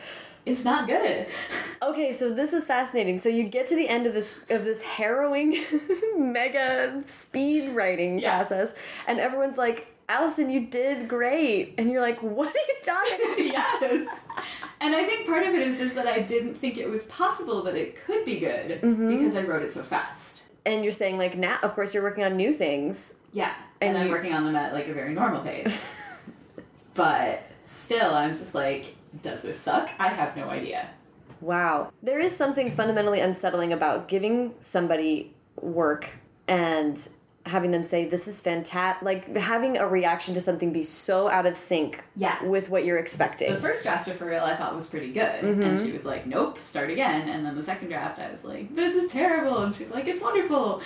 It's 0.47 0.65
not 0.65 0.87
good. 0.87 1.27
Okay, 1.83 2.13
so 2.13 2.31
this 2.35 2.53
is 2.53 2.67
fascinating. 2.67 3.19
So 3.21 3.31
you 3.31 3.45
get 3.45 3.67
to 3.69 3.75
the 3.75 3.89
end 3.89 4.07
of 4.07 4.13
this 4.13 4.35
of 4.51 4.65
this 4.65 4.83
harrowing 4.83 5.65
mega 6.19 7.03
speed 7.07 7.71
writing 7.75 8.19
Yeah. 8.19 8.37
process, 8.37 8.73
and 9.07 9.19
everyone's 9.19 9.57
like, 9.57 9.87
"Alison, 10.11 10.51
you 10.51 10.67
did 10.67 11.09
great," 11.09 11.75
and 11.79 11.91
you're 11.91 12.01
like, 12.01 12.21
"What 12.23 12.49
are 12.49 12.65
you 12.71 12.77
talking 12.85 13.15
about?" 13.25 13.39
yes. 13.39 14.09
And 14.81 14.95
I 14.95 15.05
think 15.05 15.27
part 15.27 15.45
of 15.47 15.55
it 15.55 15.61
is 15.69 15.79
just 15.79 15.95
that 15.95 16.07
I 16.07 16.21
didn't 16.21 16.55
think 16.55 16.79
it 16.79 16.89
was 16.89 17.05
possible 17.05 17.63
that 17.65 17.75
it 17.77 17.97
could 18.05 18.25
be 18.25 18.39
good 18.39 18.81
mm-hmm. 18.83 19.09
because 19.17 19.37
I 19.37 19.43
wrote 19.43 19.63
it 19.63 19.71
so 19.71 19.83
fast. 19.83 20.43
and 20.67 20.83
you're 20.83 20.93
saying 20.93 21.17
like, 21.19 21.37
now, 21.37 21.59
of 21.63 21.75
course, 21.75 21.93
you're 21.95 22.03
working 22.03 22.25
on 22.25 22.37
new 22.37 22.53
things. 22.53 23.15
Yeah. 23.33 23.55
And, 23.81 23.91
And 23.91 23.99
I'm 23.99 24.07
you- 24.07 24.13
working 24.13 24.35
on 24.35 24.45
them 24.45 24.57
at 24.57 24.73
like 24.73 24.89
a 24.89 24.95
very 24.95 25.13
normal 25.13 25.43
pace. 25.43 25.73
but 26.95 27.43
still, 27.67 28.15
I'm 28.15 28.35
just 28.37 28.55
like, 28.55 28.97
does 29.23 29.43
this 29.43 29.59
suck? 29.61 29.91
I 29.99 30.09
have 30.09 30.37
no 30.37 30.49
idea. 30.49 30.89
Wow, 31.41 31.91
there 32.03 32.19
is 32.21 32.37
something 32.37 32.71
fundamentally 32.71 33.21
unsettling 33.21 33.73
about 33.73 34.09
giving 34.09 34.55
somebody 34.61 35.35
work 35.61 36.09
and 36.49 37.01
having 37.47 37.71
them 37.71 37.83
say 37.83 38.05
this 38.07 38.29
is 38.29 38.39
fantastic 38.41 39.03
like 39.03 39.35
having 39.37 39.79
a 39.79 39.87
reaction 39.89 40.35
to 40.35 40.41
something 40.41 40.73
be 40.73 40.83
so 40.83 41.29
out 41.31 41.47
of 41.47 41.57
sync 41.57 42.05
Yeah. 42.15 42.43
with 42.45 42.69
what 42.69 42.85
you're 42.85 42.99
expecting 42.99 43.53
The 43.55 43.61
first 43.61 43.83
draft 43.83 44.07
of 44.09 44.17
For 44.19 44.27
Real 44.27 44.45
I 44.45 44.55
thought 44.57 44.77
was 44.77 44.87
pretty 44.87 45.11
good. 45.13 45.43
Mm-hmm. 45.43 45.63
And 45.63 45.81
she 45.81 45.91
was 45.93 46.05
like, 46.05 46.27
nope, 46.27 46.59
start 46.63 46.91
again. 46.91 47.29
And 47.31 47.45
then 47.47 47.57
the 47.57 47.63
second 47.63 47.89
draft, 47.89 48.19
I 48.19 48.31
was 48.31 48.45
like, 48.45 48.75
this 48.77 48.95
is 48.95 49.11
terrible. 49.11 49.59
And 49.63 49.75
she's 49.75 49.91
like, 49.91 50.07
it's 50.07 50.21
wonderful. 50.21 50.83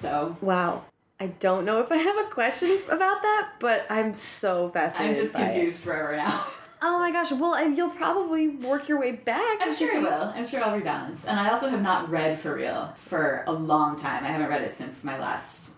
So 0.00 0.36
Wow. 0.40 0.84
I 1.20 1.26
don't 1.28 1.64
know 1.64 1.80
if 1.80 1.90
I 1.92 1.96
have 1.96 2.18
a 2.18 2.30
question 2.30 2.78
about 2.88 3.22
that, 3.22 3.50
but 3.60 3.86
I'm 3.90 4.14
so 4.14 4.68
fascinated. 4.70 5.16
I'm 5.16 5.22
just 5.22 5.34
by 5.34 5.40
it. 5.42 5.52
confused 5.52 5.82
forever 5.82 6.16
now. 6.16 6.46
Oh 6.86 6.98
my 6.98 7.10
gosh! 7.10 7.32
Well, 7.32 7.54
and 7.54 7.78
you'll 7.78 7.88
probably 7.88 8.46
work 8.48 8.90
your 8.90 9.00
way 9.00 9.12
back. 9.12 9.58
I'm 9.62 9.74
sure 9.74 9.96
I 9.96 10.00
will. 10.00 10.32
I'm 10.34 10.46
sure 10.46 10.62
I'll 10.62 10.78
rebalance. 10.78 11.24
And 11.26 11.40
I 11.40 11.48
also 11.50 11.70
have 11.70 11.80
not 11.80 12.10
read 12.10 12.38
For 12.38 12.54
Real 12.54 12.92
for 12.94 13.42
a 13.46 13.52
long 13.52 13.98
time. 13.98 14.22
I 14.22 14.28
haven't 14.28 14.48
read 14.48 14.60
it 14.60 14.74
since 14.74 15.02
my 15.02 15.18
last, 15.18 15.70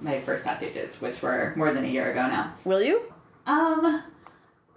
my 0.00 0.18
first 0.20 0.42
pass 0.42 0.58
pages, 0.58 1.02
which 1.02 1.20
were 1.20 1.52
more 1.54 1.74
than 1.74 1.84
a 1.84 1.88
year 1.88 2.10
ago 2.10 2.26
now. 2.28 2.54
Will 2.64 2.80
you? 2.80 3.02
Um, 3.46 4.04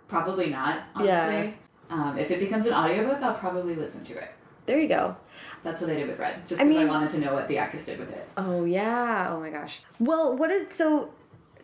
probably 0.10 0.50
not, 0.50 0.84
honestly. 0.94 1.08
Yeah. 1.10 1.52
Um, 1.90 2.18
if 2.18 2.32
it 2.32 2.40
becomes 2.42 2.66
an 2.66 2.74
audiobook, 2.74 3.22
I'll 3.24 3.36
probably 3.36 3.76
listen 3.76 4.04
to 4.04 4.18
it. 4.18 4.30
There 4.66 4.82
you 4.82 4.90
go. 4.90 5.16
That's 5.64 5.80
what 5.80 5.90
I 5.90 5.94
did 5.94 6.10
with 6.10 6.20
Red, 6.20 6.46
just 6.46 6.60
because 6.60 6.66
I, 6.66 6.66
mean- 6.66 6.90
wanted 6.90 7.08
to 7.12 7.20
know 7.20 7.34
what 7.34 7.48
the 7.48 7.60
actress 7.60 7.86
did 7.86 7.98
with 7.98 8.12
it. 8.12 8.28
Oh 8.36 8.66
yeah. 8.66 9.28
Oh 9.30 9.40
my 9.40 9.52
gosh. 9.52 9.80
Well, 10.00 10.36
what 10.36 10.50
did 10.50 10.74
so? 10.74 11.14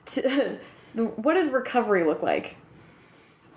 To, 0.06 0.60
what 0.94 1.34
did 1.34 1.52
recovery 1.52 2.06
look 2.06 2.24
like? 2.24 2.56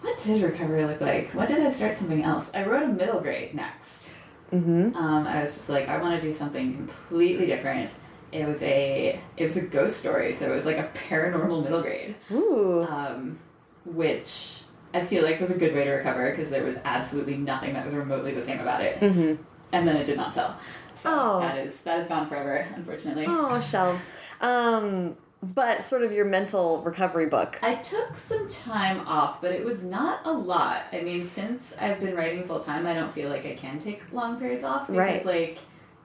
What 0.03 0.19
did 0.19 0.43
recovery 0.43 0.85
look 0.85 1.01
like? 1.01 1.31
When 1.35 1.49
did 1.49 1.61
I 1.65 1.71
start 1.71 1.95
something 1.97 2.23
else? 2.23 2.51
I 2.55 2.65
wrote 2.65 2.83
a 2.83 2.89
middle 2.89 3.21
grade 3.21 3.55
next. 3.55 4.11
Mm-hmm. 4.53 4.95
Um, 4.97 5.27
I 5.27 5.41
was 5.43 5.55
just 5.55 5.69
like, 5.69 5.89
I 5.89 5.99
want 5.99 6.15
to 6.15 6.21
do 6.21 6.33
something 6.33 6.77
completely 6.77 7.47
different. 7.47 7.91
It 8.33 8.47
was 8.47 8.63
a 8.63 9.19
it 9.37 9.45
was 9.45 9.57
a 9.57 9.63
ghost 9.67 9.99
story, 9.99 10.33
so 10.35 10.51
it 10.51 10.55
was 10.55 10.65
like 10.65 10.79
a 10.79 10.91
paranormal 11.09 11.63
middle 11.63 11.81
grade, 11.81 12.17
Ooh. 12.31 12.83
um, 12.89 13.39
which 13.85 14.61
I 14.93 15.05
feel 15.05 15.23
like 15.25 15.41
was 15.41 15.51
a 15.51 15.57
good 15.59 15.75
way 15.75 15.85
to 15.85 15.91
recover 15.93 16.31
because 16.31 16.51
there 16.51 16.65
was 16.65 16.77
absolutely 16.85 17.37
nothing 17.37 17.73
that 17.75 17.85
was 17.85 17.95
remotely 17.95 18.35
the 18.35 18.43
same 18.43 18.61
about 18.61 18.83
it, 18.83 19.01
Mm-hmm. 19.01 19.43
and 19.73 19.89
then 19.89 19.97
it 19.97 20.05
did 20.05 20.17
not 20.17 20.35
sell. 20.35 20.59
So 20.95 21.11
Oh. 21.13 21.41
that 21.41 21.57
is 21.59 21.79
that 21.81 22.01
is 22.01 22.09
gone 22.09 22.29
forever, 22.29 22.67
unfortunately. 22.75 23.27
Oh, 23.29 23.59
shelves. 23.61 24.11
Um, 24.41 25.17
but 25.55 25.85
sort 25.85 26.03
of 26.03 26.13
your 26.13 26.25
mental 26.25 26.83
recovery 26.83 27.27
book. 27.27 27.59
I 27.63 27.77
took 27.77 28.17
some 28.17 28.49
time 28.49 29.07
off, 29.07 29.41
but 29.41 29.53
it 29.53 29.65
was 29.65 29.83
not 29.83 30.21
a 30.27 30.33
lot. 30.33 30.85
I 30.93 31.01
mean, 31.01 31.23
since 31.23 31.73
I've 31.81 32.01
been 32.01 32.15
writing 32.15 32.45
full 32.45 32.61
time, 32.61 32.87
I 32.87 32.95
don't 32.95 33.13
feel 33.15 33.29
like 33.31 33.47
I 33.47 33.55
can 33.55 33.79
take 33.79 34.03
long 34.13 34.39
periods 34.39 34.65
off 34.65 34.87
because, 34.89 34.97
Right. 34.99 35.27
like, 35.27 35.59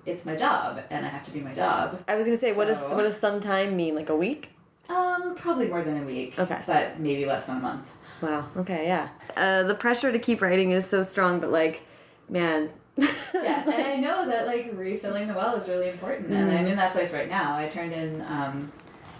it's 0.05 0.25
my 0.25 0.35
job 0.35 0.79
and 0.89 1.05
I 1.05 1.09
have 1.09 1.23
to 1.25 1.31
do 1.31 1.41
my 1.41 1.53
job. 1.53 2.03
I 2.07 2.15
was 2.15 2.25
gonna 2.25 2.37
say, 2.37 2.53
what 2.53 2.67
does 2.67 2.81
what 2.93 3.03
does 3.03 3.17
some 3.17 3.39
time 3.39 3.75
mean? 3.75 3.95
Like 3.95 4.09
a 4.09 4.15
week? 4.15 4.49
Um, 4.89 5.35
probably 5.35 5.67
more 5.67 5.83
than 5.83 6.01
a 6.01 6.05
week. 6.05 6.37
Okay. 6.39 6.59
But 6.65 6.99
maybe 6.99 7.25
less 7.25 7.45
than 7.45 7.57
a 7.57 7.59
month. 7.59 7.85
Wow. 8.21 8.47
Okay. 8.57 8.85
Yeah. 8.87 9.09
Uh, 9.37 9.63
the 9.63 9.75
pressure 9.75 10.11
to 10.11 10.19
keep 10.19 10.41
writing 10.41 10.71
is 10.71 10.85
so 10.87 11.03
strong, 11.03 11.39
but 11.39 11.51
like, 11.51 11.83
man. 12.29 12.69
Yeah, 12.97 13.63
and 13.63 13.73
I 13.73 13.95
know 14.07 14.27
that 14.27 14.45
like 14.47 14.71
refilling 14.73 15.27
the 15.27 15.33
well 15.33 15.55
is 15.55 15.67
really 15.69 15.89
important, 15.89 16.31
and 16.33 16.51
I'm 16.51 16.67
in 16.67 16.75
that 16.77 16.91
place 16.93 17.13
right 17.13 17.29
now. 17.29 17.55
I 17.55 17.67
turned 17.67 17.93
in 17.93 18.21
um, 18.27 18.71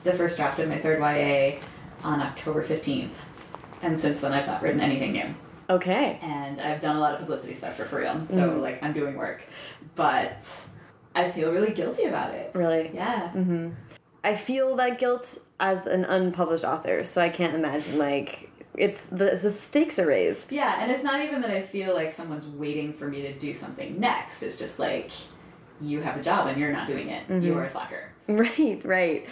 the 0.04 0.14
first 0.14 0.38
draft 0.38 0.60
of 0.60 0.70
my 0.70 0.78
third 0.78 1.00
YA 1.00 1.60
on 2.04 2.22
October 2.22 2.66
15th, 2.68 3.14
and 3.82 4.00
since 4.00 4.22
then 4.22 4.34
I've 4.34 4.48
not 4.48 4.62
written 4.62 4.82
anything 4.82 5.12
new. 5.14 5.36
okay. 5.70 6.20
and 6.22 6.60
I've 6.60 6.82
done 6.82 6.96
a 6.96 7.00
lot 7.00 7.14
of 7.14 7.20
publicity 7.20 7.56
stuff 7.56 7.76
for 7.76 7.86
For 7.86 8.00
Real, 8.00 8.26
so 8.30 8.58
like 8.58 8.82
I'm 8.84 8.94
doing 8.94 9.16
work, 9.16 9.44
but 9.96 10.38
I 11.16 11.30
feel 11.32 11.52
really 11.52 11.74
guilty 11.74 12.06
about 12.06 12.34
it. 12.34 12.52
Really. 12.54 12.92
Yeah, 12.94 13.32
Mm 13.34 13.48
-hmm. 13.48 13.72
I 14.24 14.36
feel 14.36 14.76
that 14.76 15.00
guilt 15.00 15.40
as 15.58 15.88
an 15.88 16.06
unpublished 16.06 16.64
author, 16.64 17.04
so 17.06 17.22
I 17.22 17.30
can't 17.30 17.56
imagine 17.56 17.98
like 17.98 18.50
it's 18.76 19.06
the 19.06 19.40
the 19.42 19.52
stakes 19.52 20.00
are 20.00 20.08
raised. 20.08 20.52
yeah, 20.52 20.82
and 20.82 20.92
it's 20.92 21.04
not 21.04 21.20
even 21.26 21.42
that 21.42 21.52
I 21.52 21.62
feel 21.62 21.96
like 21.96 22.12
someone's 22.12 22.46
waiting 22.58 22.94
for 22.94 23.08
me 23.08 23.22
to 23.22 23.34
do 23.48 23.54
something 23.54 24.00
next. 24.00 24.44
It's 24.44 24.58
just 24.60 24.80
like 24.80 25.12
you 25.82 26.02
have 26.02 26.20
a 26.20 26.24
job 26.24 26.48
and 26.48 26.58
you're 26.58 26.72
not 26.72 26.88
doing 26.88 27.10
it. 27.10 27.44
You 27.44 27.58
are 27.58 27.64
a 27.64 27.70
slacker. 27.70 28.04
Right. 28.28 28.82
Right. 28.86 29.28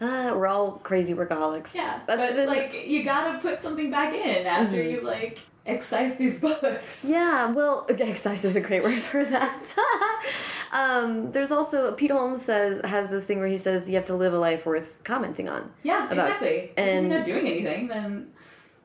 Uh, 0.00 0.32
we're 0.34 0.46
all 0.46 0.72
crazy 0.82 1.14
workaholics. 1.14 1.74
Yeah, 1.74 2.00
That's 2.06 2.20
but 2.20 2.36
been 2.36 2.46
like 2.48 2.86
you 2.86 3.02
gotta 3.02 3.38
put 3.38 3.62
something 3.62 3.90
back 3.90 4.12
in 4.14 4.46
after 4.46 4.82
you 4.82 5.00
like 5.00 5.38
excise 5.64 6.16
these 6.18 6.38
books. 6.46 6.98
Yeah, 7.02 7.50
well, 7.50 7.86
excise 7.90 8.44
is 8.44 8.56
a 8.56 8.60
great 8.60 8.82
word 8.82 8.98
for 8.98 9.24
that. 9.24 9.74
um, 10.72 11.32
there's 11.32 11.50
also 11.52 11.92
Pete 11.92 12.10
Holmes 12.10 12.42
says 12.42 12.80
has 12.84 13.10
this 13.10 13.24
thing 13.24 13.38
where 13.38 13.48
he 13.48 13.56
says 13.58 13.88
you 13.88 13.94
have 13.96 14.04
to 14.06 14.14
live 14.14 14.32
a 14.34 14.38
life 14.38 14.66
worth 14.66 15.02
commenting 15.04 15.48
on. 15.48 15.70
Yeah, 15.82 16.10
About- 16.10 16.26
exactly. 16.26 16.72
and- 16.76 17.06
if 17.06 17.10
you're 17.10 17.18
not 17.18 17.26
doing 17.26 17.46
anything, 17.46 17.88
then 17.88 18.28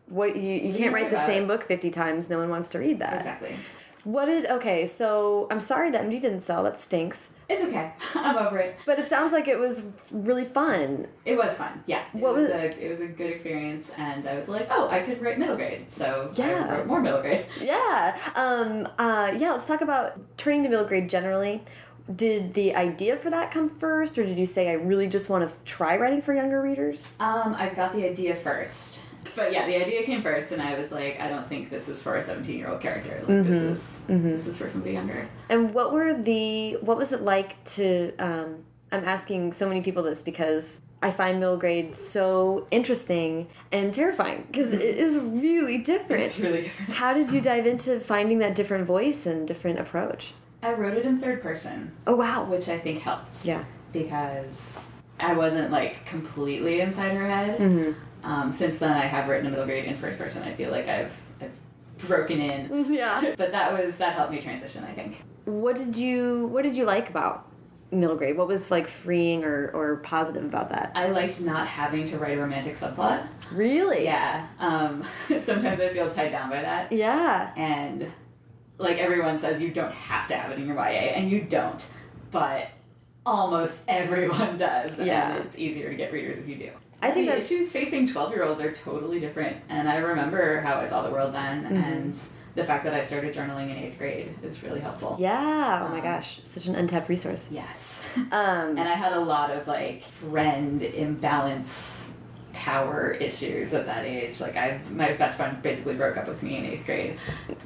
What 0.08 0.36
you, 0.36 0.54
you 0.54 0.74
can't 0.74 0.94
write 0.94 1.12
the 1.12 1.26
same 1.26 1.44
it? 1.44 1.48
book 1.48 1.64
fifty 1.68 1.92
times. 1.92 2.30
No 2.30 2.38
one 2.38 2.50
wants 2.50 2.70
to 2.70 2.80
read 2.80 3.00
that. 3.00 3.18
exactly. 3.18 3.56
What 4.04 4.26
did 4.26 4.46
okay? 4.48 4.88
So 4.88 5.48
I'm 5.52 5.60
sorry 5.60 5.92
that 5.92 6.04
MG 6.06 6.22
didn't 6.22 6.42
sell. 6.42 6.64
That 6.64 6.80
stinks. 6.80 7.30
It's 7.52 7.64
okay. 7.64 7.92
I'm 8.16 8.38
over 8.38 8.58
it. 8.60 8.78
But 8.86 8.98
it 9.00 9.10
sounds 9.10 9.34
like 9.34 9.48
it 9.48 9.60
was 9.60 9.84
really 10.12 10.46
fun. 10.46 11.08
It 11.26 11.38
was 11.38 11.56
fun. 11.58 11.84
Yeah. 11.86 12.04
It 12.14 12.20
What 12.22 12.34
was, 12.34 12.44
was- 12.48 12.52
a 12.52 12.86
it 12.86 12.90
was 12.90 13.00
a 13.02 13.08
good 13.08 13.30
experience 13.32 13.92
and 13.98 14.26
I 14.28 14.36
was 14.38 14.48
like, 14.48 14.68
oh, 14.72 14.88
I 14.90 15.02
could 15.02 15.22
write 15.22 15.38
middle 15.38 15.56
grade. 15.58 15.92
So 15.92 16.32
Yeah. 16.36 16.68
I 16.70 16.78
wrote 16.78 16.88
more 16.88 17.02
middle 17.02 17.22
grade. 17.22 17.46
Yeah. 17.62 18.18
Um, 18.36 18.88
uh, 18.98 19.34
yeah. 19.38 19.52
Let's 19.52 19.68
talk 19.68 19.82
about 19.82 20.20
turning 20.38 20.64
to 20.64 20.70
middle 20.70 20.86
grade 20.86 21.10
generally. 21.10 21.62
Did 22.16 22.54
the 22.56 22.74
idea 22.76 23.16
for 23.16 23.30
that 23.30 23.52
come 23.52 23.70
first, 23.70 24.18
or 24.18 24.26
did 24.26 24.38
you 24.40 24.46
say 24.48 24.70
I 24.70 24.74
really 24.74 25.08
just 25.08 25.30
want 25.30 25.48
to 25.48 25.54
try 25.66 25.98
writing 25.98 26.22
for 26.22 26.34
younger 26.34 26.62
readers? 26.62 27.12
Um, 27.20 27.54
I 27.54 27.70
got 27.70 27.94
the 27.96 28.04
idea 28.10 28.36
first. 28.36 29.00
But 29.36 29.52
yeah, 29.52 29.66
the 29.66 29.76
idea 29.76 30.04
came 30.04 30.22
first 30.22 30.52
and 30.52 30.62
I 30.62 30.78
was 30.78 30.92
like, 30.92 31.20
I 31.20 31.28
don't 31.30 31.48
think 31.48 31.70
this 31.70 31.88
is 31.90 32.02
for 32.02 32.16
a 32.16 32.22
seventeen 32.22 32.58
year 32.58 32.68
old 32.70 32.82
character. 32.82 33.20
Like 33.20 33.28
Mm-hmm. 33.28 33.52
this 33.52 33.78
is 33.80 34.00
this 34.08 34.48
is 34.48 34.58
for 34.58 34.70
somebody 34.70 34.94
younger. 34.94 35.28
And 35.50 35.74
what 35.74 35.94
were 35.94 36.14
the 36.14 36.74
what 36.82 36.98
was 36.98 37.14
it 37.14 37.22
like 37.22 37.64
to 37.76 38.14
um 38.20 38.64
I'm 38.92 39.06
asking 39.06 39.54
so 39.54 39.68
many 39.68 39.82
people 39.82 40.04
this 40.04 40.22
because 40.22 40.82
I 41.04 41.10
find 41.12 41.40
middle 41.40 41.58
grade 41.58 41.96
so 41.96 42.68
interesting 42.70 43.48
and 43.72 43.92
terrifying 43.94 44.46
because 44.52 44.72
it 44.72 44.82
is 44.84 45.16
really 45.18 45.80
different. 45.80 46.22
It's 46.24 46.38
really 46.40 46.62
different. 46.62 46.92
How 46.92 47.14
did 47.14 47.32
you 47.32 47.42
dive 47.52 47.66
into 47.66 48.00
finding 48.00 48.38
that 48.40 48.54
different 48.54 48.86
voice 48.86 49.26
and 49.26 49.48
different 49.48 49.80
approach? 49.80 50.34
I 50.62 50.74
wrote 50.74 50.96
it 50.96 51.06
in 51.06 51.18
third 51.20 51.42
person, 51.42 51.92
Oh 52.06 52.16
wow. 52.18 52.44
which 52.44 52.70
I 52.70 52.78
think 52.78 53.00
helped. 53.00 53.46
Yeah. 53.46 53.64
Because 53.94 54.86
I 55.20 55.34
wasn't 55.34 55.72
like 55.72 56.06
completely 56.06 56.82
inside 56.82 57.16
her 57.16 57.28
head. 57.28 57.60
Mm-hmm. 57.60 58.00
Um, 58.24 58.52
since 58.52 58.80
then, 58.80 58.92
I 58.92 59.06
have 59.06 59.28
written 59.28 59.48
a 59.48 59.50
middle 59.50 59.66
grade 59.66 59.86
in 59.86 59.98
first 59.98 60.18
person. 60.18 60.44
I 60.44 60.54
feel 60.54 60.72
like 60.72 60.88
I've, 60.88 61.12
I've 61.42 61.52
broken 61.98 62.40
in. 62.40 62.92
Yeah. 62.94 63.34
But 63.38 63.52
that 63.52 63.72
was 63.74 63.98
that 63.98 64.14
helped 64.14 64.32
me 64.32 64.42
transition. 64.42 64.84
I 64.84 64.94
think. 64.94 65.24
What 65.46 65.76
did 65.76 65.96
you 65.96 66.48
what 66.48 66.64
did 66.64 66.78
you 66.78 66.86
like 66.86 67.10
about 67.10 67.52
middle 67.92 68.16
grade? 68.16 68.38
What 68.38 68.48
was 68.48 68.72
like 68.72 68.88
freeing 68.88 69.44
or, 69.44 69.70
or 69.74 69.98
positive 69.98 70.46
about 70.46 70.70
that? 70.70 70.94
I 70.96 71.10
liked 71.10 71.42
not 71.42 71.68
having 71.68 72.08
to 72.10 72.18
write 72.18 72.38
a 72.38 72.42
romantic 72.42 72.74
subplot. 72.74 73.28
Really? 73.52 74.06
Yeah. 74.06 74.48
Um, 74.60 75.04
sometimes 75.44 75.80
I 75.80 75.90
feel 75.94 76.10
tied 76.10 76.32
down 76.32 76.50
by 76.50 76.62
that. 76.62 76.92
Yeah. 76.92 77.52
And 77.56 78.12
like 78.78 78.98
everyone 78.98 79.38
says, 79.38 79.62
you 79.62 79.72
don't 79.72 79.94
have 79.94 80.28
to 80.30 80.36
have 80.36 80.52
it 80.52 80.60
in 80.60 80.68
your 80.68 80.76
YA, 80.76 81.14
and 81.14 81.30
you 81.30 81.42
don't. 81.42 81.86
But 82.32 82.70
almost 83.26 83.84
everyone 83.88 84.58
does. 84.58 84.98
Yeah. 84.98 85.36
And 85.36 85.46
it's 85.46 85.58
easier 85.58 85.90
to 85.90 85.96
get 85.96 86.12
readers 86.14 86.38
if 86.38 86.48
you 86.48 86.56
do. 86.56 86.72
I 87.02 87.12
think 87.12 87.26
the 87.26 87.32
that's- 87.34 87.52
issues 87.52 87.72
facing 87.72 88.08
12 88.08 88.32
year 88.32 88.44
olds 88.44 88.62
are 88.62 88.72
totally 88.72 89.20
different. 89.20 89.58
And 89.70 89.90
I 89.90 89.98
remember 89.98 90.62
how 90.62 90.76
I 90.76 90.86
saw 90.86 91.02
the 91.02 91.10
world 91.12 91.34
then, 91.34 91.64
Mm-hmm. 91.64 91.76
and 91.78 92.20
the 92.54 92.64
fact 92.66 92.84
that 92.84 92.94
I 92.94 93.02
started 93.02 93.34
journaling 93.34 93.70
in 93.72 93.78
eighth 93.78 93.98
grade 93.98 94.36
is 94.44 94.62
really 94.62 94.82
helpful. 94.82 95.16
Yeah. 95.20 95.86
Oh 95.86 95.90
my 95.90 96.00
Um, 96.00 96.04
gosh. 96.04 96.42
Such 96.44 96.66
an 96.68 96.76
untapped 96.76 97.08
resource. 97.10 97.48
Yes. 97.52 97.98
Um 98.32 98.78
And 98.78 98.82
I 98.82 98.94
had 98.94 99.14
a 99.14 99.20
lot 99.22 99.52
of 99.52 99.68
like 99.68 100.04
friend 100.04 100.82
imbalance 100.82 102.12
power 102.54 103.12
issues 103.12 103.74
at 103.74 103.86
that 103.86 104.04
age. 104.06 104.42
Like 104.42 104.58
I 104.58 104.82
my 104.92 105.14
best 105.14 105.38
friend 105.38 105.62
basically 105.62 105.94
broke 105.96 106.18
up 106.18 106.28
with 106.28 106.44
me 106.44 106.58
in 106.58 106.66
eighth 106.66 106.86
grade. 106.86 107.18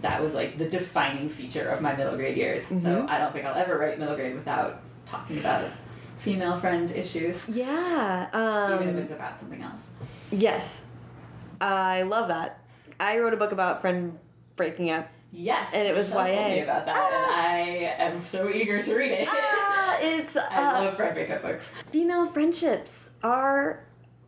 That 0.01 0.21
was 0.21 0.35
like 0.35 0.57
the 0.59 0.69
defining 0.69 1.27
feature 1.29 1.67
of 1.69 1.81
my 1.81 1.95
middle 1.95 2.15
grade 2.15 2.37
years. 2.37 2.63
So 2.65 3.05
I 3.09 3.17
don't 3.17 3.33
think 3.33 3.45
I'll 3.45 3.55
ever 3.55 3.77
write 3.79 3.97
middle 3.99 4.15
grade 4.15 4.35
without 4.35 4.81
talking 5.07 5.39
about 5.39 5.65
female 6.25 6.57
friend 6.57 6.91
issues. 6.91 7.43
yeah. 7.47 8.27
even 8.75 8.89
if 8.89 8.95
Um 8.95 9.01
it's 9.03 9.11
about 9.11 9.39
something 9.39 9.61
else. 9.61 9.81
yes. 10.31 10.85
I 11.61 12.01
love 12.01 12.27
that. 12.27 12.59
I 12.99 13.19
wrote 13.19 13.33
a 13.33 13.37
book 13.37 13.51
about 13.53 13.79
friend 13.81 14.17
breaking 14.55 14.89
up. 14.89 15.07
Yes. 15.31 15.69
And 15.73 15.87
it 15.87 15.95
was 15.95 16.09
Michelle 16.09 16.27
told 16.27 16.51
me 16.51 16.59
about 16.61 16.85
that 16.85 16.95
and 17.13 17.31
I 17.31 17.59
am 18.05 18.21
so 18.21 18.49
eager 18.49 18.81
to 18.81 18.95
read 18.95 19.11
it. 19.11 19.27
Ah, 19.29 19.97
it's 20.01 20.35
uh, 20.37 20.47
I 20.49 20.85
love 20.85 20.95
friend 20.95 21.13
breakup 21.13 21.41
books. 21.41 21.69
female 21.91 22.25
friendships 22.27 23.11
are 23.23 23.85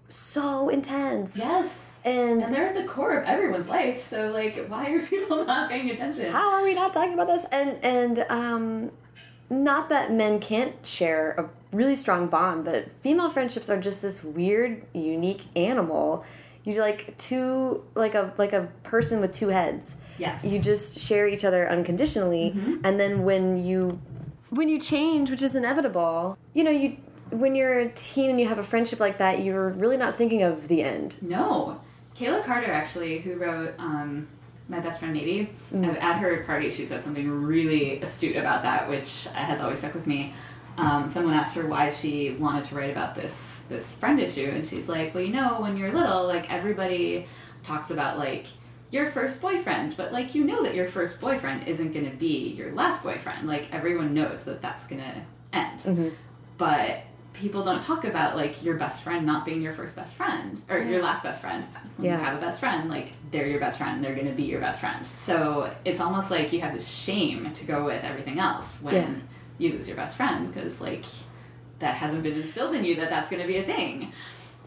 so 0.10 0.70
intense. 0.70 1.36
Yes. 1.36 1.70
And, 2.06 2.42
And 2.44 2.54
they're 2.54 2.68
at 2.68 2.76
the 2.76 2.84
core 2.86 3.18
of 3.18 3.26
everyone's 3.28 3.68
life, 3.68 4.00
so 4.02 4.32
like 4.32 4.68
why 4.68 4.90
are 4.92 5.00
people 5.14 5.46
not 5.46 5.70
paying 5.70 5.90
attention? 5.90 6.32
how 6.32 6.52
are 6.54 6.64
we 6.64 6.74
not 6.74 6.94
talking 6.94 7.14
about 7.14 7.28
this? 7.28 7.46
And 7.52 7.78
and 7.84 8.26
um 8.30 8.92
not 9.50 9.88
that 9.90 10.12
men 10.12 10.40
can't 10.40 10.76
share 10.86 11.32
a 11.32 11.50
really 11.72 11.96
strong 11.96 12.28
bond, 12.28 12.66
but 12.66 12.90
female 13.02 13.30
friendships 13.30 13.70
are 13.70 13.80
just 13.80 14.02
this 14.02 14.24
weird, 14.24 14.84
unique 14.94 15.44
animal. 15.56 16.24
You're 16.64 16.82
like 16.84 17.18
two 17.18 17.84
like 17.96 18.14
a 18.16 18.34
like 18.38 18.54
a 18.54 18.68
person 18.84 19.22
with 19.22 19.32
two 19.34 19.48
heads. 19.50 19.96
Yes. 20.18 20.44
You 20.44 20.60
just 20.60 21.00
share 21.00 21.28
each 21.28 21.46
other 21.46 21.70
unconditionally 21.70 22.54
and 22.84 23.00
then 23.00 23.24
when 23.24 23.64
you 23.64 24.00
when 24.50 24.68
you 24.70 24.80
change, 24.80 25.30
which 25.30 25.42
is 25.42 25.56
inevitable, 25.56 26.38
you 26.54 26.64
know, 26.64 26.72
you 26.72 26.98
when 27.30 27.56
you're 27.56 27.80
a 27.80 27.90
teen 27.90 28.30
and 28.30 28.40
you 28.40 28.48
have 28.48 28.60
a 28.60 28.64
friendship 28.64 29.00
like 29.00 29.18
that, 29.20 29.44
you're 29.44 29.70
really 29.70 29.98
not 29.98 30.18
thinking 30.18 30.44
of 30.44 30.68
the 30.68 30.82
end. 30.84 31.16
No. 31.22 31.80
Caela 32.18 32.44
Carter, 32.44 32.72
actually, 32.72 33.20
who 33.20 33.36
wrote 33.36 33.76
um, 33.78 34.28
My 34.70 34.80
Best 34.80 35.00
Friend 35.00 35.14
Maybe, 35.14 35.50
Mm. 35.74 36.02
at 36.02 36.18
her 36.20 36.44
party, 36.46 36.72
she 36.72 36.86
said 36.86 37.04
something 37.04 37.30
really 37.30 38.02
astute 38.02 38.36
about 38.38 38.64
that, 38.64 38.90
which 38.90 39.28
has 39.34 39.62
always 39.62 39.80
stuck 39.80 39.94
with 39.94 40.08
me. 40.08 40.34
Um, 40.78 41.10
someone 41.10 41.34
asked 41.34 41.56
her 41.56 41.66
why 41.66 41.90
she 41.90 42.32
wanted 42.32 42.64
to 42.66 42.76
write 42.76 42.92
about 42.92 43.16
this 43.16 43.62
this 43.70 43.92
friend 43.92 44.20
issue, 44.20 44.50
and 44.54 44.64
she's 44.66 44.88
like, 44.88 45.14
"Well, 45.16 45.24
you 45.24 45.34
know, 45.34 45.60
when 45.60 45.76
you're 45.78 45.92
little, 45.92 46.28
like 46.28 46.52
everybody 46.54 47.28
talks 47.64 47.90
about 47.90 48.18
like 48.20 48.46
your 48.92 49.10
first 49.10 49.42
boyfriend, 49.42 49.96
but 49.98 50.14
like 50.14 50.36
you 50.36 50.44
know 50.44 50.64
that 50.64 50.76
your 50.76 50.88
first 50.88 51.20
boyfriend 51.20 51.68
isn't 51.68 51.92
going 51.94 52.10
to 52.10 52.16
be 52.16 52.50
your 52.54 52.72
last 52.74 53.02
boyfriend. 53.04 53.48
Like 53.48 53.74
everyone 53.74 54.14
knows 54.14 54.44
that 54.44 54.62
that's 54.62 54.86
going 54.86 55.02
to 55.02 55.58
end, 55.58 55.84
but." 56.58 57.00
People 57.34 57.62
don't 57.64 57.84
talk 57.84 58.04
about 58.04 58.36
like 58.36 58.64
your 58.64 58.78
best 58.78 59.04
friend 59.04 59.24
not 59.24 59.46
being 59.46 59.62
your 59.62 59.72
first 59.76 59.96
best 59.96 60.16
friend 60.16 60.60
or 60.70 60.80
your 60.80 61.04
last 61.04 61.22
best 61.22 61.40
friend. 61.40 61.64
When 61.98 62.08
Yeah. 62.08 62.18
you 62.18 62.24
have 62.26 62.36
a 62.36 62.42
best 62.42 62.60
friend, 62.60 62.90
like 62.90 63.14
they're 63.30 63.46
your 63.46 63.60
best 63.60 63.78
friend, 63.78 64.04
they're 64.04 64.16
gonna 64.16 64.32
be 64.32 64.46
your 64.46 64.60
best 64.60 64.82
friend. 64.82 65.06
So 65.06 65.72
it's 65.86 66.00
almost 66.00 66.32
like 66.32 66.52
you 66.52 66.62
have 66.62 66.74
this 66.74 66.88
shame 66.88 67.52
to 67.54 67.64
go 67.64 67.86
with 67.86 68.04
everything 68.04 68.40
else 68.40 68.80
when 68.82 68.96
Yeah. 68.96 69.10
You 69.58 69.72
lose 69.72 69.88
your 69.88 69.98
best 69.98 70.18
friend 70.18 70.54
because 70.54 70.80
like 70.82 71.06
that 71.80 71.96
hasn't 71.96 72.24
been 72.24 72.34
instilled 72.34 72.76
in 72.76 72.84
you 72.84 72.96
that 72.96 73.10
that's 73.10 73.30
gonna 73.30 73.48
be 73.48 73.58
a 73.58 73.64
thing. 73.64 74.12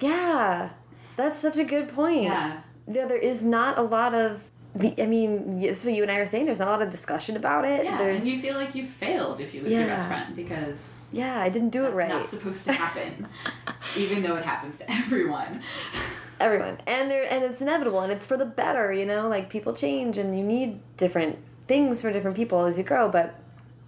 Yeah, 0.01 0.71
that's 1.17 1.39
such 1.39 1.57
a 1.59 1.65
good 1.65 1.89
point. 1.89 2.25
Yeah. 2.25 2.61
Yeah, 2.91 3.07
there 3.07 3.19
is 3.19 3.43
not 3.43 3.79
a 3.79 3.83
lot 3.83 4.15
of. 4.15 4.43
the- 4.75 5.01
I 5.01 5.07
mean, 5.07 5.61
that's 5.61 5.85
what 5.85 5.95
you 5.95 6.03
and 6.03 6.11
I 6.11 6.17
are 6.17 6.27
saying. 6.27 6.47
There's 6.47 6.59
not 6.59 6.69
a 6.69 6.71
lot 6.71 6.83
of 6.83 6.91
discussion 6.91 7.37
about 7.37 7.65
it. 7.65 7.85
Yeah, 7.85 7.99
There's, 7.99 8.23
and 8.23 8.31
you 8.31 8.41
feel 8.41 8.55
like 8.55 8.75
you 8.75 8.87
failed 8.87 9.41
if 9.41 9.53
you 9.55 9.63
lose 9.63 9.73
your 9.73 9.87
best 9.87 10.09
friend 10.09 10.35
because 10.35 10.95
yeah, 11.13 11.41
I 11.41 11.49
didn't 11.49 11.71
do 11.71 11.87
it 11.87 11.91
right. 11.91 12.09
not 12.09 12.29
supposed 12.29 12.65
to 12.67 12.73
happen. 12.73 13.29
even 13.97 14.23
though 14.23 14.37
it 14.37 14.45
happens 14.45 14.79
to 14.79 14.91
everyone. 14.91 15.63
everyone 16.41 16.79
and 16.87 17.11
there 17.11 17.31
and 17.31 17.45
it's 17.45 17.61
inevitable 17.61 18.01
and 18.01 18.11
it's 18.11 18.25
for 18.25 18.39
the 18.39 18.47
better 18.47 18.95
you 18.95 19.05
know 19.05 19.29
like 19.29 19.51
people 19.51 19.75
change 19.75 20.17
and 20.17 20.35
you 20.37 20.43
need 20.43 20.81
different 20.97 21.37
things 21.69 22.01
for 22.01 22.11
different 22.11 22.35
people 22.35 22.65
as 22.65 22.79
you 22.79 22.83
grow 22.83 23.11
but 23.11 23.35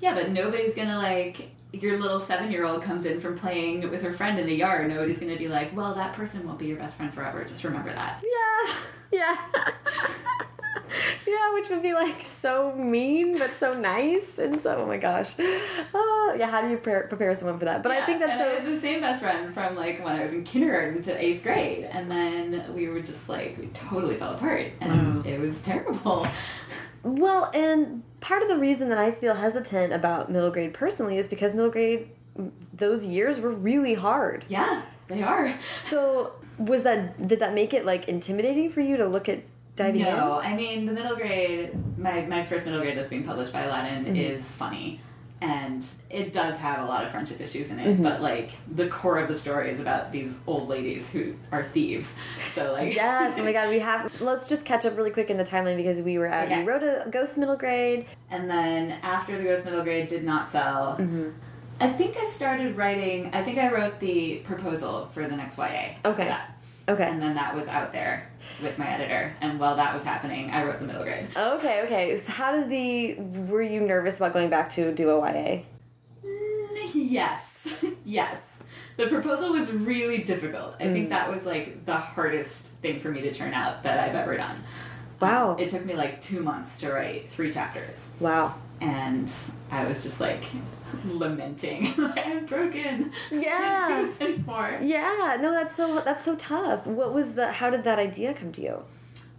Yeah, 0.02 0.14
but 0.14 0.30
nobody's 0.30 0.74
gonna 0.74 0.98
like 0.98 1.50
your 1.72 1.98
little 2.00 2.18
seven 2.18 2.50
year 2.50 2.66
old 2.66 2.82
comes 2.82 3.04
in 3.06 3.20
from 3.20 3.38
playing 3.38 3.88
with 3.88 4.02
her 4.02 4.12
friend 4.12 4.36
in 4.38 4.46
the 4.46 4.54
yard. 4.56 4.88
Nobody's 4.88 5.20
gonna 5.20 5.36
be 5.38 5.46
like, 5.48 5.74
well, 5.76 5.94
that 5.94 6.12
person 6.12 6.44
won't 6.44 6.58
be 6.58 6.66
your 6.66 6.76
best 6.76 6.96
friend 6.96 7.14
forever. 7.14 7.44
Just 7.44 7.62
remember 7.62 7.90
that. 7.92 8.20
yeah 8.22 8.74
yeah 9.12 9.36
yeah 11.26 11.54
which 11.54 11.68
would 11.70 11.82
be 11.82 11.92
like 11.94 12.20
so 12.24 12.72
mean 12.74 13.38
but 13.38 13.54
so 13.54 13.72
nice 13.74 14.38
and 14.38 14.60
so 14.60 14.76
oh 14.78 14.86
my 14.86 14.96
gosh 14.96 15.30
oh 15.94 16.34
yeah 16.38 16.50
how 16.50 16.60
do 16.62 16.68
you 16.68 16.76
pre- 16.78 17.06
prepare 17.08 17.34
someone 17.34 17.58
for 17.58 17.64
that 17.66 17.82
but 17.82 17.92
i 17.92 18.04
think 18.06 18.18
that's 18.20 18.32
and 18.32 18.40
so 18.40 18.46
I 18.46 18.54
had 18.60 18.66
the 18.66 18.80
same 18.80 19.00
best 19.00 19.22
friend 19.22 19.52
from 19.54 19.76
like 19.76 20.02
when 20.04 20.16
I 20.16 20.24
was 20.24 20.32
in 20.32 20.44
kindergarten 20.44 21.02
to 21.02 21.22
eighth 21.22 21.42
grade, 21.42 21.84
and 21.84 22.10
then 22.10 22.74
we 22.74 22.88
were 22.88 23.00
just 23.00 23.28
like 23.28 23.56
we 23.58 23.66
totally 23.68 24.16
fell 24.16 24.32
apart, 24.34 24.72
and 24.80 25.24
it 25.26 25.38
was 25.40 25.60
terrible. 25.60 26.26
Well, 27.02 27.50
and 27.54 28.02
part 28.20 28.42
of 28.42 28.48
the 28.48 28.58
reason 28.58 28.88
that 28.90 28.98
I 28.98 29.10
feel 29.10 29.34
hesitant 29.34 29.92
about 29.92 30.30
middle 30.30 30.50
grade 30.50 30.72
personally 30.74 31.18
is 31.18 31.26
because 31.28 31.54
middle 31.54 31.70
grade, 31.70 32.08
those 32.72 33.04
years 33.04 33.40
were 33.40 33.50
really 33.50 33.94
hard. 33.94 34.44
Yeah, 34.48 34.82
they 35.08 35.22
are. 35.22 35.54
So, 35.84 36.32
was 36.58 36.82
that 36.84 37.26
did 37.26 37.40
that 37.40 37.54
make 37.54 37.74
it 37.74 37.84
like 37.84 38.08
intimidating 38.08 38.70
for 38.70 38.80
you 38.80 38.96
to 38.98 39.06
look 39.08 39.28
at 39.28 39.42
diving 39.74 40.02
No, 40.02 40.38
I 40.40 40.54
mean 40.54 40.86
the 40.86 40.92
middle 40.92 41.16
grade. 41.16 41.72
My 41.98 42.22
my 42.26 42.42
first 42.42 42.64
middle 42.66 42.80
grade 42.80 42.96
that's 42.96 43.08
being 43.08 43.24
published 43.24 43.52
by 43.52 43.62
Aladdin 43.62 44.04
Mm-hmm. 44.04 44.16
is 44.16 44.52
funny, 44.52 45.00
and 45.42 45.84
it 46.08 46.32
does 46.32 46.56
have 46.58 46.80
a 46.80 46.84
lot 46.84 47.04
of 47.04 47.10
friendship 47.10 47.40
issues 47.40 47.70
in 47.70 47.80
it. 47.80 47.86
Mm-hmm. 47.86 48.02
But 48.02 48.22
like 48.22 48.52
the 48.70 48.88
core 48.88 49.18
of 49.18 49.26
the 49.26 49.34
story 49.34 49.70
is 49.70 49.80
about 49.80 50.12
these 50.12 50.38
old 50.46 50.68
ladies 50.68 51.10
who 51.10 51.34
are 51.50 51.64
thieves. 51.64 52.14
So 52.54 52.72
like? 52.72 52.94
Yes. 53.02 53.34
Oh 53.36 53.42
my 53.42 53.52
God. 53.52 53.68
We 53.70 53.80
have. 53.80 54.20
Let's 54.20 54.48
just 54.48 54.64
catch 54.64 54.84
up 54.84 54.96
really 54.96 55.10
quick 55.10 55.30
in 55.30 55.36
the 55.36 55.44
timeline 55.44 55.76
because 55.76 56.00
we 56.00 56.18
were 56.18 56.26
at. 56.26 56.46
Okay. 56.46 56.60
We 56.60 56.68
wrote 56.68 56.82
a 56.82 57.08
ghost 57.10 57.36
middle 57.36 57.56
grade. 57.56 58.06
And 58.30 58.48
then 58.48 58.92
after 59.02 59.36
the 59.36 59.44
Ghost 59.44 59.64
Middle 59.64 59.82
Grade 59.82 60.06
did 60.08 60.24
not 60.24 60.48
sell, 60.48 60.96
Mm-hmm. 60.98 61.30
I 61.80 61.88
think 61.88 62.16
I 62.16 62.26
started 62.26 62.76
writing. 62.76 63.30
I 63.32 63.42
think 63.42 63.58
I 63.58 63.68
wrote 63.72 63.98
the 63.98 64.36
proposal 64.44 65.08
for 65.12 65.26
the 65.26 65.36
next 65.36 65.58
YA. 65.58 65.94
Okay. 66.04 66.36
Okay. 66.88 67.04
And 67.04 67.20
then 67.20 67.34
that 67.34 67.54
was 67.54 67.66
out 67.66 67.92
there 67.92 68.30
with 68.62 68.78
my 68.78 68.88
editor. 68.88 69.34
And 69.40 69.58
while 69.60 69.76
that 69.76 69.92
was 69.94 70.04
happening, 70.04 70.50
I 70.50 70.64
wrote 70.64 70.78
the 70.80 70.86
middle 70.86 71.02
grade. 71.02 71.28
Okay. 71.36 71.82
Okay. 71.82 72.16
So, 72.16 72.32
how 72.32 72.52
did 72.52 72.68
the? 72.68 73.14
Were 73.50 73.62
you 73.62 73.80
nervous 73.80 74.16
about 74.18 74.32
going 74.32 74.50
back 74.50 74.70
to 74.74 74.92
do 74.92 75.10
a 75.10 75.18
YA? 75.18 75.62
Mm, 76.24 76.90
Yes, 76.94 77.66
yes. 78.04 78.38
The 78.96 79.06
proposal 79.06 79.52
was 79.52 79.70
really 79.72 80.18
difficult. 80.18 80.74
I 80.80 80.84
Mm. 80.84 80.92
think 80.92 81.08
that 81.10 81.32
was 81.32 81.44
like 81.46 81.86
the 81.86 81.96
hardest 81.96 82.66
thing 82.82 83.00
for 83.00 83.10
me 83.10 83.22
to 83.22 83.32
turn 83.32 83.54
out 83.54 83.82
that 83.84 83.98
I've 83.98 84.14
ever 84.14 84.36
done. 84.36 84.62
Wow. 85.20 85.52
Um, 85.52 85.58
it 85.60 85.68
took 85.68 85.84
me 85.84 85.94
like 85.94 86.20
two 86.20 86.40
months 86.42 86.78
to 86.80 86.92
write 86.92 87.30
three 87.30 87.50
chapters. 87.50 88.08
Wow. 88.20 88.54
And 88.80 89.32
I 89.70 89.84
was 89.86 90.02
just 90.02 90.20
like 90.20 90.44
lamenting. 91.04 91.94
I'm 92.16 92.46
broken. 92.46 93.12
I 93.30 93.34
Yeah. 93.34 93.58
can't 93.88 94.00
do 94.02 94.06
this 94.06 94.20
anymore. 94.20 94.78
Yeah. 94.82 95.38
No, 95.40 95.50
that's 95.52 95.74
so 95.76 96.00
that's 96.00 96.24
so 96.24 96.36
tough. 96.36 96.86
What 96.86 97.12
was 97.12 97.34
the? 97.34 97.52
How 97.52 97.70
did 97.70 97.84
that 97.84 97.98
idea 97.98 98.34
come 98.34 98.52
to 98.52 98.60
you? 98.62 98.84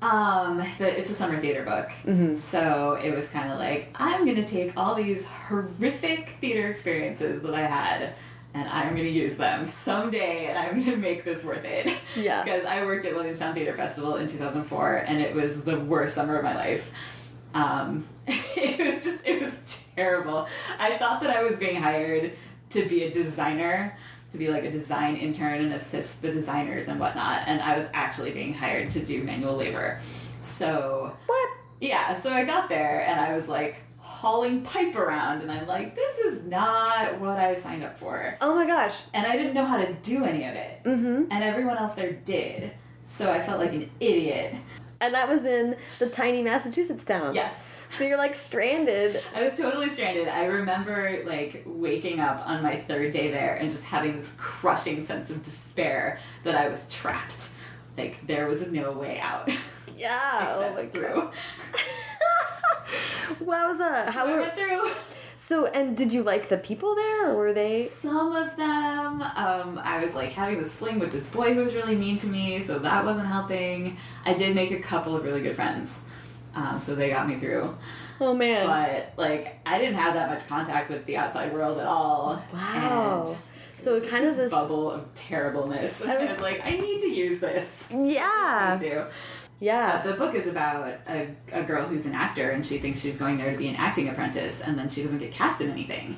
Um, 0.02 0.58
the, 0.80 1.00
it's 1.00 1.10
a 1.10 1.14
summer 1.14 1.38
theater 1.40 1.64
book, 1.64 1.90
so 2.38 2.94
it 3.02 3.16
was 3.16 3.30
kind 3.30 3.52
of 3.54 3.58
like 3.58 3.96
I'm 3.98 4.26
gonna 4.26 4.44
take 4.46 4.76
all 4.76 4.96
these 4.96 5.24
horrific 5.24 6.36
theater 6.42 6.68
experiences 6.68 7.42
that 7.42 7.56
I 7.56 7.62
had, 7.62 8.14
and 8.54 8.68
I'm 8.68 8.90
gonna 8.98 9.08
use 9.08 9.36
them 9.36 9.66
someday, 9.66 10.48
and 10.48 10.58
I'm 10.58 10.84
gonna 10.84 10.98
make 10.98 11.24
this 11.24 11.42
worth 11.46 11.64
it. 11.64 11.98
Yeah. 12.18 12.44
because 12.44 12.66
I 12.66 12.84
worked 12.84 13.06
at 13.06 13.14
Williamstown 13.14 13.54
Theater 13.54 13.78
Festival 13.78 14.18
in 14.18 14.28
2004, 14.28 14.96
and 15.08 15.22
it 15.22 15.34
was 15.34 15.62
the 15.62 15.80
worst 15.80 16.16
summer 16.16 16.36
of 16.36 16.44
my 16.44 16.56
life. 16.56 16.92
Um, 17.54 18.06
it 18.28 18.86
was 18.86 19.06
just 19.06 19.26
it 19.26 19.42
was 19.42 19.58
terrible. 19.96 20.48
I 20.80 20.98
thought 20.98 21.22
that 21.22 21.30
I 21.30 21.44
was 21.44 21.56
being 21.58 21.76
hired 21.82 22.34
to 22.72 22.86
be 22.88 23.04
a 23.04 23.12
designer, 23.12 23.98
to 24.32 24.38
be 24.38 24.50
like 24.50 24.64
a 24.64 24.72
design 24.72 25.16
intern 25.16 25.64
and 25.64 25.74
assist 25.74 26.22
the 26.22 26.32
designers 26.32 26.88
and 26.88 27.00
whatnot, 27.00 27.44
and 27.48 27.62
I 27.62 27.78
was 27.78 27.88
actually 27.94 28.32
being 28.32 28.54
hired 28.54 28.90
to 28.92 29.00
do 29.00 29.24
manual 29.24 29.56
labor. 29.56 30.00
So 30.42 31.16
What? 31.28 31.50
yeah, 31.80 32.20
so 32.20 32.32
I 32.32 32.44
got 32.44 32.70
there 32.70 33.06
and 33.08 33.20
I 33.20 33.34
was 33.36 33.48
like 33.48 33.78
hauling 34.00 34.62
pipe 34.64 34.96
around, 34.96 35.42
and 35.42 35.52
I'm 35.52 35.66
like, 35.68 35.96
this 35.96 36.18
is 36.18 36.44
not 36.46 37.20
what 37.22 37.38
I 37.38 37.54
signed 37.54 37.84
up 37.84 37.98
for, 37.98 38.38
Oh 38.42 38.54
my 38.56 38.66
gosh. 38.66 38.96
and 39.14 39.26
I 39.26 39.38
didn't 39.38 39.54
know 39.54 39.66
how 39.66 39.78
to 39.78 39.94
do 39.94 40.26
any 40.26 40.46
of 40.46 40.56
it, 40.56 40.84
Mm-hmm. 40.84 41.26
and 41.32 41.44
everyone 41.44 41.78
else 41.78 41.96
there 41.96 42.12
did. 42.12 42.72
So 43.06 43.32
I 43.32 43.42
felt 43.42 43.60
like 43.60 43.74
an 43.74 43.90
idiot. 44.00 44.56
And 45.00 45.14
that 45.14 45.30
was 45.30 45.46
in 45.46 45.76
the 46.00 46.08
tiny 46.10 46.42
Massachusetts 46.42 47.04
town. 47.04 47.36
Yes. 47.36 47.54
So 47.98 48.04
you're 48.06 48.18
like 48.18 48.36
stranded. 48.36 49.22
I 49.36 49.44
was 49.44 49.58
totally 49.58 49.90
stranded. 49.90 50.28
I 50.28 50.46
remember 50.46 51.24
like 51.26 51.64
waking 51.66 52.20
up 52.20 52.42
on 52.48 52.64
my 52.64 52.76
third 52.76 53.14
day 53.14 53.30
there 53.32 53.56
and 53.56 53.70
just 53.70 53.84
having 53.84 54.18
this 54.18 54.34
crushing 54.38 55.06
sense 55.06 55.30
of 55.30 55.44
despair 55.44 56.20
that 56.44 56.56
I 56.56 56.68
was 56.68 56.86
trapped. 56.94 57.50
Like 57.98 58.26
there 58.26 58.48
was 58.48 58.66
no 58.68 58.92
way 58.94 59.20
out 59.20 59.50
Yeah. 59.96 60.40
oh 60.56 60.62
except 60.62 60.76
my 60.76 60.86
through. 60.88 61.32
Wowza. 63.46 64.10
How 64.10 64.26
I 64.26 64.32
were 64.34 64.42
went 64.42 64.56
through. 64.56 64.90
so? 65.38 65.68
And 65.68 65.96
did 65.96 66.12
you 66.12 66.24
like 66.24 66.50
the 66.50 66.58
people 66.58 66.96
there, 66.96 67.30
or 67.30 67.36
were 67.36 67.54
they? 67.54 67.88
Some 67.88 68.34
of 68.36 68.56
them, 68.58 69.22
um, 69.22 69.80
I 69.84 70.04
was 70.04 70.14
like 70.14 70.32
having 70.32 70.62
this 70.62 70.74
fling 70.74 71.00
with 71.00 71.12
this 71.12 71.26
boy 71.26 71.54
who 71.54 71.64
was 71.64 71.74
really 71.74 71.96
mean 71.96 72.16
to 72.18 72.28
me, 72.28 72.66
so 72.66 72.80
that 72.80 73.06
wasn't 73.06 73.28
helping. 73.28 73.98
I 74.26 74.34
did 74.34 74.56
make 74.56 74.72
a 74.72 74.80
couple 74.80 75.16
of 75.16 75.24
really 75.24 75.42
good 75.42 75.56
friends, 75.56 76.02
um, 76.56 76.80
so 76.80 76.96
they 76.96 77.10
got 77.10 77.28
me 77.28 77.40
through. 77.40 77.76
Oh 78.22 78.34
man. 78.34 78.68
But 78.68 79.14
like, 79.22 79.60
I 79.66 79.78
didn't 79.80 79.96
have 79.96 80.14
that 80.14 80.30
much 80.30 80.48
contact 80.48 80.90
with 80.90 81.06
the 81.06 81.18
outside 81.18 81.54
world 81.54 81.80
at 81.80 81.88
all. 81.88 82.42
Wow. 82.54 83.26
And 83.30 83.38
So 83.80 83.96
it's 83.96 84.10
kind 84.10 84.26
of 84.26 84.36
this 84.38 84.52
bubble 84.52 84.90
of 84.92 85.14
terribleness. 85.14 86.02
I 86.02 86.16
I 86.16 86.26
was- 86.32 86.40
like, 86.42 86.62
I 86.64 86.72
need 86.72 87.02
to 87.02 87.08
use 87.08 87.40
this. 87.40 87.88
I 87.92 88.04
Yeah. 88.04 88.78
do. 88.80 89.06
Yeah. 89.60 90.02
The 90.04 90.14
book 90.14 90.36
is 90.36 90.48
about 90.48 90.88
a, 91.08 91.30
a 91.52 91.64
girl 91.64 91.86
who's 91.88 92.06
an 92.06 92.14
actor 92.14 92.50
and 92.52 92.66
she 92.66 92.78
thinks 92.80 93.00
she's 93.00 93.18
going 93.18 93.38
there 93.38 93.52
to 93.52 93.58
be 93.58 93.68
an 93.70 93.76
acting 93.76 94.10
apprentice 94.10 94.62
and 94.62 94.78
then 94.78 94.90
she 94.90 95.04
doesn't 95.04 95.20
get 95.20 95.32
cast 95.32 95.62
in 95.62 95.72
anything. 95.72 96.18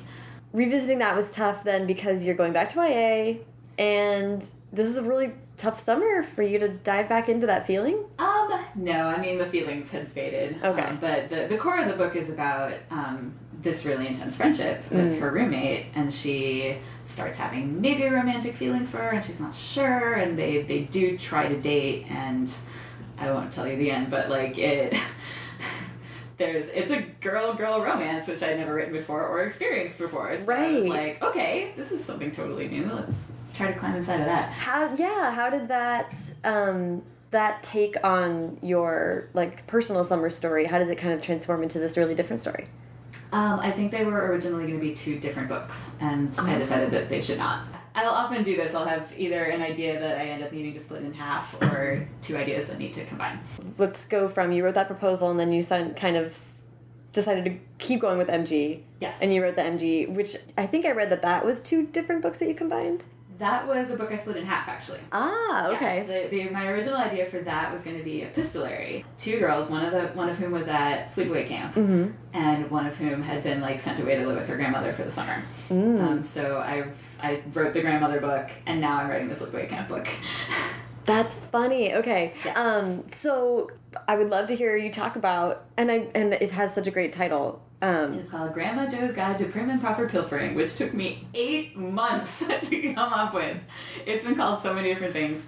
Revisiting 0.52 0.98
that 0.98 1.14
was 1.16 1.30
tough 1.30 1.64
then 1.64 1.86
because 1.86 2.24
you're 2.24 2.34
going 2.34 2.52
back 2.52 2.70
to 2.72 2.80
YA 2.80 3.34
and 3.82 4.42
this 4.72 4.88
is 4.88 4.96
a 4.96 5.02
really 5.02 5.32
tough 5.56 5.78
summer 5.78 6.22
for 6.22 6.42
you 6.42 6.58
to 6.58 6.68
dive 6.68 7.08
back 7.08 7.28
into 7.28 7.46
that 7.46 7.66
feeling. 7.66 8.04
Um, 8.18 8.60
no, 8.74 9.06
I 9.06 9.18
mean 9.20 9.38
the 9.38 9.46
feelings 9.46 9.90
had 9.90 10.08
faded. 10.12 10.62
Okay. 10.62 10.80
Um, 10.82 10.98
but 11.00 11.28
the, 11.28 11.46
the 11.48 11.56
core 11.56 11.80
of 11.80 11.88
the 11.88 11.94
book 11.94 12.14
is 12.16 12.28
about 12.30 12.74
um, 12.90 13.34
this 13.62 13.84
really 13.84 14.06
intense 14.06 14.36
friendship 14.36 14.82
with 14.90 15.12
Mm. 15.12 15.20
her 15.20 15.30
roommate, 15.30 15.86
and 15.94 16.12
she 16.12 16.76
starts 17.04 17.38
having 17.38 17.80
maybe 17.80 18.04
romantic 18.08 18.54
feelings 18.54 18.90
for 18.90 18.98
her, 18.98 19.10
and 19.10 19.24
she's 19.24 19.40
not 19.40 19.54
sure. 19.54 20.12
And 20.14 20.38
they 20.38 20.62
they 20.62 20.80
do 20.80 21.16
try 21.16 21.48
to 21.48 21.56
date, 21.60 22.06
and 22.10 22.52
I 23.18 23.30
won't 23.30 23.50
tell 23.52 23.66
you 23.66 23.76
the 23.76 23.90
end, 23.90 24.10
but 24.10 24.28
like 24.28 24.58
it. 24.58 24.94
There's 26.36 26.68
it's 26.68 26.90
a 26.92 27.00
girl 27.20 27.54
girl 27.54 27.80
romance 27.80 28.28
which 28.28 28.42
I'd 28.42 28.58
never 28.58 28.74
written 28.74 28.92
before 28.92 29.26
or 29.26 29.42
experienced 29.44 29.98
before. 29.98 30.26
So 30.26 30.30
I 30.30 30.32
was 30.32 30.46
Right. 30.46 30.88
like, 30.88 31.22
okay, 31.22 31.72
this 31.76 31.90
is 31.92 32.04
something 32.04 32.30
totally 32.30 32.68
new. 32.68 32.84
Let's 32.92 33.12
let's 33.42 33.56
try 33.56 33.72
to 33.72 33.78
climb 33.78 33.96
inside 33.96 34.20
of 34.20 34.26
that. 34.26 34.50
How? 34.50 34.94
Yeah. 34.96 35.30
How 35.32 35.48
did 35.50 35.68
that? 35.68 36.14
Um, 36.44 37.02
that 37.32 37.62
take 37.62 37.96
on 38.04 38.56
your 38.62 39.28
like 39.34 39.66
personal 39.66 40.04
summer 40.04 40.30
story? 40.30 40.64
How 40.66 40.78
did 40.78 40.88
it 40.88 40.96
kind 40.96 41.12
of 41.12 41.20
transform 41.22 41.62
into 41.62 41.78
this 41.78 41.96
really 41.96 42.14
different 42.14 42.40
story? 42.40 42.68
Um, 43.32 43.58
I 43.58 43.72
think 43.72 43.90
they 43.90 44.04
were 44.04 44.26
originally 44.28 44.66
going 44.68 44.78
to 44.78 44.80
be 44.80 44.94
two 44.94 45.18
different 45.18 45.48
books, 45.48 45.90
and 46.00 46.32
I 46.38 46.56
decided 46.58 46.92
that 46.92 47.08
they 47.08 47.20
should 47.20 47.38
not. 47.38 47.64
I'll 47.96 48.10
often 48.10 48.44
do 48.44 48.56
this. 48.56 48.74
I'll 48.74 48.84
have 48.86 49.10
either 49.16 49.44
an 49.44 49.62
idea 49.62 49.98
that 49.98 50.18
I 50.18 50.26
end 50.28 50.44
up 50.44 50.52
needing 50.52 50.74
to 50.74 50.80
split 50.80 51.02
in 51.02 51.12
half, 51.14 51.54
or 51.62 52.06
two 52.22 52.36
ideas 52.36 52.66
that 52.66 52.78
need 52.78 52.92
to 52.92 53.04
combine. 53.06 53.40
Let's 53.78 54.04
go 54.04 54.28
from 54.28 54.52
you 54.52 54.64
wrote 54.64 54.74
that 54.74 54.86
proposal 54.86 55.30
and 55.30 55.40
then 55.40 55.50
you 55.52 55.62
sent, 55.62 55.96
kind 55.96 56.16
of 56.16 56.38
decided 57.14 57.44
to 57.46 57.56
keep 57.78 58.00
going 58.02 58.18
with 58.18 58.28
MG. 58.28 58.82
Yes. 59.00 59.16
And 59.22 59.32
you 59.32 59.42
wrote 59.42 59.56
the 59.56 59.62
MG, 59.62 60.08
which 60.10 60.36
I 60.58 60.66
think 60.66 60.84
I 60.84 60.90
read 60.92 61.10
that 61.10 61.22
that 61.22 61.44
was 61.44 61.60
two 61.62 61.86
different 61.86 62.20
books 62.22 62.38
that 62.40 62.48
you 62.48 62.54
combined. 62.54 63.06
That 63.38 63.66
was 63.68 63.90
a 63.90 63.96
book 63.96 64.10
I 64.10 64.16
split 64.16 64.38
in 64.38 64.46
half, 64.46 64.66
actually. 64.66 65.00
Ah, 65.12 65.68
okay. 65.68 66.06
Yeah, 66.08 66.28
the, 66.28 66.28
the, 66.44 66.50
my 66.50 66.68
original 66.68 66.96
idea 66.96 67.26
for 67.26 67.38
that 67.40 67.70
was 67.70 67.82
going 67.82 67.98
to 67.98 68.02
be 68.02 68.22
epistolary. 68.22 69.04
Two 69.18 69.38
girls, 69.38 69.68
one 69.68 69.84
of 69.84 69.92
the 69.92 70.06
one 70.18 70.30
of 70.30 70.36
whom 70.38 70.52
was 70.52 70.68
at 70.68 71.08
sleepaway 71.14 71.46
camp, 71.46 71.74
Mm-hmm. 71.74 72.12
and 72.32 72.70
one 72.70 72.86
of 72.86 72.96
whom 72.96 73.20
had 73.22 73.42
been 73.42 73.60
like 73.60 73.78
sent 73.78 74.00
away 74.00 74.16
to 74.16 74.26
live 74.26 74.36
with 74.38 74.48
her 74.48 74.56
grandmother 74.56 74.92
for 74.94 75.02
the 75.04 75.10
summer. 75.10 75.42
Mm. 75.68 76.00
Um, 76.02 76.22
so 76.22 76.58
I 76.60 76.84
I 77.22 77.42
wrote 77.52 77.72
the 77.72 77.80
grandmother 77.80 78.20
book, 78.20 78.50
and 78.66 78.80
now 78.80 78.98
I'm 78.98 79.08
writing 79.08 79.28
this 79.28 79.38
the 79.38 79.46
sleepaway 79.46 79.68
camp 79.68 79.88
book. 79.88 80.08
That's 81.06 81.36
funny. 81.36 81.94
Okay. 81.94 82.34
Yeah. 82.44 82.52
Um, 82.54 83.04
so 83.14 83.70
I 84.08 84.16
would 84.16 84.28
love 84.28 84.48
to 84.48 84.56
hear 84.56 84.76
you 84.76 84.90
talk 84.90 85.16
about, 85.16 85.64
and 85.76 85.90
I 85.90 86.08
and 86.14 86.32
it 86.34 86.50
has 86.50 86.74
such 86.74 86.86
a 86.86 86.90
great 86.90 87.12
title, 87.12 87.62
Um, 87.82 88.14
It's 88.14 88.30
called 88.30 88.54
Grandma 88.54 88.88
Joe's 88.88 89.12
Guide 89.12 89.38
to 89.38 89.44
Prim 89.44 89.68
and 89.68 89.78
Proper 89.80 90.08
Pilfering, 90.08 90.54
which 90.54 90.74
took 90.76 90.94
me 90.94 91.26
eight 91.34 91.76
months 91.76 92.38
to 92.62 92.94
come 92.94 93.12
up 93.12 93.34
with. 93.34 93.58
It's 94.06 94.24
been 94.24 94.34
called 94.34 94.62
so 94.62 94.72
many 94.72 94.88
different 94.92 95.12
things. 95.12 95.44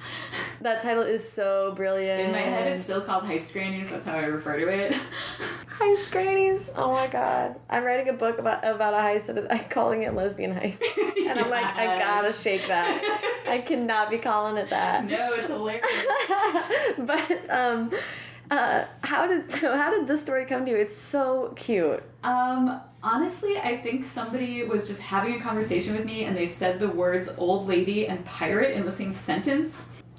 that 0.60 0.82
title 0.82 1.04
is 1.04 1.26
so 1.26 1.72
brilliant. 1.74 2.20
In 2.20 2.32
my 2.32 2.38
head, 2.38 2.66
it's 2.70 2.82
still 2.84 3.00
called 3.00 3.24
Heist 3.24 3.52
Grannies. 3.54 3.88
That's 3.90 4.04
how 4.04 4.12
I 4.12 4.24
refer 4.26 4.58
to 4.58 4.68
it. 4.68 4.94
Heist 5.78 6.10
Grannies. 6.10 6.70
Oh 6.76 6.92
my 6.92 7.06
god. 7.06 7.54
I'm 7.70 7.82
writing 7.84 8.08
a 8.10 8.12
book 8.12 8.38
about 8.38 8.62
about 8.66 8.92
a 8.94 8.96
heist 8.98 9.28
and 9.28 9.46
I'm 9.50 9.64
calling 9.70 10.02
it 10.02 10.12
lesbian 10.12 10.52
heist. 10.52 10.82
And 11.16 11.38
I'm 11.38 11.48
like, 11.48 11.64
I 11.64 11.98
gotta 11.98 12.32
shake 12.32 12.66
that. 12.66 13.44
I 13.48 13.58
cannot 13.58 14.10
be 14.10 14.18
calling 14.18 14.56
it 14.56 14.68
that. 14.70 15.04
no, 15.06 15.32
it's 15.34 15.48
hilarious. 15.48 15.86
but 16.98 17.50
um 17.50 17.92
uh 18.50 18.84
how 19.02 19.26
did 19.28 19.50
so 19.52 19.76
how 19.76 19.90
did 19.90 20.08
this 20.08 20.20
story 20.20 20.44
come 20.46 20.64
to 20.64 20.70
you? 20.72 20.76
It's 20.76 20.96
so 20.96 21.52
cute. 21.56 22.02
Um, 22.24 22.80
honestly, 23.02 23.58
I 23.58 23.76
think 23.76 24.04
somebody 24.04 24.64
was 24.64 24.86
just 24.86 25.00
having 25.00 25.34
a 25.34 25.40
conversation 25.40 25.94
with 25.94 26.04
me 26.04 26.24
and 26.24 26.36
they 26.36 26.46
said 26.46 26.80
the 26.80 26.88
words 26.88 27.28
old 27.38 27.68
lady 27.68 28.06
and 28.06 28.24
pirate 28.24 28.72
in 28.74 28.84
the 28.84 28.92
same 28.92 29.12
sentence. 29.12 29.74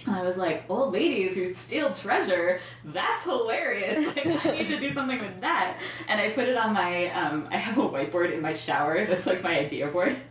And 0.05 0.15
I 0.15 0.23
was 0.23 0.37
like, 0.37 0.63
old 0.69 0.93
ladies 0.93 1.35
who 1.35 1.53
steal 1.53 1.93
treasure, 1.93 2.61
that's 2.85 3.23
hilarious. 3.23 4.15
Like, 4.15 4.45
I 4.45 4.51
need 4.51 4.69
to 4.69 4.79
do 4.79 4.93
something 4.93 5.19
with 5.19 5.41
that. 5.41 5.77
And 6.07 6.21
I 6.21 6.29
put 6.29 6.47
it 6.47 6.55
on 6.55 6.73
my, 6.73 7.07
um, 7.11 7.47
I 7.51 7.57
have 7.57 7.77
a 7.77 7.81
whiteboard 7.81 8.33
in 8.33 8.41
my 8.41 8.53
shower 8.53 9.05
that's 9.05 9.25
like 9.25 9.43
my 9.43 9.59
idea 9.59 9.87
board. 9.87 10.17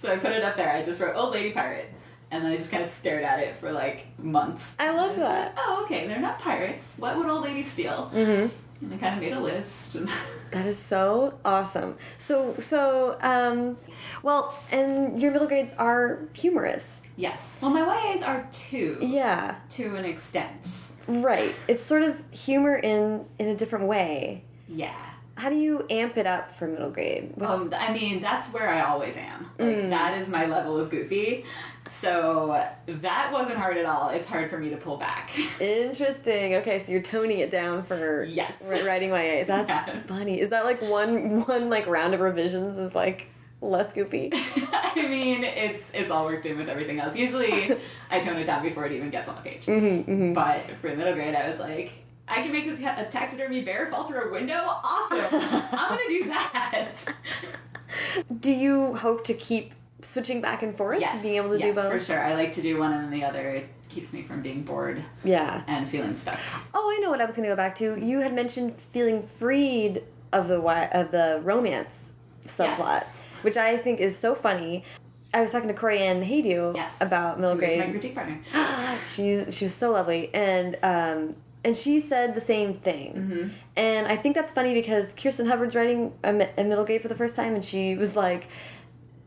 So 0.00 0.12
I 0.12 0.18
put 0.18 0.32
it 0.32 0.44
up 0.44 0.54
there. 0.58 0.70
I 0.70 0.82
just 0.82 1.00
wrote 1.00 1.16
old 1.16 1.32
lady 1.32 1.50
pirate. 1.52 1.90
And 2.30 2.44
then 2.44 2.52
I 2.52 2.56
just 2.58 2.70
kind 2.70 2.82
of 2.82 2.90
stared 2.90 3.24
at 3.24 3.40
it 3.40 3.56
for 3.56 3.72
like 3.72 4.06
months. 4.18 4.74
I 4.78 4.90
love 4.90 5.10
was 5.12 5.20
that. 5.20 5.54
like, 5.56 5.64
oh, 5.66 5.82
okay, 5.84 6.06
they're 6.06 6.20
not 6.20 6.38
pirates. 6.38 6.94
What 6.98 7.16
would 7.16 7.26
old 7.26 7.42
ladies 7.44 7.72
steal? 7.72 8.10
Mm-hmm. 8.14 8.54
And 8.82 8.92
I 8.92 8.96
kind 8.98 9.14
of 9.14 9.20
made 9.20 9.32
a 9.32 9.40
list. 9.40 9.96
That 10.52 10.66
is 10.66 10.76
so 10.76 11.38
awesome. 11.46 11.96
So 12.18 12.54
so 12.60 13.16
um 13.22 13.78
well, 14.22 14.54
and 14.70 15.18
your 15.20 15.32
middle 15.32 15.48
grades 15.48 15.72
are 15.78 16.28
humorous. 16.34 17.00
Yes. 17.16 17.58
Well, 17.62 17.70
my 17.70 17.80
YAs 17.80 18.22
are 18.22 18.46
too, 18.52 18.98
Yeah. 19.00 19.54
to 19.70 19.96
an 19.96 20.04
extent. 20.04 20.68
Right. 21.08 21.54
It's 21.68 21.84
sort 21.84 22.02
of 22.02 22.22
humor 22.30 22.76
in 22.76 23.24
in 23.38 23.48
a 23.48 23.54
different 23.56 23.86
way. 23.86 24.44
Yeah. 24.68 24.94
How 25.36 25.48
do 25.48 25.56
you 25.56 25.86
amp 25.88 26.18
it 26.18 26.26
up 26.26 26.56
for 26.58 26.68
middle 26.68 26.90
grade? 26.90 27.32
What's- 27.36 27.62
Um, 27.62 27.74
I 27.76 27.92
mean, 27.92 28.20
that's 28.20 28.52
where 28.52 28.68
I 28.68 28.82
always 28.82 29.16
am. 29.16 29.50
Like, 29.58 29.68
Mm. 29.76 29.90
that 29.90 30.18
is 30.18 30.28
my 30.28 30.44
level 30.46 30.78
of 30.78 30.90
goofy. 30.90 31.44
So 32.00 32.62
that 32.86 33.30
wasn't 33.32 33.56
hard 33.58 33.76
at 33.78 33.86
all. 33.86 34.10
It's 34.10 34.26
hard 34.28 34.50
for 34.50 34.58
me 34.58 34.70
to 34.70 34.76
pull 34.76 34.96
back. 34.98 35.30
Interesting. 35.60 36.56
Okay, 36.56 36.82
so 36.84 36.92
you're 36.92 37.00
toning 37.02 37.38
it 37.38 37.50
down 37.50 37.82
for 37.84 38.24
Yes. 38.24 38.52
writing 38.84 39.10
YA. 39.10 39.44
That's 39.46 39.68
Yes. 39.68 39.96
funny. 40.06 40.40
Is 40.40 40.50
that 40.50 40.64
like 40.64 40.82
one 40.82 41.44
one 41.46 41.70
like 41.70 41.86
round 41.86 42.14
of 42.14 42.20
revisions 42.20 42.76
is 42.78 42.94
like 42.94 43.26
less 43.60 43.92
goofy? 43.92 44.30
I 44.72 45.06
mean, 45.08 45.44
it's 45.44 45.84
it's 45.94 46.10
all 46.10 46.24
worked 46.26 46.44
in 46.46 46.58
with 46.58 46.68
everything 46.68 47.00
else. 47.00 47.16
Usually, 47.16 47.74
I 48.10 48.20
tone 48.20 48.36
it 48.36 48.44
down 48.44 48.62
before 48.62 48.84
it 48.86 48.92
even 48.92 49.10
gets 49.10 49.28
on 49.28 49.36
the 49.36 49.42
page. 49.50 49.66
Mm-hmm, 49.66 50.34
But 50.34 50.60
for 50.80 50.94
middle 50.94 51.14
grade, 51.14 51.34
I 51.34 51.48
was 51.50 51.58
like, 51.58 51.92
I 52.28 52.42
can 52.42 52.52
make 52.52 52.66
a, 52.66 52.72
a 53.00 53.04
taxidermy 53.10 53.62
bear 53.62 53.90
fall 53.90 54.04
through 54.04 54.28
a 54.28 54.32
window. 54.32 54.54
Awesome! 54.66 55.18
I'm 55.72 55.88
gonna 55.90 56.08
do 56.08 56.24
that. 56.26 56.96
Do 58.40 58.52
you 58.52 58.94
hope 58.96 59.24
to 59.24 59.34
keep 59.34 59.72
switching 60.00 60.40
back 60.40 60.62
and 60.62 60.74
forth? 60.76 61.00
Yes, 61.00 61.20
Being 61.22 61.36
able 61.36 61.50
to 61.50 61.58
yes, 61.58 61.74
do 61.74 61.82
both? 61.82 61.92
for 61.92 62.00
sure. 62.00 62.24
I 62.24 62.34
like 62.34 62.52
to 62.52 62.62
do 62.62 62.78
one 62.78 62.92
and 62.92 63.04
then 63.04 63.10
the 63.10 63.24
other. 63.24 63.50
It 63.50 63.68
keeps 63.88 64.12
me 64.12 64.22
from 64.22 64.40
being 64.42 64.62
bored 64.62 65.02
Yeah. 65.24 65.62
and 65.66 65.86
feeling 65.88 66.14
stuck. 66.14 66.38
Oh, 66.72 66.90
I 66.96 67.00
know 67.02 67.10
what 67.10 67.20
I 67.20 67.24
was 67.26 67.36
going 67.36 67.46
to 67.46 67.52
go 67.52 67.56
back 67.56 67.74
to. 67.76 67.96
You 68.02 68.20
had 68.20 68.32
mentioned 68.34 68.80
feeling 68.80 69.22
freed 69.22 70.02
of 70.32 70.48
the 70.48 70.56
of 70.96 71.10
the 71.10 71.40
romance 71.44 72.12
subplot, 72.46 72.78
Yes. 72.78 73.06
which 73.42 73.56
I 73.58 73.76
think 73.76 74.00
is 74.00 74.16
so 74.18 74.34
funny. 74.34 74.84
I 75.34 75.40
was 75.42 75.52
talking 75.52 75.68
to 75.68 75.74
Corey 75.74 75.98
Ann 75.98 76.22
Haydu 76.22 76.74
Yes, 76.74 76.96
about 77.00 77.38
middle 77.38 77.56
Who 77.56 77.62
is 77.62 77.76
my 77.78 77.86
grade. 77.86 77.90
critique 77.90 78.14
partner. 78.14 78.40
She's 79.14 79.54
she 79.54 79.66
was 79.66 79.74
so 79.74 79.90
lovely, 79.92 80.34
and 80.34 80.78
um, 80.82 81.36
and 81.64 81.76
she 81.76 82.00
said 82.00 82.34
the 82.34 82.40
same 82.40 82.74
thing. 82.74 83.14
Mm-hmm. 83.14 83.48
And 83.76 84.06
I 84.06 84.16
think 84.16 84.34
that's 84.34 84.52
funny 84.52 84.74
because 84.74 85.14
Kirsten 85.14 85.46
Hubbard's 85.46 85.74
writing 85.74 86.12
a, 86.24 86.48
a 86.58 86.64
middle 86.64 86.84
grade 86.84 87.02
for 87.02 87.08
the 87.08 87.14
first 87.16 87.34
time, 87.36 87.54
and 87.54 87.64
she 87.64 87.94
was 87.96 88.16
like 88.16 88.48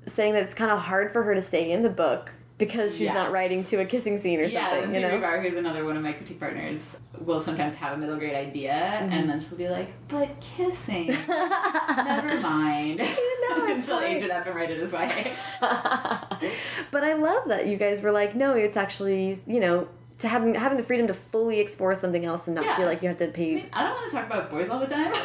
saying 0.07 0.33
that 0.33 0.43
it's 0.43 0.53
kind 0.53 0.71
of 0.71 0.79
hard 0.79 1.11
for 1.11 1.23
her 1.23 1.33
to 1.33 1.41
stay 1.41 1.71
in 1.71 1.81
the 1.81 1.89
book 1.89 2.31
because 2.57 2.95
she's 2.97 3.09
not 3.11 3.31
writing 3.33 3.65
to 3.65 3.75
a 3.81 3.85
kissing 3.85 4.17
scene 4.17 4.39
or 4.39 4.43
Yeah, 4.43 4.69
something. 4.81 4.93
You 4.93 5.01
know. 5.01 5.19
Who's 5.41 5.55
another 5.55 5.83
one 5.83 5.97
of 5.97 6.03
my 6.03 6.13
critique 6.13 6.39
partners, 6.39 6.95
will 7.19 7.41
sometimes 7.41 7.75
have 7.75 7.93
a 7.93 7.97
middle 7.97 8.15
grade 8.17 8.33
idea, 8.35 8.71
Mm-hmm. 8.71 9.11
and 9.11 9.29
then 9.29 9.39
she'll 9.41 9.57
be 9.57 9.67
like, 9.67 9.89
"But 10.07 10.39
kissing, 10.39 11.07
never 11.27 12.39
mind." 12.39 12.99
it's 13.03 13.87
Until 13.87 13.99
fine. 13.99 14.15
age 14.15 14.23
it 14.23 14.31
up 14.31 14.45
and 14.47 14.55
write 14.55 14.71
it 14.71 14.79
as 14.79 14.93
YA. 14.93 15.31
but 16.91 17.03
I 17.03 17.13
love 17.13 17.47
that 17.47 17.67
you 17.67 17.75
guys 17.77 18.01
were 18.01 18.11
like, 18.11 18.35
no, 18.35 18.53
it's 18.53 18.77
actually 18.77 19.41
you 19.47 19.59
know 19.59 19.87
to 20.19 20.27
having 20.27 20.55
having 20.55 20.77
the 20.77 20.83
freedom 20.83 21.07
to 21.07 21.13
fully 21.13 21.59
explore 21.59 21.93
something 21.95 22.23
else 22.25 22.47
and 22.47 22.55
not 22.55 22.65
Yeah. 22.65 22.77
feel 22.77 22.85
like 22.85 23.01
you 23.01 23.07
have 23.09 23.17
to 23.17 23.27
I 23.27 23.31
pay. 23.31 23.55
mean, 23.55 23.69
I 23.73 23.83
don't 23.83 23.93
want 23.93 24.09
to 24.09 24.15
talk 24.15 24.25
about 24.27 24.49
boys 24.49 24.69
all 24.69 24.79
the 24.79 24.87
time. 24.87 25.13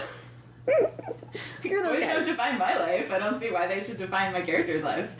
Boys 1.63 2.01
don't 2.01 2.25
define 2.25 2.59
my 2.59 2.77
life. 2.79 3.11
I 3.13 3.19
don't 3.19 3.39
see 3.41 3.51
why 3.51 3.67
they 3.67 3.83
should 3.83 3.97
define 3.97 4.33
my 4.33 4.41
characters' 4.41 4.83
lives. 4.83 5.13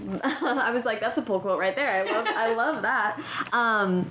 I 0.24 0.70
was 0.72 0.84
like, 0.84 1.00
that's 1.00 1.18
a 1.18 1.22
pull 1.22 1.40
quote 1.40 1.58
right 1.58 1.74
there. 1.76 1.90
I 1.90 2.02
love, 2.10 2.26
I 2.28 2.54
love 2.54 2.82
that. 2.82 3.20
Um, 3.52 4.10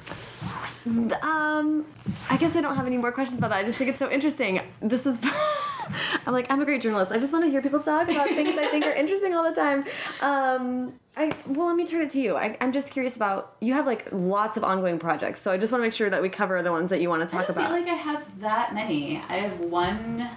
um, 1.21 1.85
I 2.29 2.37
guess 2.37 2.55
I 2.55 2.61
don't 2.61 2.75
have 2.75 2.87
any 2.87 2.97
more 2.97 3.11
questions 3.11 3.39
about 3.39 3.49
that. 3.51 3.57
I 3.59 3.63
just 3.63 3.77
think 3.77 3.89
it's 3.89 3.99
so 3.99 4.09
interesting. 4.09 4.61
This 4.81 5.05
is, 5.05 5.19
I'm 6.25 6.33
like, 6.33 6.49
I'm 6.51 6.61
a 6.61 6.65
great 6.65 6.81
journalist. 6.81 7.11
I 7.11 7.17
just 7.17 7.31
want 7.33 7.45
to 7.45 7.51
hear 7.51 7.61
people 7.61 7.79
talk 7.79 8.09
about 8.09 8.27
things 8.27 8.57
I 8.57 8.67
think 8.69 8.85
are 8.85 8.91
interesting 8.93 9.33
all 9.33 9.43
the 9.43 9.55
time. 9.55 9.85
Um, 10.21 10.93
I 11.17 11.31
well, 11.47 11.67
let 11.67 11.75
me 11.75 11.85
turn 11.85 12.01
it 12.01 12.09
to 12.11 12.21
you. 12.21 12.37
I, 12.37 12.57
I'm 12.61 12.71
just 12.71 12.91
curious 12.91 13.15
about 13.15 13.55
you 13.59 13.73
have 13.73 13.85
like 13.85 14.07
lots 14.11 14.55
of 14.57 14.63
ongoing 14.63 14.97
projects, 14.99 15.41
so 15.41 15.51
I 15.51 15.57
just 15.57 15.71
want 15.71 15.81
to 15.81 15.87
make 15.87 15.93
sure 15.93 16.09
that 16.09 16.21
we 16.21 16.29
cover 16.29 16.61
the 16.61 16.71
ones 16.71 16.89
that 16.89 17.01
you 17.01 17.09
want 17.09 17.21
to 17.27 17.35
I 17.35 17.39
talk 17.39 17.47
don't 17.47 17.57
about. 17.57 17.69
feel 17.71 17.79
like 17.81 17.89
I 17.89 17.95
have 17.95 18.39
that 18.39 18.73
many. 18.73 19.17
I 19.27 19.35
have 19.37 19.59
one. 19.59 20.29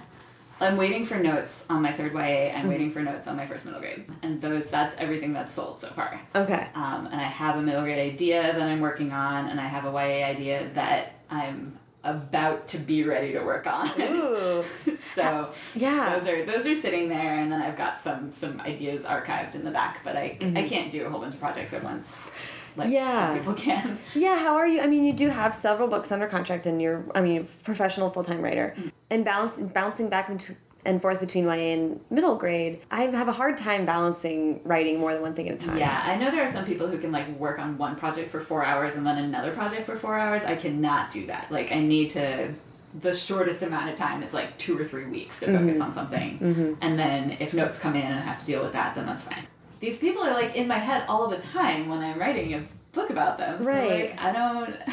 I'm 0.61 0.77
waiting 0.77 1.05
for 1.05 1.15
notes 1.15 1.65
on 1.69 1.81
my 1.81 1.91
third 1.91 2.13
YA. 2.13 2.19
Mm-hmm. 2.19 2.57
I'm 2.57 2.67
waiting 2.69 2.89
for 2.89 3.01
notes 3.01 3.27
on 3.27 3.35
my 3.35 3.45
first 3.45 3.65
middle 3.65 3.79
grade, 3.81 4.05
and 4.21 4.41
those. 4.41 4.69
That's 4.69 4.95
everything 4.97 5.33
that's 5.33 5.51
sold 5.51 5.79
so 5.81 5.89
far. 5.89 6.19
okay. 6.33 6.67
Um, 6.75 7.07
and 7.07 7.19
I 7.19 7.25
have 7.25 7.57
a 7.57 7.61
middle 7.61 7.81
grade 7.81 7.99
idea 8.13 8.41
that 8.41 8.61
I'm 8.61 8.79
working 8.81 9.11
on, 9.11 9.47
and 9.49 9.59
I 9.59 9.65
have 9.67 9.85
a 9.85 9.91
YA 9.91 10.25
idea 10.25 10.69
that 10.73 11.13
I'm 11.29 11.77
about 12.05 12.67
to 12.69 12.77
be 12.77 13.03
ready 13.03 13.33
to 13.33 13.41
work 13.41 13.67
on. 13.67 13.89
Ooh. 14.01 14.63
so 15.15 15.51
Yeah. 15.73 16.17
those 16.17 16.27
are 16.29 16.45
those 16.45 16.65
are 16.65 16.75
sitting 16.75 17.09
there, 17.09 17.39
and 17.39 17.51
then 17.51 17.61
I've 17.61 17.75
got 17.77 17.99
some 17.99 18.31
some 18.31 18.61
ideas 18.61 19.03
archived 19.03 19.55
in 19.55 19.65
the 19.65 19.71
back, 19.71 20.01
but 20.03 20.15
I 20.15 20.37
I 20.55 20.63
can't 20.63 20.91
do 20.91 21.05
a 21.05 21.09
whole 21.09 21.19
bunch 21.19 21.33
of 21.33 21.39
projects 21.39 21.73
at 21.73 21.83
once. 21.83 22.29
Like 22.77 22.87
Mm-hmm. 22.87 22.93
Yeah. 22.93 23.27
some 23.27 23.37
people 23.37 23.53
can. 23.53 23.97
Yeah, 24.13 24.37
how 24.37 24.55
are 24.57 24.67
you? 24.67 24.81
I 24.81 24.87
mean, 24.87 25.03
you 25.05 25.13
do 25.13 25.29
have 25.29 25.53
several 25.53 25.87
books 25.87 26.11
under 26.11 26.27
contract, 26.27 26.65
and 26.65 26.81
you're, 26.81 27.05
I 27.15 27.21
mean, 27.21 27.47
professional 27.63 28.09
full 28.09 28.23
time 28.23 28.41
writer, 28.41 28.75
and 29.09 29.23
balance, 29.23 29.59
bouncing 29.61 30.09
back 30.09 30.29
into, 30.29 30.55
and 30.85 31.01
forth 31.01 31.19
between 31.19 31.45
YA 31.45 31.51
and 31.51 31.99
middle 32.09 32.35
grade. 32.35 32.81
I 32.91 33.03
have 33.03 33.27
a 33.27 33.33
hard 33.33 33.57
time 33.57 33.85
balancing 33.85 34.61
writing 34.63 34.99
more 34.99 35.13
than 35.13 35.21
one 35.21 35.33
thing 35.33 35.49
at 35.49 35.55
a 35.55 35.65
time. 35.65 35.77
Yeah, 35.77 36.01
I 36.05 36.15
know 36.15 36.31
there 36.31 36.43
are 36.43 36.51
some 36.51 36.65
people 36.65 36.87
who 36.87 36.97
can 36.97 37.11
like 37.11 37.27
work 37.39 37.59
on 37.59 37.77
one 37.77 37.95
project 37.95 38.31
for 38.31 38.39
four 38.39 38.63
hours 38.63 38.95
and 38.95 39.05
then 39.05 39.17
another 39.17 39.51
project 39.51 39.85
for 39.85 39.95
four 39.95 40.17
hours. 40.17 40.43
I 40.43 40.55
cannot 40.55 41.11
do 41.11 41.25
that. 41.27 41.51
Like, 41.51 41.71
I 41.71 41.79
need 41.79 42.11
to. 42.11 42.53
The 43.01 43.11
shortest 43.11 43.61
amount 43.61 43.89
of 43.89 43.97
time 43.97 44.23
is 44.23 44.33
like 44.33 44.57
two 44.57 44.79
or 44.79 44.85
three 44.85 45.05
weeks 45.05 45.41
to 45.41 45.47
focus 45.47 45.75
mm-hmm. 45.75 45.81
on 45.81 45.93
something, 45.93 46.39
mm-hmm. 46.39 46.73
and 46.79 46.97
then 46.97 47.35
if 47.41 47.53
notes 47.53 47.77
come 47.77 47.93
in 47.93 48.03
and 48.03 48.15
I 48.15 48.21
have 48.21 48.37
to 48.37 48.45
deal 48.45 48.63
with 48.63 48.71
that, 48.71 48.95
then 48.95 49.05
that's 49.05 49.23
fine. 49.23 49.45
These 49.81 49.97
people 49.97 50.23
are 50.23 50.31
like 50.31 50.55
in 50.55 50.65
my 50.65 50.79
head 50.79 51.03
all 51.09 51.27
the 51.27 51.37
time 51.37 51.89
when 51.89 51.99
I'm 51.99 52.17
writing 52.17 52.53
a 52.53 52.63
book 52.93 53.09
about 53.09 53.37
them. 53.37 53.61
So, 53.61 53.67
Right. 53.67 54.11
like, 54.11 54.21
I 54.21 54.31
don't. 54.31 54.75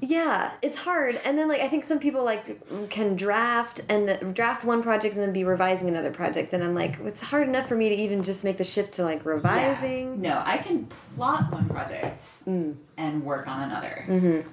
Yeah, 0.00 0.52
it's 0.62 0.78
hard. 0.78 1.18
And 1.24 1.38
then 1.38 1.48
like 1.48 1.60
I 1.60 1.68
think 1.68 1.84
some 1.84 1.98
people 1.98 2.22
like 2.24 2.88
can 2.90 3.16
draft 3.16 3.80
and 3.88 4.08
the, 4.08 4.14
draft 4.16 4.64
one 4.64 4.82
project 4.82 5.14
and 5.14 5.22
then 5.22 5.32
be 5.32 5.44
revising 5.44 5.88
another 5.88 6.10
project, 6.10 6.52
and 6.52 6.62
I'm 6.62 6.74
like, 6.74 6.98
it's 7.04 7.22
hard 7.22 7.48
enough 7.48 7.68
for 7.68 7.76
me 7.76 7.88
to 7.88 7.94
even 7.94 8.22
just 8.22 8.44
make 8.44 8.56
the 8.58 8.64
shift 8.64 8.92
to 8.94 9.04
like 9.04 9.24
revising. 9.24 10.22
Yeah. 10.24 10.34
No, 10.34 10.42
I 10.44 10.58
can 10.58 10.86
plot 11.16 11.50
one 11.52 11.68
project 11.68 12.22
Mm. 12.46 12.76
and 12.96 13.24
work 13.24 13.48
on 13.48 13.62
another 13.62 14.04
Mm-hmm. 14.08 14.48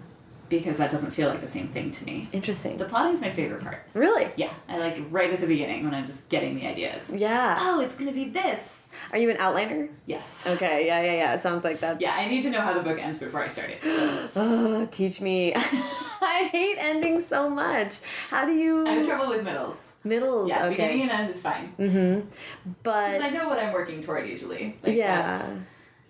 because 0.49 0.77
that 0.77 0.89
doesn't 0.91 1.11
feel 1.11 1.29
like 1.29 1.41
the 1.41 1.47
same 1.47 1.67
thing 1.67 1.91
to 1.91 2.05
me. 2.05 2.29
Interesting. 2.31 2.77
The 2.77 2.85
plotting 2.85 3.13
is 3.13 3.21
my 3.21 3.31
favorite 3.31 3.61
part. 3.61 3.79
really? 3.93 4.29
Yeah, 4.35 4.51
I 4.69 4.77
like 4.77 4.97
right 5.09 5.31
at 5.31 5.39
the 5.39 5.47
beginning 5.47 5.83
when 5.83 5.93
I'm 5.93 6.05
just 6.05 6.27
getting 6.29 6.55
the 6.55 6.67
ideas. 6.67 7.09
Yeah. 7.13 7.57
Oh, 7.59 7.79
it's 7.81 7.95
gonna 7.95 8.11
be 8.11 8.25
this. 8.29 8.77
Are 9.11 9.17
you 9.17 9.29
an 9.29 9.37
outliner? 9.37 9.89
Yes. 10.05 10.29
Okay. 10.45 10.85
Yeah. 10.87 11.01
Yeah. 11.01 11.13
Yeah. 11.13 11.33
It 11.35 11.43
sounds 11.43 11.63
like 11.63 11.79
that. 11.81 11.99
Yeah, 12.01 12.13
I 12.15 12.27
need 12.27 12.41
to 12.43 12.49
know 12.49 12.61
how 12.61 12.73
the 12.73 12.81
book 12.81 12.99
ends 12.99 13.19
before 13.19 13.43
I 13.43 13.47
start 13.47 13.69
it. 13.71 13.79
Oh, 14.35 14.85
teach 14.91 15.21
me. 15.21 15.53
I 15.55 16.49
hate 16.51 16.77
endings 16.79 17.27
so 17.27 17.49
much. 17.49 17.95
How 18.29 18.45
do 18.45 18.53
you 18.53 18.85
I 18.87 18.91
have 18.93 19.05
trouble 19.05 19.29
with 19.29 19.43
middles. 19.43 19.75
middles? 20.03 20.49
Yeah, 20.49 20.65
okay. 20.65 20.69
beginning 20.75 21.01
and 21.03 21.11
end 21.11 21.33
is 21.33 21.41
fine. 21.41 21.73
Mm-hmm. 21.77 22.71
But 22.83 23.21
I 23.21 23.29
know 23.29 23.47
what 23.49 23.59
I'm 23.59 23.73
working 23.73 24.03
toward 24.03 24.27
usually. 24.27 24.75
Like, 24.83 24.95
yeah. 24.95 25.55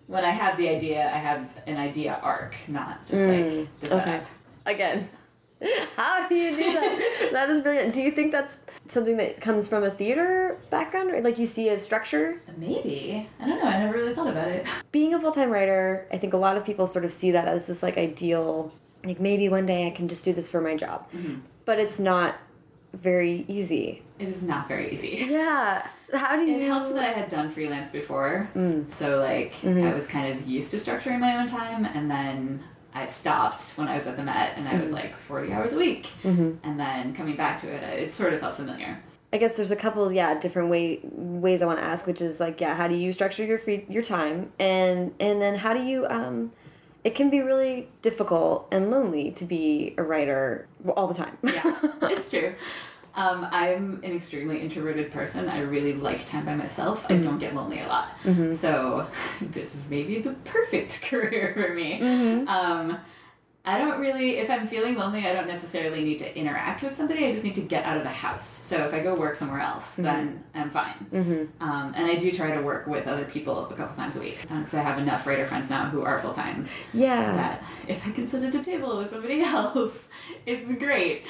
When 0.08 0.24
I 0.26 0.32
have 0.32 0.58
the 0.58 0.68
idea, 0.70 1.06
I 1.08 1.18
have 1.18 1.50
an 1.66 1.78
idea 1.78 2.20
arc, 2.22 2.56
not 2.68 3.06
just 3.08 3.22
Mm, 3.22 3.60
like 3.62 3.80
the 3.80 3.96
okay. 4.02 4.22
Again, 4.66 5.10
How 5.96 6.28
do 6.28 6.36
you 6.36 6.56
do 6.56 6.74
that? 6.74 7.30
that 7.32 7.50
is 7.50 7.62
brilliant. 7.62 7.94
Do 7.94 8.02
you 8.02 8.12
think 8.12 8.32
that's 8.32 8.58
something 8.88 9.18
that 9.18 9.42
comes 9.42 9.68
from 9.68 9.84
a 9.84 9.92
theater 9.92 10.60
background, 10.70 11.12
or 11.12 11.22
like 11.22 11.38
you 11.38 11.46
see 11.46 11.70
a 11.70 11.80
structure? 11.80 12.42
Maybe. 12.58 13.28
I 13.40 13.48
don't 13.48 13.60
know. 13.60 13.68
I 13.68 13.80
never 13.80 13.94
really 13.98 14.14
thought 14.14 14.28
about 14.28 14.50
it. 14.50 14.66
Being 14.92 15.14
a 15.14 15.20
full 15.20 15.32
time 15.32 15.50
writer, 15.50 16.08
I 16.12 16.18
think 16.18 16.34
a 16.34 16.38
lot 16.38 16.58
of 16.58 16.66
people 16.66 16.88
sort 16.88 17.06
of 17.06 17.12
see 17.12 17.32
that 17.32 17.48
as 17.48 17.66
this 17.66 17.84
like 17.84 17.98
ideal, 17.98 18.74
like 19.04 19.20
maybe 19.20 19.50
one 19.50 19.66
day 19.66 19.88
I 19.88 19.92
can 19.92 20.08
just 20.08 20.24
do 20.24 20.34
this 20.34 20.50
for 20.50 20.62
my 20.62 20.76
job, 20.76 21.10
mm-hmm. 21.12 21.40
but 21.66 21.80
it's 21.80 22.00
not 22.00 22.36
very 22.94 23.46
easy. 23.48 24.04
It 24.20 24.28
is 24.28 24.44
not 24.44 24.68
very 24.68 24.94
easy. 24.94 25.26
Yeah. 25.30 25.88
How 26.14 26.36
do 26.36 26.44
you? 26.44 26.60
It 26.60 26.68
helped 26.68 26.90
that 26.90 27.00
I 27.00 27.08
had 27.08 27.28
done 27.28 27.50
freelance 27.50 27.90
before. 27.90 28.50
Mm. 28.56 28.90
So, 28.92 29.20
like, 29.20 29.54
mm-hmm. 29.62 29.84
I 29.84 29.94
was 29.94 30.06
kind 30.06 30.38
of 30.38 30.48
used 30.48 30.70
to 30.72 30.78
structuring 30.78 31.20
my 31.20 31.38
own 31.38 31.48
time, 31.48 31.86
and 31.86 32.10
then 32.10 32.64
I 32.96 33.06
stopped 33.06 33.72
when 33.76 33.88
I 33.88 33.98
was 33.98 34.08
at 34.08 34.18
the 34.18 34.24
Met, 34.24 34.54
and 34.58 34.68
I 34.68 34.80
was 34.80 34.90
mm. 34.90 34.94
like 34.94 35.16
40 35.16 35.52
hours 35.52 35.74
a 35.74 35.78
week. 35.78 36.08
Mm-hmm. 36.24 36.68
And 36.68 36.80
then 36.80 37.14
coming 37.16 37.36
back 37.36 37.62
to 37.62 37.68
it, 37.68 37.84
uh, 37.84 37.88
it 37.88 38.14
sort 38.14 38.34
of 38.34 38.40
felt 38.40 38.56
familiar. 38.56 39.02
I 39.32 39.38
guess 39.38 39.54
there's 39.54 39.72
a 39.72 39.76
couple, 39.76 40.12
yeah, 40.12 40.40
different 40.40 40.70
way 40.70 41.00
ways 41.04 41.64
I 41.64 41.66
want 41.66 41.80
to 41.80 41.86
ask, 41.86 42.06
which 42.06 42.22
is 42.22 42.40
like, 42.40 42.62
yeah, 42.62 42.76
how 42.76 42.88
do 42.88 42.94
you 42.94 43.12
structure 43.12 43.44
your 43.44 43.58
free 43.58 43.84
your 43.90 44.04
time, 44.04 44.52
and 44.60 45.14
and 45.20 45.42
then 45.42 45.56
how 45.56 45.74
do 45.74 45.84
you? 45.84 46.06
um 46.06 46.52
It 47.04 47.16
can 47.16 47.32
be 47.32 47.42
really 47.42 47.90
difficult 48.04 48.68
and 48.72 48.92
lonely 48.92 49.32
to 49.32 49.46
be 49.46 49.96
a 49.98 50.04
writer 50.04 50.68
all 50.96 51.08
the 51.08 51.16
time. 51.16 51.38
Yeah, 51.42 51.80
it's 52.04 52.30
true. 52.36 52.54
Um, 53.16 53.48
I'm 53.52 54.02
an 54.04 54.16
extremely 54.16 54.62
introverted 54.62 55.12
person. 55.12 55.48
I 55.48 55.60
really 55.60 55.94
like 55.94 56.28
time 56.28 56.46
by 56.46 56.56
myself. 56.56 57.06
I 57.10 57.18
don't 57.18 57.38
get 57.38 57.54
lonely 57.54 57.80
a 57.82 57.88
lot. 57.88 58.10
So 58.58 59.08
this 59.42 59.76
is 59.76 59.90
maybe 59.90 60.20
the 60.20 60.34
perfect 60.46 61.02
career 61.10 61.54
for 61.56 61.74
me. 61.74 62.02
Um, 62.48 62.98
I 63.66 63.78
don't 63.78 64.02
really, 64.02 64.40
if 64.40 64.50
I'm 64.50 64.68
feeling 64.68 64.96
lonely, 64.96 65.26
I 65.26 65.32
don't 65.32 65.48
necessarily 65.48 66.04
need 66.04 66.20
to 66.20 66.38
interact 66.38 66.84
with 66.84 66.98
somebody. 66.98 67.26
I 67.26 67.32
just 67.32 67.46
need 67.46 67.56
to 67.56 67.62
get 67.62 67.86
out 67.86 67.96
of 67.96 68.04
the 68.04 68.10
house. 68.10 68.46
So 68.46 68.86
if 68.86 68.94
I 68.94 69.00
go 69.00 69.16
work 69.16 69.36
somewhere 69.36 69.62
else, 69.62 69.94
then 69.94 70.44
I'm 70.54 70.70
fine. 70.70 71.08
Um, 71.62 71.94
and 71.96 72.06
I 72.06 72.16
do 72.16 72.30
try 72.34 72.52
to 72.52 72.62
work 72.62 72.88
with 72.88 73.08
other 73.08 73.24
people 73.24 73.66
a 73.68 73.74
couple 73.74 73.96
times 73.96 74.18
a 74.18 74.20
week 74.20 74.42
because 74.42 74.74
I 74.74 74.82
have 74.82 75.00
enough 75.00 75.26
writer 75.26 75.46
friends 75.46 75.70
now 75.70 75.86
who 75.86 76.02
are 76.02 76.20
full 76.20 76.34
time 76.34 76.68
yeah. 76.94 77.32
that 77.32 77.64
if 77.88 78.06
I 78.06 78.12
can 78.12 78.28
sit 78.28 78.44
at 78.44 78.54
a 78.54 78.62
table 78.62 78.98
with 78.98 79.12
somebody 79.12 79.42
else, 79.44 80.08
it's 80.46 80.76
great. 80.76 81.24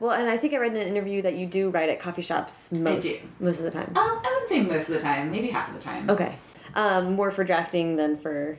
Well, 0.00 0.12
and 0.12 0.28
I 0.28 0.36
think 0.36 0.54
I 0.54 0.58
read 0.58 0.72
in 0.72 0.80
an 0.80 0.88
interview 0.88 1.22
that 1.22 1.34
you 1.34 1.46
do 1.46 1.70
write 1.70 1.88
at 1.88 2.00
coffee 2.00 2.22
shops 2.22 2.72
most 2.72 3.08
most 3.40 3.58
of 3.58 3.64
the 3.64 3.70
time. 3.70 3.92
Um, 3.96 4.20
I 4.24 4.38
would 4.38 4.48
say 4.48 4.60
most 4.62 4.88
of 4.88 4.94
the 4.94 5.00
time, 5.00 5.30
maybe 5.30 5.50
half 5.50 5.68
of 5.68 5.74
the 5.74 5.80
time. 5.80 6.10
Okay. 6.10 6.36
Um, 6.74 7.14
more 7.14 7.30
for 7.30 7.44
drafting 7.44 7.96
than 7.96 8.16
for 8.16 8.58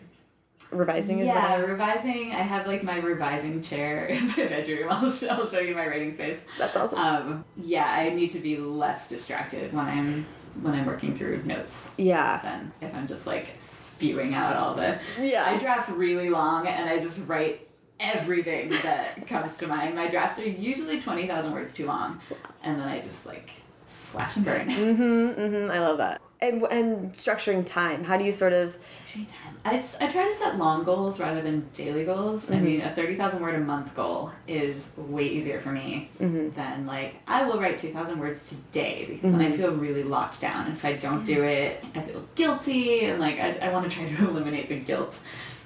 revising 0.71 1.19
is 1.19 1.27
yeah, 1.27 1.57
what 1.57 1.67
revising. 1.67 2.31
I 2.31 2.41
have 2.41 2.67
like 2.67 2.83
my 2.83 2.97
revising 2.97 3.61
chair 3.61 4.05
in 4.07 4.27
my 4.29 4.36
bedroom. 4.36 4.89
I'll, 4.89 5.09
sh- 5.09 5.23
I'll 5.23 5.47
show 5.47 5.59
you 5.59 5.75
my 5.75 5.88
writing 5.88 6.13
space. 6.13 6.41
That's 6.57 6.75
awesome. 6.75 6.99
Um, 6.99 7.45
yeah, 7.57 7.86
I 7.88 8.09
need 8.09 8.31
to 8.31 8.39
be 8.39 8.57
less 8.57 9.07
distracted 9.07 9.73
when 9.73 9.86
I'm 9.86 10.25
when 10.61 10.73
I'm 10.73 10.86
working 10.86 11.15
through 11.15 11.43
notes 11.43 11.91
yeah. 11.97 12.39
than 12.41 12.71
if 12.79 12.93
I'm 12.95 13.07
just 13.07 13.27
like 13.27 13.55
spewing 13.59 14.33
out 14.33 14.55
all 14.55 14.73
the. 14.73 14.99
Yeah. 15.19 15.45
I 15.45 15.57
draft 15.57 15.89
really 15.89 16.29
long 16.29 16.67
and 16.67 16.89
I 16.89 16.99
just 16.99 17.19
write 17.27 17.64
everything 17.99 18.69
that 18.83 19.27
comes 19.27 19.57
to 19.57 19.67
mind. 19.67 19.95
My 19.95 20.07
drafts 20.07 20.39
are 20.39 20.47
usually 20.47 21.01
twenty 21.01 21.27
thousand 21.27 21.53
words 21.53 21.73
too 21.73 21.85
long, 21.85 22.19
and 22.63 22.79
then 22.79 22.87
I 22.87 22.99
just 22.99 23.25
like 23.25 23.51
slash 23.87 24.35
and 24.35 24.45
burn. 24.45 24.69
Mm-hmm, 24.69 25.41
mm-hmm. 25.41 25.71
I 25.71 25.79
love 25.79 25.97
that. 25.99 26.21
And 26.41 26.63
and 26.63 27.13
structuring 27.13 27.65
time. 27.65 28.03
How 28.03 28.17
do 28.17 28.23
you 28.23 28.31
sort 28.31 28.53
of 28.53 28.75
Structuring 28.77 29.27
time. 29.27 29.55
I, 29.65 29.83
I 29.99 30.07
try 30.11 30.27
to 30.27 30.35
set 30.37 30.59
long 30.59 30.83
goals 30.83 31.19
rather 31.19 31.41
than 31.41 31.67
daily 31.73 32.05
goals. 32.05 32.51
I 32.51 32.59
mean, 32.59 32.81
a 32.81 32.93
30,000 32.93 33.41
word 33.41 33.55
a 33.55 33.59
month 33.59 33.95
goal 33.95 34.31
is 34.47 34.91
way 34.95 35.25
easier 35.27 35.59
for 35.59 35.71
me 35.71 36.11
than 36.19 36.85
like, 36.85 37.15
I 37.27 37.45
will 37.45 37.59
write 37.59 37.79
2,000 37.79 38.19
words 38.19 38.41
today 38.47 39.05
because 39.09 39.31
then 39.31 39.41
I 39.41 39.57
feel 39.57 39.71
really 39.71 40.03
locked 40.03 40.39
down. 40.39 40.71
If 40.71 40.85
I 40.85 40.93
don't 40.93 41.25
do 41.25 41.43
it, 41.43 41.83
I 41.95 42.01
feel 42.01 42.23
guilty 42.35 43.05
and 43.05 43.19
like, 43.19 43.39
I, 43.39 43.53
I 43.53 43.73
want 43.73 43.89
to 43.89 43.95
try 43.95 44.07
to 44.07 44.29
eliminate 44.29 44.69
the 44.69 44.79
guilt 44.79 45.17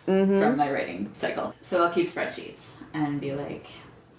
Mm-hmm. 0.08 0.40
from 0.40 0.58
my 0.58 0.72
writing 0.72 1.12
cycle. 1.18 1.54
So 1.62 1.84
I'll 1.84 1.94
keep 1.94 2.08
spreadsheets 2.08 2.70
and 2.94 3.22
be 3.22 3.34
like, 3.34 3.68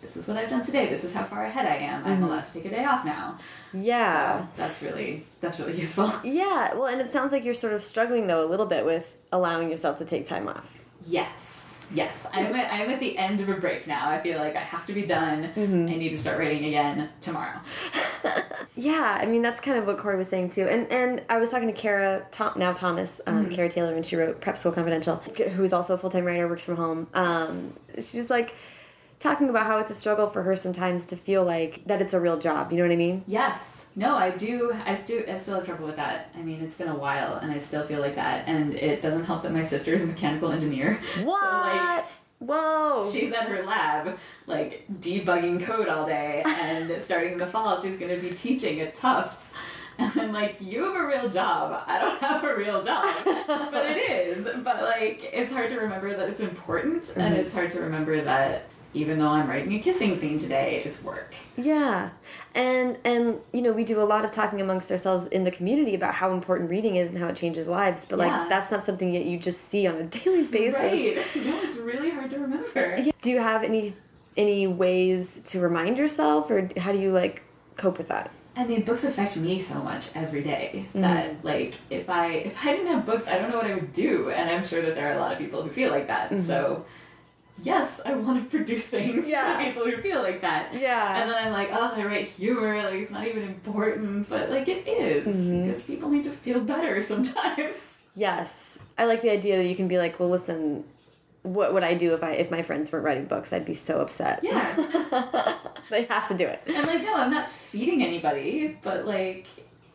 this 0.01 0.16
is 0.16 0.26
what 0.26 0.37
I've 0.37 0.49
done 0.49 0.62
today. 0.62 0.89
This 0.89 1.05
is 1.05 1.12
how 1.12 1.24
far 1.24 1.45
ahead 1.45 1.66
I 1.66 1.76
am. 1.76 2.05
I'm 2.05 2.14
mm-hmm. 2.14 2.24
allowed 2.24 2.47
to 2.47 2.53
take 2.53 2.64
a 2.64 2.70
day 2.70 2.85
off 2.85 3.05
now. 3.05 3.39
Yeah. 3.72 4.41
So 4.41 4.49
that's 4.57 4.83
really 4.83 5.26
that's 5.41 5.59
really 5.59 5.76
useful. 5.81 6.12
Yeah. 6.24 6.74
Well, 6.74 6.87
and 6.87 7.01
it 7.01 7.12
sounds 7.12 7.33
like 7.33 7.45
you're 7.45 7.55
sort 7.55 7.72
of 7.72 7.83
struggling 7.83 8.26
though 8.26 8.45
a 8.45 8.49
little 8.49 8.66
bit 8.66 8.85
with 8.85 9.16
allowing 9.33 9.70
yourself 9.70 9.99
to 9.99 10.05
take 10.05 10.26
time 10.26 10.49
off. 10.49 10.78
Yes. 11.07 11.59
Yes. 11.93 12.26
I'm 12.32 12.55
at, 12.55 12.72
I'm 12.72 12.91
at 12.91 13.01
the 13.01 13.18
end 13.18 13.41
of 13.41 13.49
a 13.49 13.55
break 13.55 13.86
now. 13.86 14.11
I 14.11 14.20
feel 14.20 14.38
like 14.38 14.57
I 14.57 14.61
have 14.61 14.86
to 14.86 14.93
be 14.93 15.03
done. 15.03 15.51
Mm-hmm. 15.55 15.88
I 15.88 15.97
need 15.97 16.11
to 16.11 16.18
start 16.18 16.38
writing 16.38 16.64
again 16.64 17.09
tomorrow. 17.20 17.61
Yeah, 18.76 19.18
I 19.20 19.26
mean 19.26 19.43
that's 19.43 19.61
kind 19.61 19.76
of 19.76 19.86
what 19.86 19.99
Corey 19.99 20.16
was 20.16 20.28
saying 20.28 20.51
too, 20.51 20.66
and 20.66 20.91
and 20.91 21.22
I 21.28 21.38
was 21.38 21.51
talking 21.51 21.66
to 21.66 21.74
Kara, 21.74 22.24
Tom, 22.30 22.53
now 22.57 22.72
Thomas, 22.72 23.20
um, 23.26 23.51
Kara 23.51 23.68
Taylor, 23.68 23.93
when 23.93 24.03
she 24.05 24.16
wrote 24.16 24.41
Prep 24.41 24.57
School 24.57 24.72
Confidential, 24.72 25.16
who 25.16 25.64
is 25.64 25.72
also 25.72 25.95
a 25.95 25.99
full 25.99 26.09
time 26.09 26.24
writer, 26.24 26.49
works 26.49 26.64
from 26.64 26.76
home. 26.76 27.07
Um, 27.12 27.74
she 28.01 28.16
was 28.16 28.30
like 28.30 28.55
talking 29.18 29.51
about 29.51 29.66
how 29.66 29.78
it's 29.78 29.91
a 29.91 29.95
struggle 29.95 30.28
for 30.28 30.45
her 30.45 30.57
sometimes 30.57 31.07
to 31.09 31.16
feel 31.16 31.45
like 31.45 31.84
that 31.86 32.01
it's 32.01 32.14
a 32.14 32.20
real 32.20 32.38
job. 32.38 32.72
You 32.72 32.78
know 32.78 32.84
what 32.84 32.93
I 32.93 32.97
mean? 32.97 33.24
Yes. 33.26 33.80
No, 33.97 34.14
I 34.16 34.30
do. 34.30 34.72
I 34.86 34.95
still 34.95 35.22
I 35.28 35.36
still 35.36 35.57
have 35.57 35.66
trouble 35.66 35.86
with 35.86 35.97
that. 35.97 36.30
I 36.36 36.43
mean, 36.43 36.62
it's 36.62 36.76
been 36.76 36.88
a 36.88 36.95
while, 36.95 37.36
and 37.36 37.51
I 37.51 37.59
still 37.59 37.84
feel 37.84 38.01
like 38.01 38.14
that. 38.14 38.49
And 38.49 38.74
it 38.74 39.03
doesn't 39.03 39.24
help 39.24 39.43
that 39.43 39.53
my 39.53 39.62
sister 39.62 39.93
is 39.93 40.03
a 40.03 40.07
mechanical 40.07 40.53
engineer. 40.53 41.01
What? 41.22 41.41
So 41.51 41.86
like. 41.86 42.05
Whoa! 42.41 43.07
She's 43.12 43.30
at 43.34 43.49
her 43.49 43.62
lab, 43.64 44.18
like 44.47 44.86
debugging 45.01 45.62
code 45.62 45.88
all 45.88 46.07
day, 46.07 46.43
and 46.47 47.01
starting 47.03 47.32
in 47.32 47.38
the 47.38 47.47
fall, 47.47 47.80
she's 47.82 47.99
going 47.99 48.18
to 48.18 48.20
be 48.20 48.34
teaching 48.34 48.80
at 48.80 48.95
Tufts. 48.95 49.53
And 49.99 50.18
I'm 50.18 50.32
like, 50.32 50.57
you 50.59 50.84
have 50.84 50.95
a 50.95 51.07
real 51.07 51.28
job. 51.28 51.84
I 51.86 51.99
don't 51.99 52.18
have 52.20 52.43
a 52.43 52.57
real 52.57 52.82
job, 52.82 53.14
but 53.24 53.84
it 53.91 53.99
is. 53.99 54.49
But 54.64 54.82
like, 54.82 55.28
it's 55.34 55.53
hard 55.53 55.68
to 55.68 55.76
remember 55.76 56.16
that 56.16 56.30
it's 56.30 56.41
important, 56.41 57.11
and 57.11 57.34
mm-hmm. 57.34 57.43
it's 57.43 57.53
hard 57.53 57.72
to 57.72 57.80
remember 57.80 58.22
that 58.22 58.70
even 58.95 59.18
though 59.18 59.28
I'm 59.28 59.49
writing 59.49 59.74
a 59.74 59.78
kissing 59.78 60.18
scene 60.18 60.38
today, 60.38 60.82
it's 60.84 61.03
work. 61.03 61.34
Yeah, 61.57 62.11
and 62.55 62.98
and 63.05 63.38
you 63.53 63.62
know 63.62 63.72
we 63.72 63.84
do 63.84 64.01
a 64.01 64.05
lot 64.05 64.24
of 64.24 64.30
talking 64.30 64.61
amongst 64.61 64.90
ourselves 64.90 65.26
in 65.26 65.44
the 65.44 65.51
community 65.51 65.94
about 65.94 66.14
how 66.14 66.32
important 66.32 66.70
reading 66.70 66.96
is 66.96 67.11
and 67.11 67.18
how 67.18 67.28
it 67.28 67.36
changes 67.36 67.68
lives. 67.68 68.05
But 68.09 68.18
Yeah. 68.18 68.26
like 68.26 68.48
that's 68.48 68.70
not 68.70 68.84
something 68.84 69.12
that 69.12 69.24
you 69.24 69.38
just 69.38 69.68
see 69.68 69.86
on 69.86 69.96
a 69.96 70.05
daily 70.18 70.44
basis. 70.44 70.78
Right? 70.78 71.44
No, 71.44 71.61
it's 71.62 71.76
really 71.76 72.11
hard 72.11 72.30
to 72.30 72.38
remember. 72.38 72.96
Yeah. 72.98 73.12
Do 73.22 73.30
you 73.30 73.40
have 73.40 73.62
any 73.62 73.94
any 74.36 74.66
ways 74.66 75.42
to 75.46 75.61
remind 75.61 75.98
yourself, 75.98 76.51
or 76.51 76.70
how 76.76 76.92
do 76.92 76.98
you 76.98 77.12
like 77.12 77.42
cope 77.76 77.98
with 77.98 78.09
that? 78.09 78.30
I 78.57 78.66
mean, 78.66 78.82
books 78.82 79.05
affect 79.05 79.36
me 79.36 79.61
so 79.61 79.80
much 79.82 80.14
every 80.14 80.42
day 80.42 80.86
mm-hmm. 80.88 81.01
that, 81.01 81.44
like, 81.44 81.74
if 81.88 82.11
I 82.11 82.26
if 82.26 82.57
I 82.64 82.72
didn't 82.72 82.88
have 82.88 83.07
books, 83.07 83.26
I 83.28 83.38
don't 83.38 83.51
know 83.51 83.57
what 83.59 83.66
I 83.66 83.74
would 83.74 83.92
do, 83.92 84.30
and 84.30 84.51
I'm 84.51 84.64
sure 84.64 84.82
that 84.82 84.94
there 84.94 85.09
are 85.09 85.16
a 85.16 85.20
lot 85.20 85.32
of 85.32 85.38
people 85.38 85.62
who 85.62 85.70
feel 85.70 85.90
like 85.90 86.09
that. 86.09 86.30
Mm-hmm. 86.30 86.42
So, 86.42 86.84
yes, 87.62 88.00
I 88.04 88.14
want 88.14 88.42
to 88.42 88.56
produce 88.56 88.84
things 88.84 89.28
Yeah. 89.28 89.58
for 89.58 89.64
people 89.64 89.84
who 89.84 90.02
feel 90.02 90.22
like 90.22 90.40
that. 90.40 90.74
Yeah. 90.74 91.20
And 91.20 91.30
then 91.30 91.46
I'm 91.46 91.52
like, 91.52 91.70
oh, 91.72 91.92
I 91.94 92.04
write 92.04 92.28
humor, 92.28 92.82
like 92.82 92.94
it's 92.94 93.11
not 93.11 93.26
even 93.26 93.42
important, 93.42 94.28
but 94.28 94.50
like 94.50 94.68
it 94.68 94.86
is, 94.88 95.26
mm-hmm. 95.26 95.66
because 95.66 95.82
people 95.84 96.11
need 96.11 96.24
to 96.24 96.30
feel 96.30 96.61
better 96.61 97.00
sometimes. 97.12 97.80
Yes, 98.14 98.78
I 98.98 99.06
like 99.06 99.22
the 99.22 99.30
idea 99.30 99.56
that 99.56 99.66
you 99.66 99.76
can 99.76 99.88
be 99.88 99.98
like, 99.98 100.18
well, 100.18 100.28
listen, 100.28 100.84
what 101.42 101.72
would 101.72 101.84
I 101.84 101.94
do 101.94 102.12
if 102.14 102.22
I 102.22 102.32
if 102.32 102.50
my 102.50 102.62
friends 102.62 102.92
weren't 102.92 103.04
writing 103.04 103.24
books? 103.24 103.52
I'd 103.52 103.64
be 103.64 103.74
so 103.74 104.00
upset. 104.00 104.40
Yeah. 104.42 105.56
they 105.90 106.04
have 106.04 106.28
to 106.28 106.34
do 106.34 106.46
it. 106.46 106.62
and 106.66 106.86
like, 106.86 107.02
no, 107.02 107.14
I'm 107.14 107.30
not 107.30 107.50
feeding 107.50 108.02
anybody, 108.02 108.78
but 108.82 109.06
like, 109.06 109.46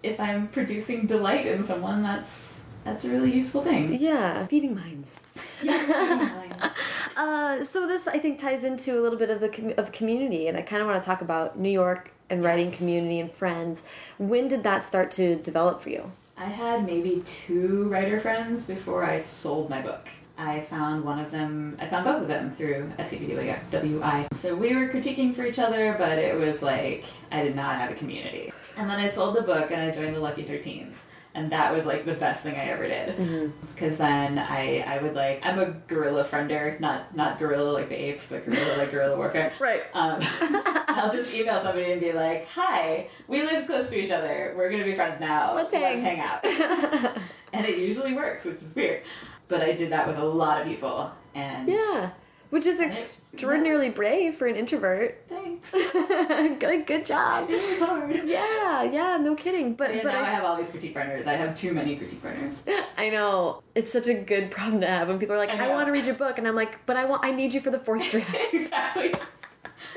if 0.02 0.20
I'm 0.20 0.48
producing 0.48 1.06
delight 1.06 1.46
in 1.46 1.64
someone, 1.64 2.02
that's 2.02 2.55
that's 2.86 3.04
a 3.04 3.10
really 3.10 3.34
useful 3.34 3.62
thing. 3.62 4.00
Yeah, 4.00 4.46
feeding 4.48 4.76
minds. 4.76 5.20
Yeah. 5.62 6.32
Uh, 7.18 7.64
so 7.64 7.88
this 7.88 8.10
I 8.10 8.20
think 8.20 8.42
ties 8.42 8.66
into 8.66 9.00
a 9.00 9.02
little 9.02 9.18
bit 9.18 9.30
of 9.30 9.40
the 9.40 9.48
com 9.48 9.74
of 9.78 9.94
community, 9.94 10.48
and 10.48 10.58
I 10.58 10.62
kind 10.62 10.82
of 10.82 10.88
want 10.90 11.02
to 11.02 11.06
talk 11.06 11.22
about 11.22 11.58
New 11.58 11.70
York 11.70 12.12
and 12.30 12.44
writing 12.44 12.74
community 12.74 13.22
and 13.22 13.32
friends. 13.32 13.84
When 14.18 14.50
did 14.50 14.64
that 14.64 14.86
start 14.86 15.12
to 15.12 15.38
develop 15.38 15.82
for 15.82 15.90
you? 15.90 16.12
I 16.38 16.46
had 16.46 16.86
maybe 16.86 17.24
two 17.24 17.88
writer 17.88 18.20
friends 18.20 18.66
before 18.66 19.06
I 19.06 19.20
sold 19.20 19.70
my 19.70 19.82
book. 19.82 20.10
I 20.38 20.62
found 20.70 21.06
one 21.06 21.20
of 21.20 21.32
them, 21.32 21.78
I 21.80 21.88
found 21.88 22.04
both 22.04 22.24
of 22.24 22.28
them 22.28 22.52
through 22.52 22.92
SCBWI. 23.00 24.36
So 24.36 24.54
we 24.54 24.76
were 24.76 24.90
critiquing 24.90 25.34
for 25.34 25.46
each 25.46 25.60
other, 25.60 25.96
but 25.98 26.18
it 26.18 26.36
was 26.36 26.62
like 26.62 27.06
I 27.32 27.44
did 27.44 27.56
not 27.56 27.78
have 27.78 27.92
a 27.92 27.96
community. 27.96 28.52
And 28.76 28.90
then 28.90 29.00
I 29.00 29.10
sold 29.10 29.38
the 29.38 29.42
book 29.42 29.72
and 29.72 29.82
I 29.82 29.92
joined 29.92 30.14
the 30.14 30.20
Lucky 30.20 30.44
13s. 30.44 30.96
And 31.36 31.50
that 31.50 31.76
was 31.76 31.86
like 31.86 32.06
the 32.06 32.14
best 32.14 32.44
thing 32.44 32.56
I 32.56 32.70
ever 32.70 32.88
did. 32.88 33.52
Because 33.76 33.98
then 33.98 34.40
I, 34.40 34.80
I 34.88 35.04
would 35.04 35.16
like, 35.16 35.46
I'm 35.46 35.60
a 35.60 35.72
guerrilla 35.86 36.24
friender, 36.24 36.80
not 36.80 37.14
not 37.14 37.40
gorilla 37.40 37.72
like 37.72 37.90
the 37.90 37.96
ape, 37.96 38.22
but 38.30 38.46
guerrilla 38.46 38.78
like 38.78 38.90
guerrilla 38.92 39.18
warfare. 39.22 39.52
Right. 39.60 39.82
Um, 39.94 40.20
I'll 40.88 41.12
just 41.12 41.36
email 41.36 41.62
somebody 41.62 41.92
and 41.92 42.00
be 42.00 42.14
like, 42.14 42.48
"Hi, 42.52 43.10
we 43.28 43.44
live 43.44 43.66
close 43.68 43.90
to 43.90 44.00
each 44.00 44.12
other. 44.12 44.54
We're 44.56 44.72
gonna 44.72 44.86
be 44.86 44.96
friends 44.96 45.20
now. 45.20 45.54
Let's 45.54 45.74
hang." 45.74 46.22
out." 46.22 46.46
and 47.54 47.66
it 47.66 47.80
usually 47.80 48.14
works, 48.14 48.46
which 48.46 48.62
is 48.62 48.74
weird. 48.74 49.02
But 49.50 49.62
I 49.62 49.74
did 49.74 49.92
that 49.92 50.08
with 50.08 50.18
a 50.18 50.24
lot 50.26 50.62
of 50.62 50.68
people, 50.68 51.12
and 51.36 51.68
Yeah. 51.68 52.12
Which 52.50 52.66
is 52.66 52.80
it- 52.80 52.86
extraordinarily 52.88 53.90
brave 53.90 54.36
for 54.36 54.48
an 54.48 54.56
introvert. 54.56 55.22
Thanks. 55.28 55.45
Like, 55.74 56.60
good 56.88 57.06
job. 57.06 57.50
It 57.50 57.54
was 57.54 57.80
hard. 57.80 58.12
Yeah, 58.26 58.84
yeah, 58.84 59.18
no 59.18 59.36
kidding. 59.36 59.74
But 59.74 59.96
Yeah, 59.96 60.02
but 60.04 60.14
now 60.14 60.20
I, 60.20 60.22
I, 60.22 60.30
have 60.30 60.44
all 60.44 60.56
these 60.58 60.70
critique 60.70 60.94
partners. 60.94 61.28
I 61.28 61.34
have 61.34 61.56
too 61.56 61.74
many 61.74 61.96
critique 61.96 62.22
partners. 62.22 62.64
I 62.98 63.10
know 63.10 63.62
it's 63.76 63.92
such 63.92 64.08
a 64.08 64.14
good 64.14 64.52
problem 64.52 64.82
to 64.82 64.88
have 64.88 65.08
when 65.08 65.20
people 65.20 65.36
are 65.36 65.40
like, 65.40 65.50
I 65.50 65.66
I, 65.66 65.70
want 65.70 65.88
to 65.88 65.92
read 65.92 66.06
your 66.06 66.16
book, 66.16 66.38
and 66.38 66.48
I'm 66.48 66.56
like, 66.56 66.86
but 66.86 66.98
I 66.98 67.06
want, 67.06 67.26
I 67.26 67.32
need 67.32 67.54
you 67.54 67.62
for 67.62 67.72
the 67.72 67.80
fourth 67.80 68.04
draft. 68.12 68.36
exactly. 68.54 69.14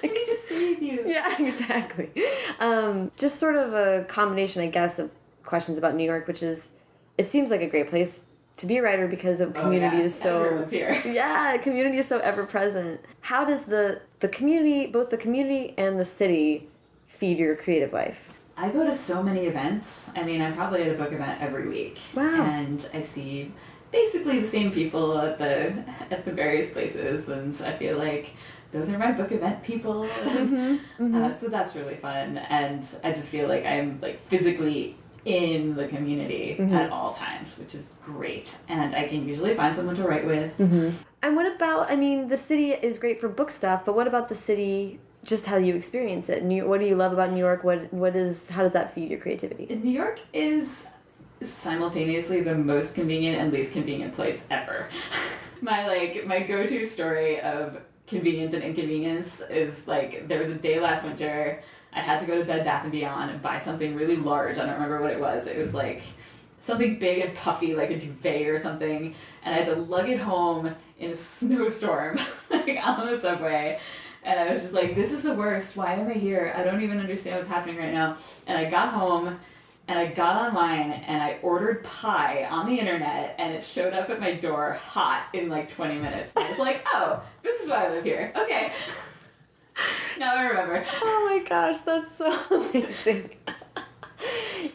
I 0.02 0.06
need 0.06 0.26
to 0.26 0.36
save 0.48 0.82
you. 0.82 1.04
yeah, 1.06 1.36
exactly. 1.40 2.11
Um, 2.59 3.11
just 3.16 3.38
sort 3.38 3.56
of 3.56 3.74
a 3.74 4.04
combination, 4.09 4.62
I 4.62 4.66
guess, 4.66 4.98
of 4.98 5.11
questions 5.44 5.78
about 5.78 5.94
New 5.94 6.04
York, 6.04 6.26
which 6.26 6.42
is, 6.42 6.68
it 7.16 7.26
seems 7.26 7.50
like 7.50 7.62
a 7.62 7.68
great 7.68 7.88
place 7.88 8.22
to 8.59 8.66
be 8.66 8.76
a 8.78 8.82
writer 8.82 9.06
because 9.06 9.40
of 9.40 9.56
Oh, 9.56 9.62
community 9.62 9.98
yeah. 9.98 10.02
is 10.02 10.14
so 10.20 10.66
yeah 10.72 11.56
community 11.59 11.98
is 11.98 12.09
so 12.09 12.18
ever 12.18 12.44
present 12.44 13.00
how 13.20 13.44
does 13.44 13.62
the 13.64 14.00
the 14.20 14.28
community 14.28 14.86
both 14.86 15.10
the 15.10 15.16
community 15.16 15.74
and 15.76 15.98
the 15.98 16.04
city 16.04 16.68
feed 17.06 17.38
your 17.38 17.56
creative 17.56 17.92
life 17.92 18.38
I 18.60 18.70
go 18.70 18.84
to 18.84 18.92
so 18.92 19.22
many 19.22 19.46
events. 19.46 20.10
I 20.16 20.24
mean, 20.24 20.42
I'm 20.42 20.52
probably 20.52 20.82
at 20.82 20.90
a 20.90 20.98
book 20.98 21.12
event 21.12 21.40
every 21.40 21.68
week. 21.68 22.00
Wow. 22.12 22.42
And 22.42 22.84
I 22.92 23.02
see 23.02 23.52
basically 23.92 24.40
the 24.40 24.48
same 24.48 24.72
people 24.72 25.16
at 25.16 25.38
the 25.38 25.84
at 26.10 26.24
the 26.24 26.32
various 26.32 26.70
places, 26.70 27.28
and 27.28 27.54
I 27.62 27.72
feel 27.76 27.96
like 27.96 28.34
those 28.72 28.88
are 28.90 28.98
my 28.98 29.12
book 29.12 29.30
event 29.32 29.62
people. 29.62 30.06
Mm-hmm, 30.06 31.14
Uh, 31.14 31.34
so 31.38 31.46
that's 31.48 31.76
really 31.76 31.94
fun, 31.94 32.38
and 32.38 32.84
I 33.04 33.12
just 33.12 33.28
feel 33.28 33.48
like 33.48 33.64
I'm 33.64 34.00
like 34.00 34.24
physically 34.26 34.96
in 35.24 35.74
the 35.74 35.86
community 35.88 36.56
Mm-hmm. 36.58 36.74
at 36.74 36.90
all 36.90 37.12
times, 37.12 37.56
which 37.58 37.74
is 37.74 37.90
great. 38.04 38.56
And 38.68 38.94
I 38.94 39.06
can 39.08 39.26
usually 39.28 39.54
find 39.54 39.74
someone 39.74 39.96
to 39.96 40.02
write 40.02 40.26
with. 40.26 40.56
Mm-hmm. 40.58 40.90
and 41.22 41.34
what 41.36 41.46
about 41.54 41.90
i 41.90 41.96
mean 41.96 42.28
the 42.28 42.36
city 42.36 42.70
is 42.88 42.96
great 42.98 43.20
for 43.20 43.28
book 43.28 43.50
stuff 43.50 43.84
but 43.84 43.94
what 43.98 44.06
about 44.06 44.28
the 44.28 44.34
city 44.36 45.00
just 45.24 45.46
how 45.46 45.56
you 45.56 45.74
experience 45.74 46.28
it 46.28 46.44
new 46.44 46.64
what 46.68 46.78
do 46.80 46.86
you 46.86 46.94
love 46.94 47.12
about 47.12 47.32
new 47.32 47.40
york 47.48 47.64
what 47.64 47.92
what 47.92 48.14
is 48.14 48.48
how 48.50 48.62
does 48.62 48.72
that 48.72 48.94
feed 48.94 49.10
your 49.10 49.18
creativity 49.18 49.66
New 49.88 49.90
York 49.90 50.20
is 50.32 50.84
simultaneously 51.42 52.40
the 52.40 52.54
most 52.54 52.94
convenient 52.94 53.40
and 53.40 53.52
least 53.52 53.72
convenient 53.72 54.14
place 54.14 54.42
ever. 54.50 54.88
my 55.60 55.86
like 55.86 56.26
my 56.26 56.40
go-to 56.40 56.86
story 56.86 57.40
of 57.40 57.78
convenience 58.06 58.54
and 58.54 58.62
inconvenience 58.62 59.40
is 59.50 59.86
like 59.86 60.28
there 60.28 60.38
was 60.40 60.48
a 60.48 60.54
day 60.54 60.80
last 60.80 61.04
winter 61.04 61.62
I 61.93 62.01
had 62.01 62.20
to 62.20 62.26
go 62.26 62.39
to 62.39 62.45
Bed 62.45 62.64
Bath 62.64 62.82
and 62.82 62.93
Beyond 62.93 63.30
and 63.30 63.43
buy 63.43 63.59
something 63.59 63.95
really 63.95 64.16
large. 64.16 64.59
I 64.59 64.66
don't 64.66 64.74
remember 64.74 65.01
what 65.01 65.11
it 65.11 65.20
was. 65.20 65.47
It 65.47 65.59
was 65.59 65.74
like 65.74 66.03
something 66.61 66.99
big 66.99 67.18
and 67.20 67.34
puffy 67.34 67.74
like 67.74 67.91
a 67.91 67.99
duvet 67.99 68.47
or 68.47 68.59
something 68.59 69.14
and 69.43 69.55
I 69.55 69.59
had 69.59 69.66
to 69.66 69.76
lug 69.76 70.09
it 70.09 70.18
home 70.18 70.74
in 70.99 71.12
a 71.12 71.14
snowstorm 71.14 72.18
like 72.51 72.78
on 72.84 73.07
the 73.07 73.18
subway. 73.20 73.78
And 74.24 74.39
I 74.39 74.51
was 74.51 74.62
just 74.62 74.74
like, 74.74 74.95
this 74.95 75.12
is 75.12 75.22
the 75.22 75.32
worst. 75.32 75.76
Why 75.76 75.95
am 75.95 76.09
I 76.09 76.14
here? 76.14 76.53
I 76.55 76.64
don't 76.64 76.82
even 76.82 76.99
understand 76.99 77.36
what's 77.36 77.49
happening 77.49 77.76
right 77.76 77.93
now. 77.93 78.16
And 78.47 78.59
I 78.59 78.68
got 78.68 78.93
home 78.93 79.39
and 79.86 79.99
I 79.99 80.07
got 80.07 80.49
online 80.49 80.93
and 80.93 81.22
I 81.22 81.39
ordered 81.43 81.82
pie 81.82 82.45
on 82.45 82.66
the 82.66 82.78
internet 82.78 83.36
and 83.39 83.55
it 83.55 83.64
showed 83.64 83.95
up 83.95 84.11
at 84.11 84.20
my 84.20 84.34
door 84.34 84.74
hot 84.74 85.28
in 85.32 85.49
like 85.49 85.72
20 85.74 85.99
minutes. 85.99 86.32
I 86.36 86.51
was 86.51 86.59
like, 86.59 86.86
oh, 86.93 87.22
this 87.43 87.62
is 87.62 87.70
why 87.70 87.86
I 87.86 87.91
live 87.91 88.05
here. 88.05 88.32
Okay. 88.36 88.72
now 90.18 90.36
I 90.36 90.42
remember. 90.42 90.84
oh 91.02 91.30
my 91.38 91.44
gosh 91.48 91.80
that's 91.80 92.16
so 92.16 92.26
amazing 92.50 93.30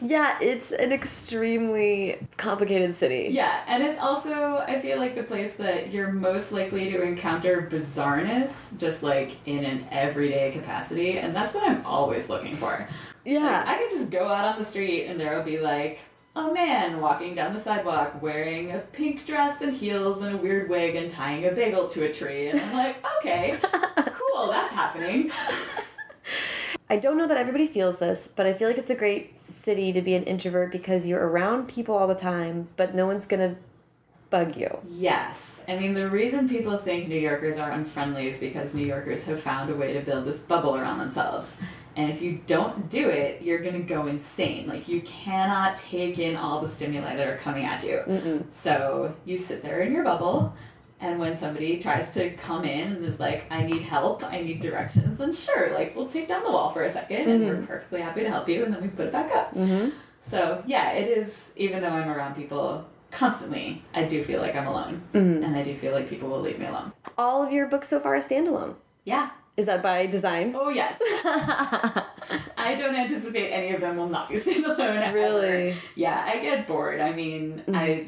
yeah 0.00 0.38
it's 0.40 0.72
an 0.72 0.92
extremely 0.92 2.26
complicated 2.38 2.96
city 2.96 3.28
Yeah, 3.30 3.62
and 3.66 3.82
it's 3.82 3.98
also, 4.00 4.58
I 4.66 4.80
feel 4.80 4.98
like, 4.98 5.14
the 5.14 5.22
place 5.22 5.52
that 5.54 5.92
you're 5.92 6.10
most 6.10 6.50
likely 6.52 6.90
to 6.92 7.02
encounter 7.02 7.68
bizarreness, 7.70 8.76
just 8.78 9.02
like 9.02 9.32
in 9.46 9.64
an 9.64 9.86
everyday 9.90 10.50
capacity. 10.52 11.18
And 11.18 11.34
that's 11.36 11.52
what 11.52 11.62
I'm 11.68 11.84
always 11.84 12.28
looking 12.30 12.56
for. 12.56 12.88
yeah 13.24 13.40
Like, 13.66 13.68
I 13.68 13.78
can 13.78 13.90
just 13.90 14.10
go 14.10 14.28
out 14.28 14.44
on 14.46 14.58
the 14.58 14.64
street 14.64 15.06
and 15.06 15.20
there 15.20 15.36
will 15.36 15.44
be 15.44 15.58
like 15.58 16.00
a 16.36 16.52
man 16.52 17.00
walking 17.00 17.34
down 17.34 17.54
the 17.54 17.60
sidewalk 17.60 18.20
wearing 18.20 18.72
a 18.72 18.78
pink 18.78 19.24
dress 19.24 19.60
and 19.60 19.76
heels 19.76 20.20
and 20.20 20.34
a 20.34 20.36
weird 20.36 20.68
wig 20.68 20.96
and 20.96 21.10
tying 21.10 21.46
a 21.46 21.52
bagel 21.52 21.86
to 21.88 22.04
a 22.04 22.12
tree. 22.12 22.48
And 22.48 22.60
I'm 22.60 22.72
like, 22.72 23.06
okay, 23.18 23.58
cool, 23.62 24.48
that's 24.48 24.72
happening. 24.72 25.30
I 26.90 26.96
don't 26.96 27.16
know 27.16 27.26
that 27.28 27.36
everybody 27.36 27.66
feels 27.66 27.98
this, 27.98 28.28
but 28.34 28.46
I 28.46 28.52
feel 28.52 28.68
like 28.68 28.78
it's 28.78 28.90
a 28.90 28.94
great 28.94 29.38
city 29.38 29.92
to 29.92 30.02
be 30.02 30.14
an 30.14 30.24
introvert 30.24 30.72
because 30.72 31.06
you're 31.06 31.26
around 31.26 31.68
people 31.68 31.94
all 31.96 32.06
the 32.06 32.14
time, 32.14 32.68
but 32.76 32.94
no 32.94 33.06
one's 33.06 33.26
gonna 33.26 33.56
bug 34.30 34.56
you. 34.56 34.80
Yes. 34.90 35.60
I 35.68 35.76
mean, 35.76 35.94
the 35.94 36.10
reason 36.10 36.48
people 36.48 36.76
think 36.76 37.08
New 37.08 37.18
Yorkers 37.18 37.58
are 37.58 37.70
unfriendly 37.70 38.28
is 38.28 38.36
because 38.36 38.74
New 38.74 38.84
Yorkers 38.84 39.22
have 39.24 39.40
found 39.40 39.70
a 39.70 39.74
way 39.74 39.92
to 39.92 40.00
build 40.00 40.24
this 40.24 40.40
bubble 40.40 40.76
around 40.76 40.98
themselves. 40.98 41.56
And 41.96 42.10
if 42.10 42.20
you 42.20 42.40
don't 42.46 42.90
do 42.90 43.08
it, 43.08 43.42
you're 43.42 43.60
going 43.60 43.74
to 43.74 43.82
go 43.82 44.06
insane. 44.06 44.66
Like, 44.66 44.88
you 44.88 45.00
cannot 45.02 45.76
take 45.76 46.18
in 46.18 46.36
all 46.36 46.60
the 46.60 46.68
stimuli 46.68 47.14
that 47.16 47.28
are 47.28 47.38
coming 47.38 47.64
at 47.64 47.84
you. 47.84 48.44
So, 48.50 49.14
you 49.24 49.38
sit 49.38 49.62
there 49.62 49.80
in 49.82 49.92
your 49.92 50.02
bubble, 50.02 50.54
and 51.00 51.18
when 51.18 51.36
somebody 51.36 51.80
tries 51.80 52.12
to 52.14 52.30
come 52.30 52.64
in 52.64 52.92
and 52.94 53.04
is 53.04 53.20
like, 53.20 53.44
I 53.50 53.62
need 53.62 53.82
help, 53.82 54.24
I 54.24 54.40
need 54.40 54.60
directions, 54.60 55.18
then 55.18 55.32
sure, 55.32 55.72
like, 55.74 55.94
we'll 55.94 56.06
take 56.06 56.28
down 56.28 56.42
the 56.42 56.50
wall 56.50 56.70
for 56.70 56.82
a 56.82 56.90
2nd 56.90 57.28
and 57.28 57.44
we're 57.44 57.54
mm-hmm. 57.54 57.66
perfectly 57.66 58.00
happy 58.00 58.22
to 58.22 58.30
help 58.30 58.48
you, 58.48 58.64
and 58.64 58.72
then 58.72 58.82
we 58.82 58.88
put 58.88 59.06
it 59.06 59.12
back 59.12 59.30
up. 59.32 59.54
Mm-hmm. 59.54 59.90
So 60.30 60.62
yeah, 60.66 60.92
it 60.92 61.06
is. 61.18 61.50
Even 61.56 61.82
though 61.82 61.90
I'm 61.90 62.08
around 62.08 62.34
people 62.34 62.86
constantly, 63.10 63.82
I 63.92 64.04
do 64.04 64.24
feel 64.24 64.40
like 64.40 64.56
I'm 64.56 64.66
alone, 64.66 65.02
mm-hmm. 65.12 65.44
and 65.44 65.54
I 65.54 65.62
do 65.62 65.74
feel 65.74 65.92
like 65.92 66.08
people 66.08 66.30
will 66.30 66.40
leave 66.40 66.58
me 66.58 66.66
alone. 66.66 66.92
All 67.18 67.42
of 67.42 67.52
your 67.52 67.66
books 67.66 67.88
so 67.88 68.00
far 68.00 68.16
are 68.16 68.20
standalone. 68.20 68.76
Yeah. 69.04 69.30
Is 69.56 69.66
that 69.66 69.82
by 69.82 70.06
design? 70.06 70.54
Oh 70.58 70.68
yes. 70.68 70.98
I 72.58 72.74
don't 72.76 72.94
anticipate 72.94 73.50
any 73.50 73.72
of 73.72 73.80
them 73.80 73.96
will 73.96 74.08
not 74.08 74.28
be 74.28 74.34
standalone. 74.40 75.02
ever. 75.02 75.14
Really? 75.14 75.76
Yeah, 75.94 76.24
I 76.26 76.38
get 76.38 76.66
bored. 76.66 77.00
I 77.00 77.12
mean, 77.12 77.62
mm-hmm. 77.66 77.74
I 77.74 78.06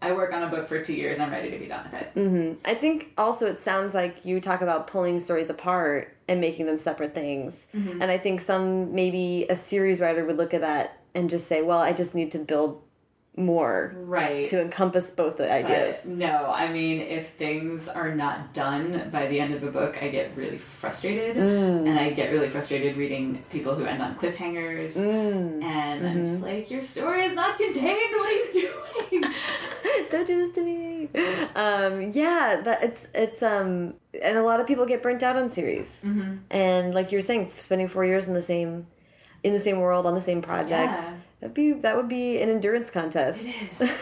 I 0.00 0.12
work 0.12 0.32
on 0.32 0.42
a 0.42 0.48
book 0.48 0.68
for 0.68 0.82
two 0.82 0.92
years. 0.92 1.18
I'm 1.18 1.30
ready 1.30 1.50
to 1.50 1.58
be 1.58 1.66
done 1.66 1.84
with 1.84 1.94
it. 1.94 2.14
Mm-hmm. 2.14 2.60
I 2.64 2.74
think 2.74 3.12
also 3.18 3.46
it 3.46 3.60
sounds 3.60 3.94
like 3.94 4.24
you 4.24 4.40
talk 4.40 4.60
about 4.60 4.86
pulling 4.86 5.18
stories 5.18 5.50
apart 5.50 6.16
and 6.28 6.40
making 6.40 6.66
them 6.66 6.78
separate 6.78 7.14
things. 7.14 7.66
Mm-hmm. 7.74 8.02
And 8.02 8.10
I 8.10 8.18
think 8.18 8.40
some, 8.40 8.94
maybe 8.94 9.46
a 9.50 9.56
series 9.56 10.00
writer 10.00 10.24
would 10.24 10.36
look 10.36 10.54
at 10.54 10.60
that 10.60 11.00
and 11.14 11.28
just 11.28 11.48
say, 11.48 11.62
well, 11.62 11.80
I 11.80 11.92
just 11.92 12.14
need 12.14 12.30
to 12.32 12.38
build 12.38 12.80
more 13.38 13.94
Right. 13.96 14.44
to 14.46 14.60
encompass 14.60 15.10
both 15.10 15.36
the 15.36 15.50
ideas. 15.50 15.96
But 16.04 16.10
no, 16.12 16.52
I 16.52 16.72
mean, 16.72 17.00
if 17.00 17.30
things 17.34 17.88
are 17.88 18.14
not 18.14 18.52
done 18.52 19.08
by 19.12 19.26
the 19.26 19.38
end 19.40 19.54
of 19.54 19.62
a 19.62 19.70
book, 19.70 20.02
I 20.02 20.08
get 20.08 20.36
really 20.36 20.58
frustrated. 20.58 21.36
Mm. 21.36 21.88
And 21.88 21.98
I 21.98 22.10
get 22.10 22.30
really 22.30 22.48
frustrated 22.48 22.96
reading 22.96 23.42
people 23.50 23.74
who 23.74 23.84
end 23.84 24.02
on 24.02 24.16
cliffhangers. 24.16 24.94
Mm. 24.96 25.62
And 25.62 26.06
I'm 26.06 26.16
Mm-hmm. 26.18 26.24
just 26.24 26.40
like, 26.42 26.70
your 26.70 26.82
story 26.82 27.24
is 27.24 27.34
not 27.34 27.58
contained. 27.58 28.12
What 28.18 28.28
are 28.28 28.32
you 28.32 28.52
doing? 28.52 29.24
don't 30.10 30.26
do 30.26 30.36
this 30.38 30.50
to 30.52 30.62
me 30.62 31.08
um 31.56 32.10
yeah 32.12 32.60
that 32.64 32.82
it's 32.82 33.08
it's 33.14 33.42
um 33.42 33.94
and 34.22 34.36
a 34.38 34.42
lot 34.42 34.58
of 34.60 34.66
people 34.66 34.84
get 34.86 35.02
burnt 35.02 35.22
out 35.22 35.36
on 35.36 35.48
series 35.50 36.00
Mm-hmm. 36.04 36.36
and 36.50 36.94
like 36.94 37.12
you're 37.12 37.20
saying 37.20 37.50
spending 37.58 37.88
four 37.88 38.04
years 38.04 38.26
in 38.26 38.34
the 38.34 38.42
same 38.42 38.86
in 39.42 39.52
the 39.52 39.60
same 39.60 39.78
world 39.80 40.06
on 40.06 40.14
the 40.14 40.20
same 40.20 40.40
project 40.42 41.00
Yeah. 41.02 41.14
That'd 41.40 41.54
be 41.54 41.72
that 41.72 41.96
would 41.96 42.08
be 42.08 42.40
an 42.40 42.48
endurance 42.48 42.90
contest 42.90 43.44
It 43.44 43.80
is. 43.80 43.90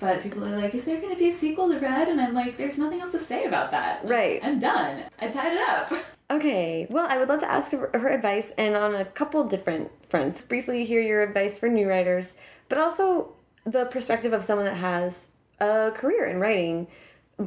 But 0.00 0.22
people 0.22 0.44
are 0.44 0.58
like, 0.58 0.74
is 0.74 0.84
there 0.84 1.00
going 1.00 1.14
to 1.14 1.18
be 1.18 1.30
a 1.30 1.32
sequel 1.32 1.68
to 1.70 1.78
Red? 1.78 2.08
And 2.08 2.20
I'm 2.20 2.34
like, 2.34 2.56
there's 2.58 2.76
nothing 2.76 3.00
else 3.00 3.12
to 3.12 3.18
say 3.18 3.46
about 3.46 3.70
that. 3.70 4.04
Right. 4.04 4.40
I'm 4.42 4.58
done. 4.58 5.04
I 5.20 5.28
tied 5.28 5.52
it 5.52 5.68
up. 5.68 5.92
okay 6.30 6.86
well 6.88 7.06
i 7.10 7.18
would 7.18 7.28
love 7.28 7.40
to 7.40 7.50
ask 7.50 7.70
her, 7.70 7.90
her 7.92 8.08
advice 8.08 8.50
and 8.56 8.74
on 8.74 8.94
a 8.94 9.04
couple 9.04 9.44
different 9.44 9.90
fronts 10.08 10.42
briefly 10.42 10.82
hear 10.82 11.00
your 11.00 11.22
advice 11.22 11.58
for 11.58 11.68
new 11.68 11.86
writers 11.86 12.32
but 12.70 12.78
also 12.78 13.34
the 13.66 13.84
perspective 13.86 14.32
of 14.32 14.42
someone 14.42 14.64
that 14.64 14.74
has 14.74 15.28
a 15.60 15.90
career 15.94 16.24
in 16.24 16.40
writing 16.40 16.86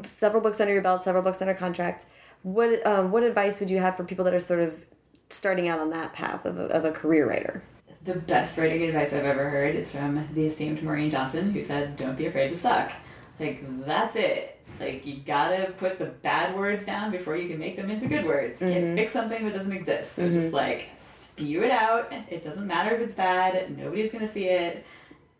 several 0.04 0.44
books 0.44 0.60
under 0.62 0.74
your 0.74 0.84
belt 0.84 1.04
several 1.04 1.24
books 1.24 1.42
under 1.42 1.56
contract 1.56 2.06
what 2.44 2.86
um, 2.86 3.10
what 3.10 3.24
advice 3.24 3.60
would 3.60 3.70
you 3.72 3.80
have 3.80 3.98
for 3.98 4.04
people 4.04 4.24
that 4.24 4.34
are 4.34 4.40
sort 4.40 4.60
of 4.60 4.86
starting 5.30 5.68
out 5.68 5.80
on 5.80 5.90
that 5.90 6.14
path 6.14 6.46
of 6.46 6.60
a, 6.60 6.66
of 6.66 6.86
a 6.86 6.92
career 6.92 7.28
writer 7.28 7.64
The 8.08 8.16
best 8.16 8.58
writing 8.58 8.84
advice 8.84 9.12
I've 9.12 9.26
ever 9.26 9.50
heard 9.50 9.76
is 9.76 9.92
from 9.92 10.30
the 10.34 10.46
esteemed 10.46 10.82
Maureen 10.82 11.12
Johnson, 11.12 11.52
who 11.52 11.62
said, 11.62 11.98
Don't 11.98 12.18
be 12.18 12.26
afraid 12.26 12.48
to 12.48 12.56
suck. 12.56 12.94
Like, 13.38 13.62
that's 13.86 14.16
it. 14.16 14.62
Like, 14.80 15.06
you 15.06 15.18
gotta 15.18 15.74
put 15.78 16.00
the 16.00 16.06
bad 16.06 16.56
words 16.56 16.86
down 16.86 17.12
before 17.12 17.36
you 17.36 17.50
can 17.50 17.60
make 17.60 17.76
them 17.76 17.92
into 17.92 18.08
good 18.08 18.26
words. 18.26 18.62
You 18.62 18.70
can't 18.70 18.86
mm-hmm. 18.86 18.96
fix 18.96 19.12
something 19.12 19.44
that 19.44 19.54
doesn't 19.54 19.74
exist. 19.74 20.16
So 20.16 20.30
just 20.30 20.48
mm-hmm. 20.48 20.56
like, 20.56 20.90
spew 21.02 21.64
it 21.64 21.72
out. 21.72 22.14
It 22.30 22.42
doesn't 22.42 22.66
matter 22.66 22.96
if 22.96 23.02
it's 23.02 23.14
bad, 23.14 23.78
nobody's 23.78 24.10
gonna 24.10 24.32
see 24.32 24.46
it. 24.46 24.86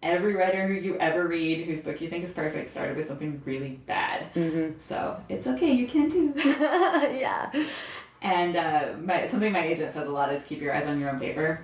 Every 0.04 0.36
writer 0.36 0.68
who 0.68 0.74
you 0.74 0.98
ever 0.98 1.26
read 1.26 1.66
whose 1.66 1.80
book 1.80 2.02
you 2.02 2.10
think 2.10 2.26
is 2.26 2.34
perfect 2.34 2.70
started 2.70 2.98
with 2.98 3.08
something 3.08 3.42
really 3.46 3.80
bad. 3.86 4.34
Mm-hmm. 4.34 4.78
So 4.82 5.22
it's 5.30 5.48
okay, 5.48 5.72
you 5.72 5.88
can 5.88 6.12
too. 6.12 6.34
yeah 6.46 7.50
And 8.22 8.56
uh, 8.58 8.94
my, 9.00 9.28
something 9.28 9.54
my 9.54 9.66
agent 9.66 9.94
says 9.94 10.08
a 10.08 10.12
lot 10.12 10.34
is 10.34 10.44
keep 10.44 10.62
your 10.62 10.74
eyes 10.74 10.88
on 10.88 11.00
your 11.00 11.10
own 11.10 11.20
paper, 11.20 11.62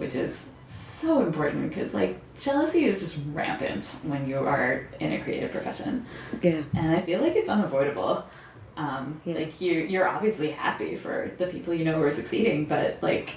which 0.00 0.14
is 0.14 0.46
so 0.66 1.20
important 1.22 1.68
because 1.68 1.92
like 1.94 2.18
jealousy 2.40 2.84
is 2.84 2.98
just 3.00 3.18
rampant 3.32 3.84
when 4.04 4.28
you 4.28 4.38
are 4.38 4.88
in 5.00 5.12
a 5.12 5.20
creative 5.20 5.50
profession, 5.52 6.06
yeah 6.42 6.62
and 6.74 6.90
I 6.96 7.00
feel 7.02 7.20
like 7.20 7.34
it's 7.36 7.48
unavoidable. 7.48 8.24
Um, 8.76 9.20
Yeah. 9.24 9.34
Like 9.34 9.60
you, 9.60 9.72
you're 9.74 10.08
obviously 10.08 10.50
happy 10.52 10.94
for 10.96 11.30
the 11.38 11.46
people 11.48 11.74
you 11.74 11.84
know 11.84 11.94
who 11.96 12.02
are 12.02 12.10
succeeding, 12.10 12.64
but 12.66 12.98
like 13.02 13.34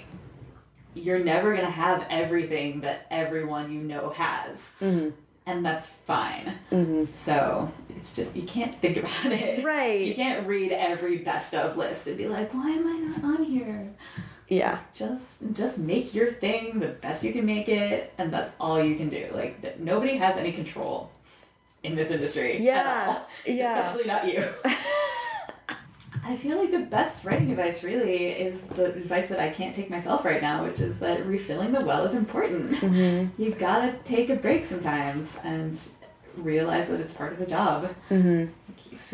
you're 0.93 1.20
never 1.20 1.53
gonna 1.55 1.70
have 1.70 2.05
everything 2.09 2.82
that 2.82 3.07
everyone 3.11 3.72
you 3.74 3.82
know 3.82 4.09
has, 4.11 4.61
Mm-hmm. 4.80 5.09
and 5.47 5.66
that's 5.66 5.88
fine. 6.05 6.53
Hmm. 6.70 7.05
So 7.26 7.72
it's 7.89 8.14
just 8.16 8.36
you 8.36 8.43
can't 8.43 8.80
think 8.80 8.97
about 8.97 9.26
it. 9.26 9.64
Right. 9.66 10.01
You 10.07 10.14
can't 10.16 10.45
read 10.47 10.72
every 10.72 11.18
best 11.18 11.53
of 11.55 11.78
list 11.78 12.05
and 12.07 12.16
be 12.18 12.28
like, 12.28 12.53
why 12.53 12.70
am 12.70 12.86
I 12.88 12.97
not 12.99 13.24
on 13.39 13.43
here? 13.43 13.89
Yeah. 14.50 14.80
just 14.94 15.38
just 15.54 15.78
make 15.78 16.14
your 16.14 16.32
thing 16.32 16.80
the 16.80 16.88
best 16.89 17.24
you 17.24 17.32
can 17.34 17.46
make 17.46 17.68
it 17.70 18.14
and 18.18 18.32
that's 18.32 18.52
all 18.60 18.84
you 18.84 18.96
can 18.96 19.10
do 19.10 19.28
like 19.34 19.62
that 19.62 19.80
nobody 19.80 20.18
has 20.18 20.38
any 20.38 20.52
control 20.52 21.10
in 21.84 21.96
this 21.96 22.12
industry 22.12 22.56
at 22.58 22.62
Yeah, 22.62 23.06
all. 23.08 23.28
yeah. 23.54 23.82
especially 23.82 24.06
not 24.08 24.28
you 24.28 24.48
i 26.26 26.36
feel 26.36 26.58
like 26.58 26.72
the 26.72 26.80
best 26.80 27.26
writing 27.26 27.50
advice 27.52 27.84
really 27.84 28.28
is 28.28 28.62
the 28.76 28.86
advice 28.86 29.28
that 29.30 29.39
i 29.39 29.50
can't 29.50 29.74
take 29.76 29.89
myself 29.89 30.24
right 30.24 30.41
now 30.41 30.64
which 30.64 30.80
is 30.80 30.98
that 31.00 31.26
refilling 31.26 31.72
the 31.72 31.84
well 31.86 32.06
is 32.06 32.16
important 32.16 32.72
Mm-hmm. 32.72 33.41
you 33.41 33.52
gotta 33.52 33.94
take 34.06 34.30
a 34.30 34.36
break 34.36 34.66
sometimes 34.66 35.30
and 35.44 35.80
realize 36.38 36.88
that 36.89 37.00
it's 37.00 37.14
part 37.14 37.34
of 37.34 37.39
the 37.39 37.46
job 37.46 37.89
Mm-hmm. 38.10 38.52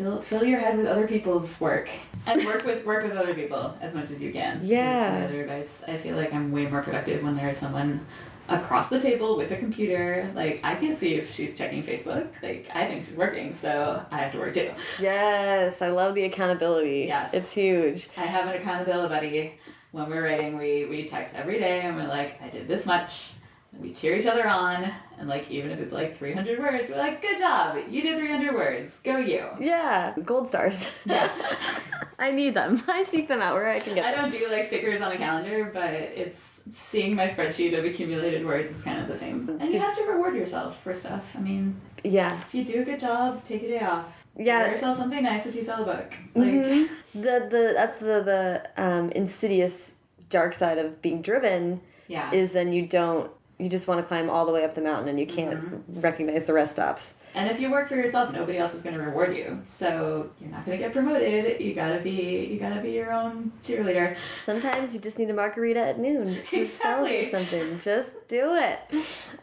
Fill 0.00 0.22
fill 0.22 0.44
your 0.44 0.60
head 0.60 0.78
with 0.78 0.86
other 0.86 1.06
people's 1.06 1.60
work 1.60 1.88
and 2.26 2.44
work 2.44 2.64
with 2.64 2.84
work 2.84 3.04
with 3.04 3.12
other 3.12 3.34
people 3.34 3.76
as 3.80 3.94
much 3.94 4.10
as 4.10 4.20
you 4.22 4.32
can. 4.32 4.60
Yeah. 4.62 4.92
That's 4.92 5.12
my 5.12 5.24
other 5.26 5.42
advice. 5.42 5.82
I 5.86 5.96
feel 5.96 6.16
like 6.16 6.32
I'm 6.32 6.52
way 6.52 6.66
more 6.66 6.82
productive 6.82 7.22
when 7.22 7.34
there's 7.34 7.56
someone 7.56 8.06
across 8.48 8.88
the 8.88 9.00
table 9.00 9.36
with 9.36 9.52
a 9.52 9.56
computer. 9.56 10.30
Like 10.34 10.60
I 10.64 10.74
can 10.74 10.96
see 10.96 11.14
if 11.14 11.32
she's 11.32 11.56
checking 11.56 11.82
Facebook. 11.82 12.28
Like 12.42 12.68
I 12.74 12.86
think 12.86 13.04
she's 13.04 13.16
working, 13.16 13.54
so 13.54 14.04
I 14.10 14.18
have 14.18 14.32
to 14.32 14.38
work 14.38 14.54
too. 14.54 14.72
Yes, 15.00 15.82
I 15.82 15.88
love 15.88 16.14
the 16.14 16.24
accountability. 16.24 17.04
Yes. 17.06 17.34
It's 17.34 17.52
huge. 17.52 18.08
I 18.16 18.26
have 18.26 18.48
an 18.48 18.60
accountability 18.60 19.14
buddy. 19.14 19.58
When 19.92 20.08
we're 20.08 20.24
writing, 20.24 20.56
we 20.56 20.86
we 20.86 21.08
text 21.08 21.34
every 21.34 21.58
day 21.58 21.80
and 21.80 21.96
we're 21.96 22.06
like, 22.06 22.40
I 22.40 22.48
did 22.48 22.68
this 22.68 22.86
much. 22.86 23.32
We 23.78 23.94
cheer 23.94 24.16
each 24.16 24.26
other 24.26 24.46
on, 24.46 24.90
and 25.18 25.28
like 25.28 25.48
even 25.50 25.70
if 25.70 25.78
it's 25.78 25.92
like 25.92 26.18
300 26.18 26.58
words, 26.58 26.90
we're 26.90 26.96
like, 26.96 27.22
good 27.22 27.38
job, 27.38 27.78
you 27.88 28.02
did 28.02 28.18
300 28.18 28.54
words, 28.54 28.98
go 29.04 29.16
you. 29.16 29.46
Yeah, 29.60 30.14
gold 30.24 30.48
stars. 30.48 30.88
Yeah. 31.04 31.30
I 32.18 32.32
need 32.32 32.54
them. 32.54 32.82
I 32.88 33.04
seek 33.04 33.28
them 33.28 33.40
out 33.40 33.54
where 33.54 33.70
I 33.70 33.80
can 33.80 33.94
get 33.94 34.04
I 34.04 34.10
don't 34.14 34.30
do 34.30 34.46
like 34.50 34.66
stickers 34.66 35.00
on 35.00 35.12
a 35.12 35.16
calendar, 35.16 35.70
but 35.72 35.94
it's 35.94 36.42
seeing 36.72 37.14
my 37.14 37.28
spreadsheet 37.28 37.78
of 37.78 37.84
accumulated 37.84 38.44
words 38.44 38.74
is 38.74 38.82
kind 38.82 39.00
of 39.00 39.08
the 39.08 39.16
same. 39.16 39.48
And 39.48 39.66
you 39.72 39.80
have 39.80 39.96
to 39.96 40.02
reward 40.02 40.34
yourself 40.34 40.82
for 40.82 40.92
stuff. 40.92 41.34
I 41.36 41.40
mean, 41.40 41.80
Yeah. 42.04 42.36
if 42.36 42.54
you 42.54 42.64
do 42.64 42.82
a 42.82 42.84
good 42.84 43.00
job, 43.00 43.42
take 43.44 43.62
a 43.62 43.68
day 43.68 43.80
off. 43.80 44.24
Yeah. 44.36 44.64
Buy 44.64 44.70
yourself 44.72 44.96
something 44.98 45.22
nice 45.22 45.46
if 45.46 45.54
you 45.54 45.62
sell 45.62 45.82
a 45.82 45.84
book. 45.84 46.12
Like, 46.34 46.48
Mhm. 46.48 46.88
The 47.14 47.46
the 47.50 47.72
that's 47.74 47.98
the 47.98 48.20
the 48.22 48.70
um, 48.82 49.10
insidious 49.12 49.94
dark 50.28 50.54
side 50.54 50.78
of 50.78 51.00
being 51.02 51.22
driven 51.22 51.80
yeah. 52.08 52.30
is 52.32 52.52
then 52.52 52.72
you 52.72 52.86
don't 52.86 53.30
you 53.60 53.68
just 53.68 53.86
want 53.86 54.00
to 54.00 54.06
climb 54.06 54.30
all 54.30 54.46
the 54.46 54.52
way 54.52 54.64
up 54.64 54.74
the 54.74 54.80
mountain 54.80 55.08
and 55.08 55.18
you 55.20 55.26
can't 55.26 55.82
recognize 55.88 56.46
the 56.46 56.52
rest 56.52 56.72
stops. 56.72 57.14
and 57.34 57.48
if 57.50 57.60
you 57.60 57.70
work 57.70 57.88
for 57.88 57.94
yourself, 57.94 58.32
nobody 58.32 58.58
else 58.58 58.74
is 58.74 58.82
going 58.82 58.96
to 58.96 59.02
reward 59.02 59.36
you. 59.36 59.62
So 59.66 60.30
you're 60.40 60.50
not 60.50 60.64
going 60.66 60.76
to 60.78 60.82
get 60.84 60.92
promoted. 60.92 61.60
You 61.60 61.74
gotta 61.74 62.00
be, 62.00 62.46
you 62.50 62.58
gotta 62.58 62.80
be 62.80 62.90
your 62.92 63.12
own 63.12 63.52
cheerleader. 63.64 64.16
Sometimes 64.44 64.94
you 64.94 65.00
just 65.00 65.18
need 65.18 65.30
a 65.30 65.34
margarita 65.34 65.80
at 65.80 65.98
noon 66.00 66.40
Exactly. 66.52 67.30
something. 67.30 67.78
Just 67.80 68.10
do 68.28 68.54
it. 68.54 68.78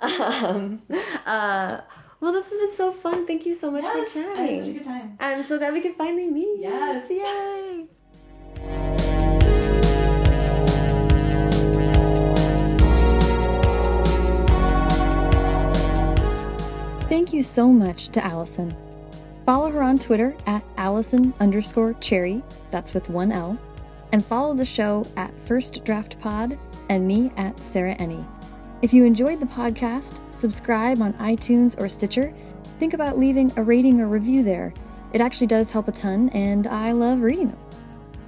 Um, 0.02 0.82
uh, 1.26 1.82
well, 2.20 2.32
this 2.34 2.50
has 2.50 2.58
been 2.58 2.74
so 2.74 2.92
fun. 2.92 3.28
Thank 3.28 3.46
you 3.46 3.54
so 3.54 3.70
much 3.72 3.84
Yes, 3.84 4.12
for 4.12 4.20
I 4.20 4.42
had 4.42 4.64
such 4.64 4.70
a 4.72 4.74
good 4.74 4.84
time. 4.84 5.18
I'm 5.20 5.44
so 5.44 5.58
glad 5.58 5.74
we 5.74 5.82
could 5.82 5.96
finally 5.96 6.28
meet. 6.28 6.60
Yes. 6.60 7.10
Yay. 7.10 7.86
Thank 17.10 17.32
you 17.32 17.42
so 17.42 17.72
much 17.72 18.10
to 18.10 18.26
Alison. 18.26 18.76
Follow 19.46 19.72
her 19.72 19.82
on 19.82 19.98
Twitter 19.98 20.36
at 20.46 20.62
Alison 20.76 21.34
underscore 21.40 21.94
cherry, 22.02 22.44
that's 22.70 22.94
with 22.94 23.10
one 23.10 23.32
L, 23.32 23.58
and 24.12 24.24
follow 24.24 24.54
the 24.54 24.66
show 24.66 25.06
at 25.16 25.34
First 25.48 25.86
Draft 25.86 26.20
Pod 26.20 26.60
and 26.90 27.08
me 27.08 27.32
at 27.38 27.58
Sarah 27.62 27.96
Enni. 27.96 28.28
If 28.82 28.94
you 28.94 29.06
enjoyed 29.06 29.40
the 29.40 29.46
podcast, 29.46 30.20
subscribe 30.34 31.02
on 31.02 31.14
iTunes 31.14 31.80
or 31.80 31.88
Stitcher. 31.88 32.34
Think 32.78 32.94
about 32.94 33.18
leaving 33.18 33.54
a 33.56 33.64
rating 33.64 34.02
or 34.02 34.08
review 34.08 34.44
there. 34.44 34.74
It 35.14 35.22
actually 35.22 35.48
does 35.48 35.72
help 35.72 35.88
a 35.88 35.94
ton, 35.94 36.28
and 36.32 36.68
I 36.68 36.92
love 36.92 37.22
reading 37.22 37.48
them. 37.48 37.60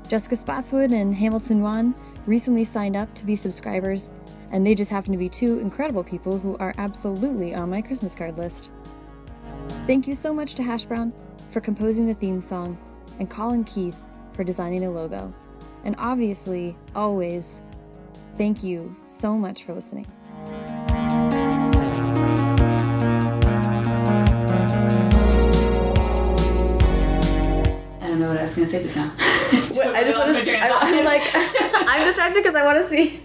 Jessica 0.08 0.36
Spotswood 0.36 0.92
and 0.92 1.14
Hamilton 1.14 1.60
Wan 1.60 1.94
recently 2.24 2.64
signed 2.64 2.96
up 2.96 3.14
to 3.14 3.26
be 3.26 3.36
subscribers, 3.36 4.08
and 4.50 4.66
they 4.66 4.74
just 4.74 4.90
happen 4.90 5.12
to 5.12 5.18
be 5.18 5.28
two 5.28 5.58
incredible 5.58 6.02
people 6.02 6.38
who 6.38 6.56
are 6.56 6.72
absolutely 6.78 7.54
on 7.54 7.68
my 7.68 7.82
Christmas 7.82 8.14
card 8.14 8.38
list. 8.38 8.70
Thank 9.86 10.08
you 10.08 10.14
so 10.14 10.32
much 10.32 10.54
to 10.54 10.62
Hash 10.62 10.84
Brown 10.84 11.12
for 11.50 11.60
composing 11.60 12.06
the 12.06 12.14
theme 12.14 12.40
song, 12.40 12.78
and 13.18 13.28
Colin 13.28 13.64
Keith 13.64 14.02
for 14.32 14.42
designing 14.42 14.80
the 14.80 14.90
logo. 14.90 15.34
And 15.84 15.94
obviously, 15.98 16.78
always, 16.94 17.60
thank 18.38 18.64
you 18.64 18.96
so 19.04 19.36
much 19.36 19.64
for 19.64 19.74
listening. 19.74 20.06
Don't 28.18 28.22
know 28.22 28.28
what 28.30 28.38
I 28.38 28.42
was 28.42 28.54
going 28.54 28.68
to 28.68 28.72
say 28.72 28.82
just 28.82 28.96
now. 28.96 29.12
Wait, 29.52 29.94
I 29.94 30.04
just 30.04 30.18
want 30.18 30.32
to. 30.32 30.58
I'm 30.58 31.04
like, 31.04 31.22
I'm 31.34 32.06
distracted 32.06 32.42
because 32.42 32.54
I 32.54 32.64
want 32.64 32.78
to 32.78 32.88
see 32.88 33.20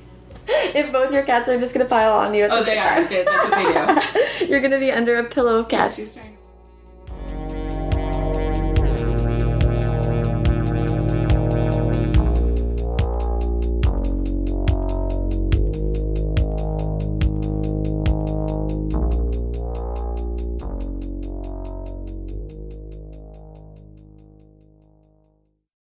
if 0.47 0.91
both 0.91 1.13
your 1.13 1.23
cats 1.23 1.47
are 1.49 1.57
just 1.57 1.73
gonna 1.73 1.85
pile 1.85 2.13
on 2.13 2.33
you. 2.33 2.43
At 2.43 2.51
Oh, 2.51 2.59
the 2.59 2.65
they 2.65 2.71
same 2.71 2.79
are. 2.83 2.89
time. 2.95 3.05
Okay, 3.05 3.23
that's 3.23 3.49
what 3.49 4.09
they 4.39 4.45
do. 4.45 4.45
You're 4.51 4.59
gonna 4.59 4.79
be 4.79 4.91
under 4.91 5.17
a 5.17 5.23
pillow 5.23 5.57
of 5.57 5.69
cats. 5.69 5.95
She's 5.95 6.13
trying. 6.13 6.37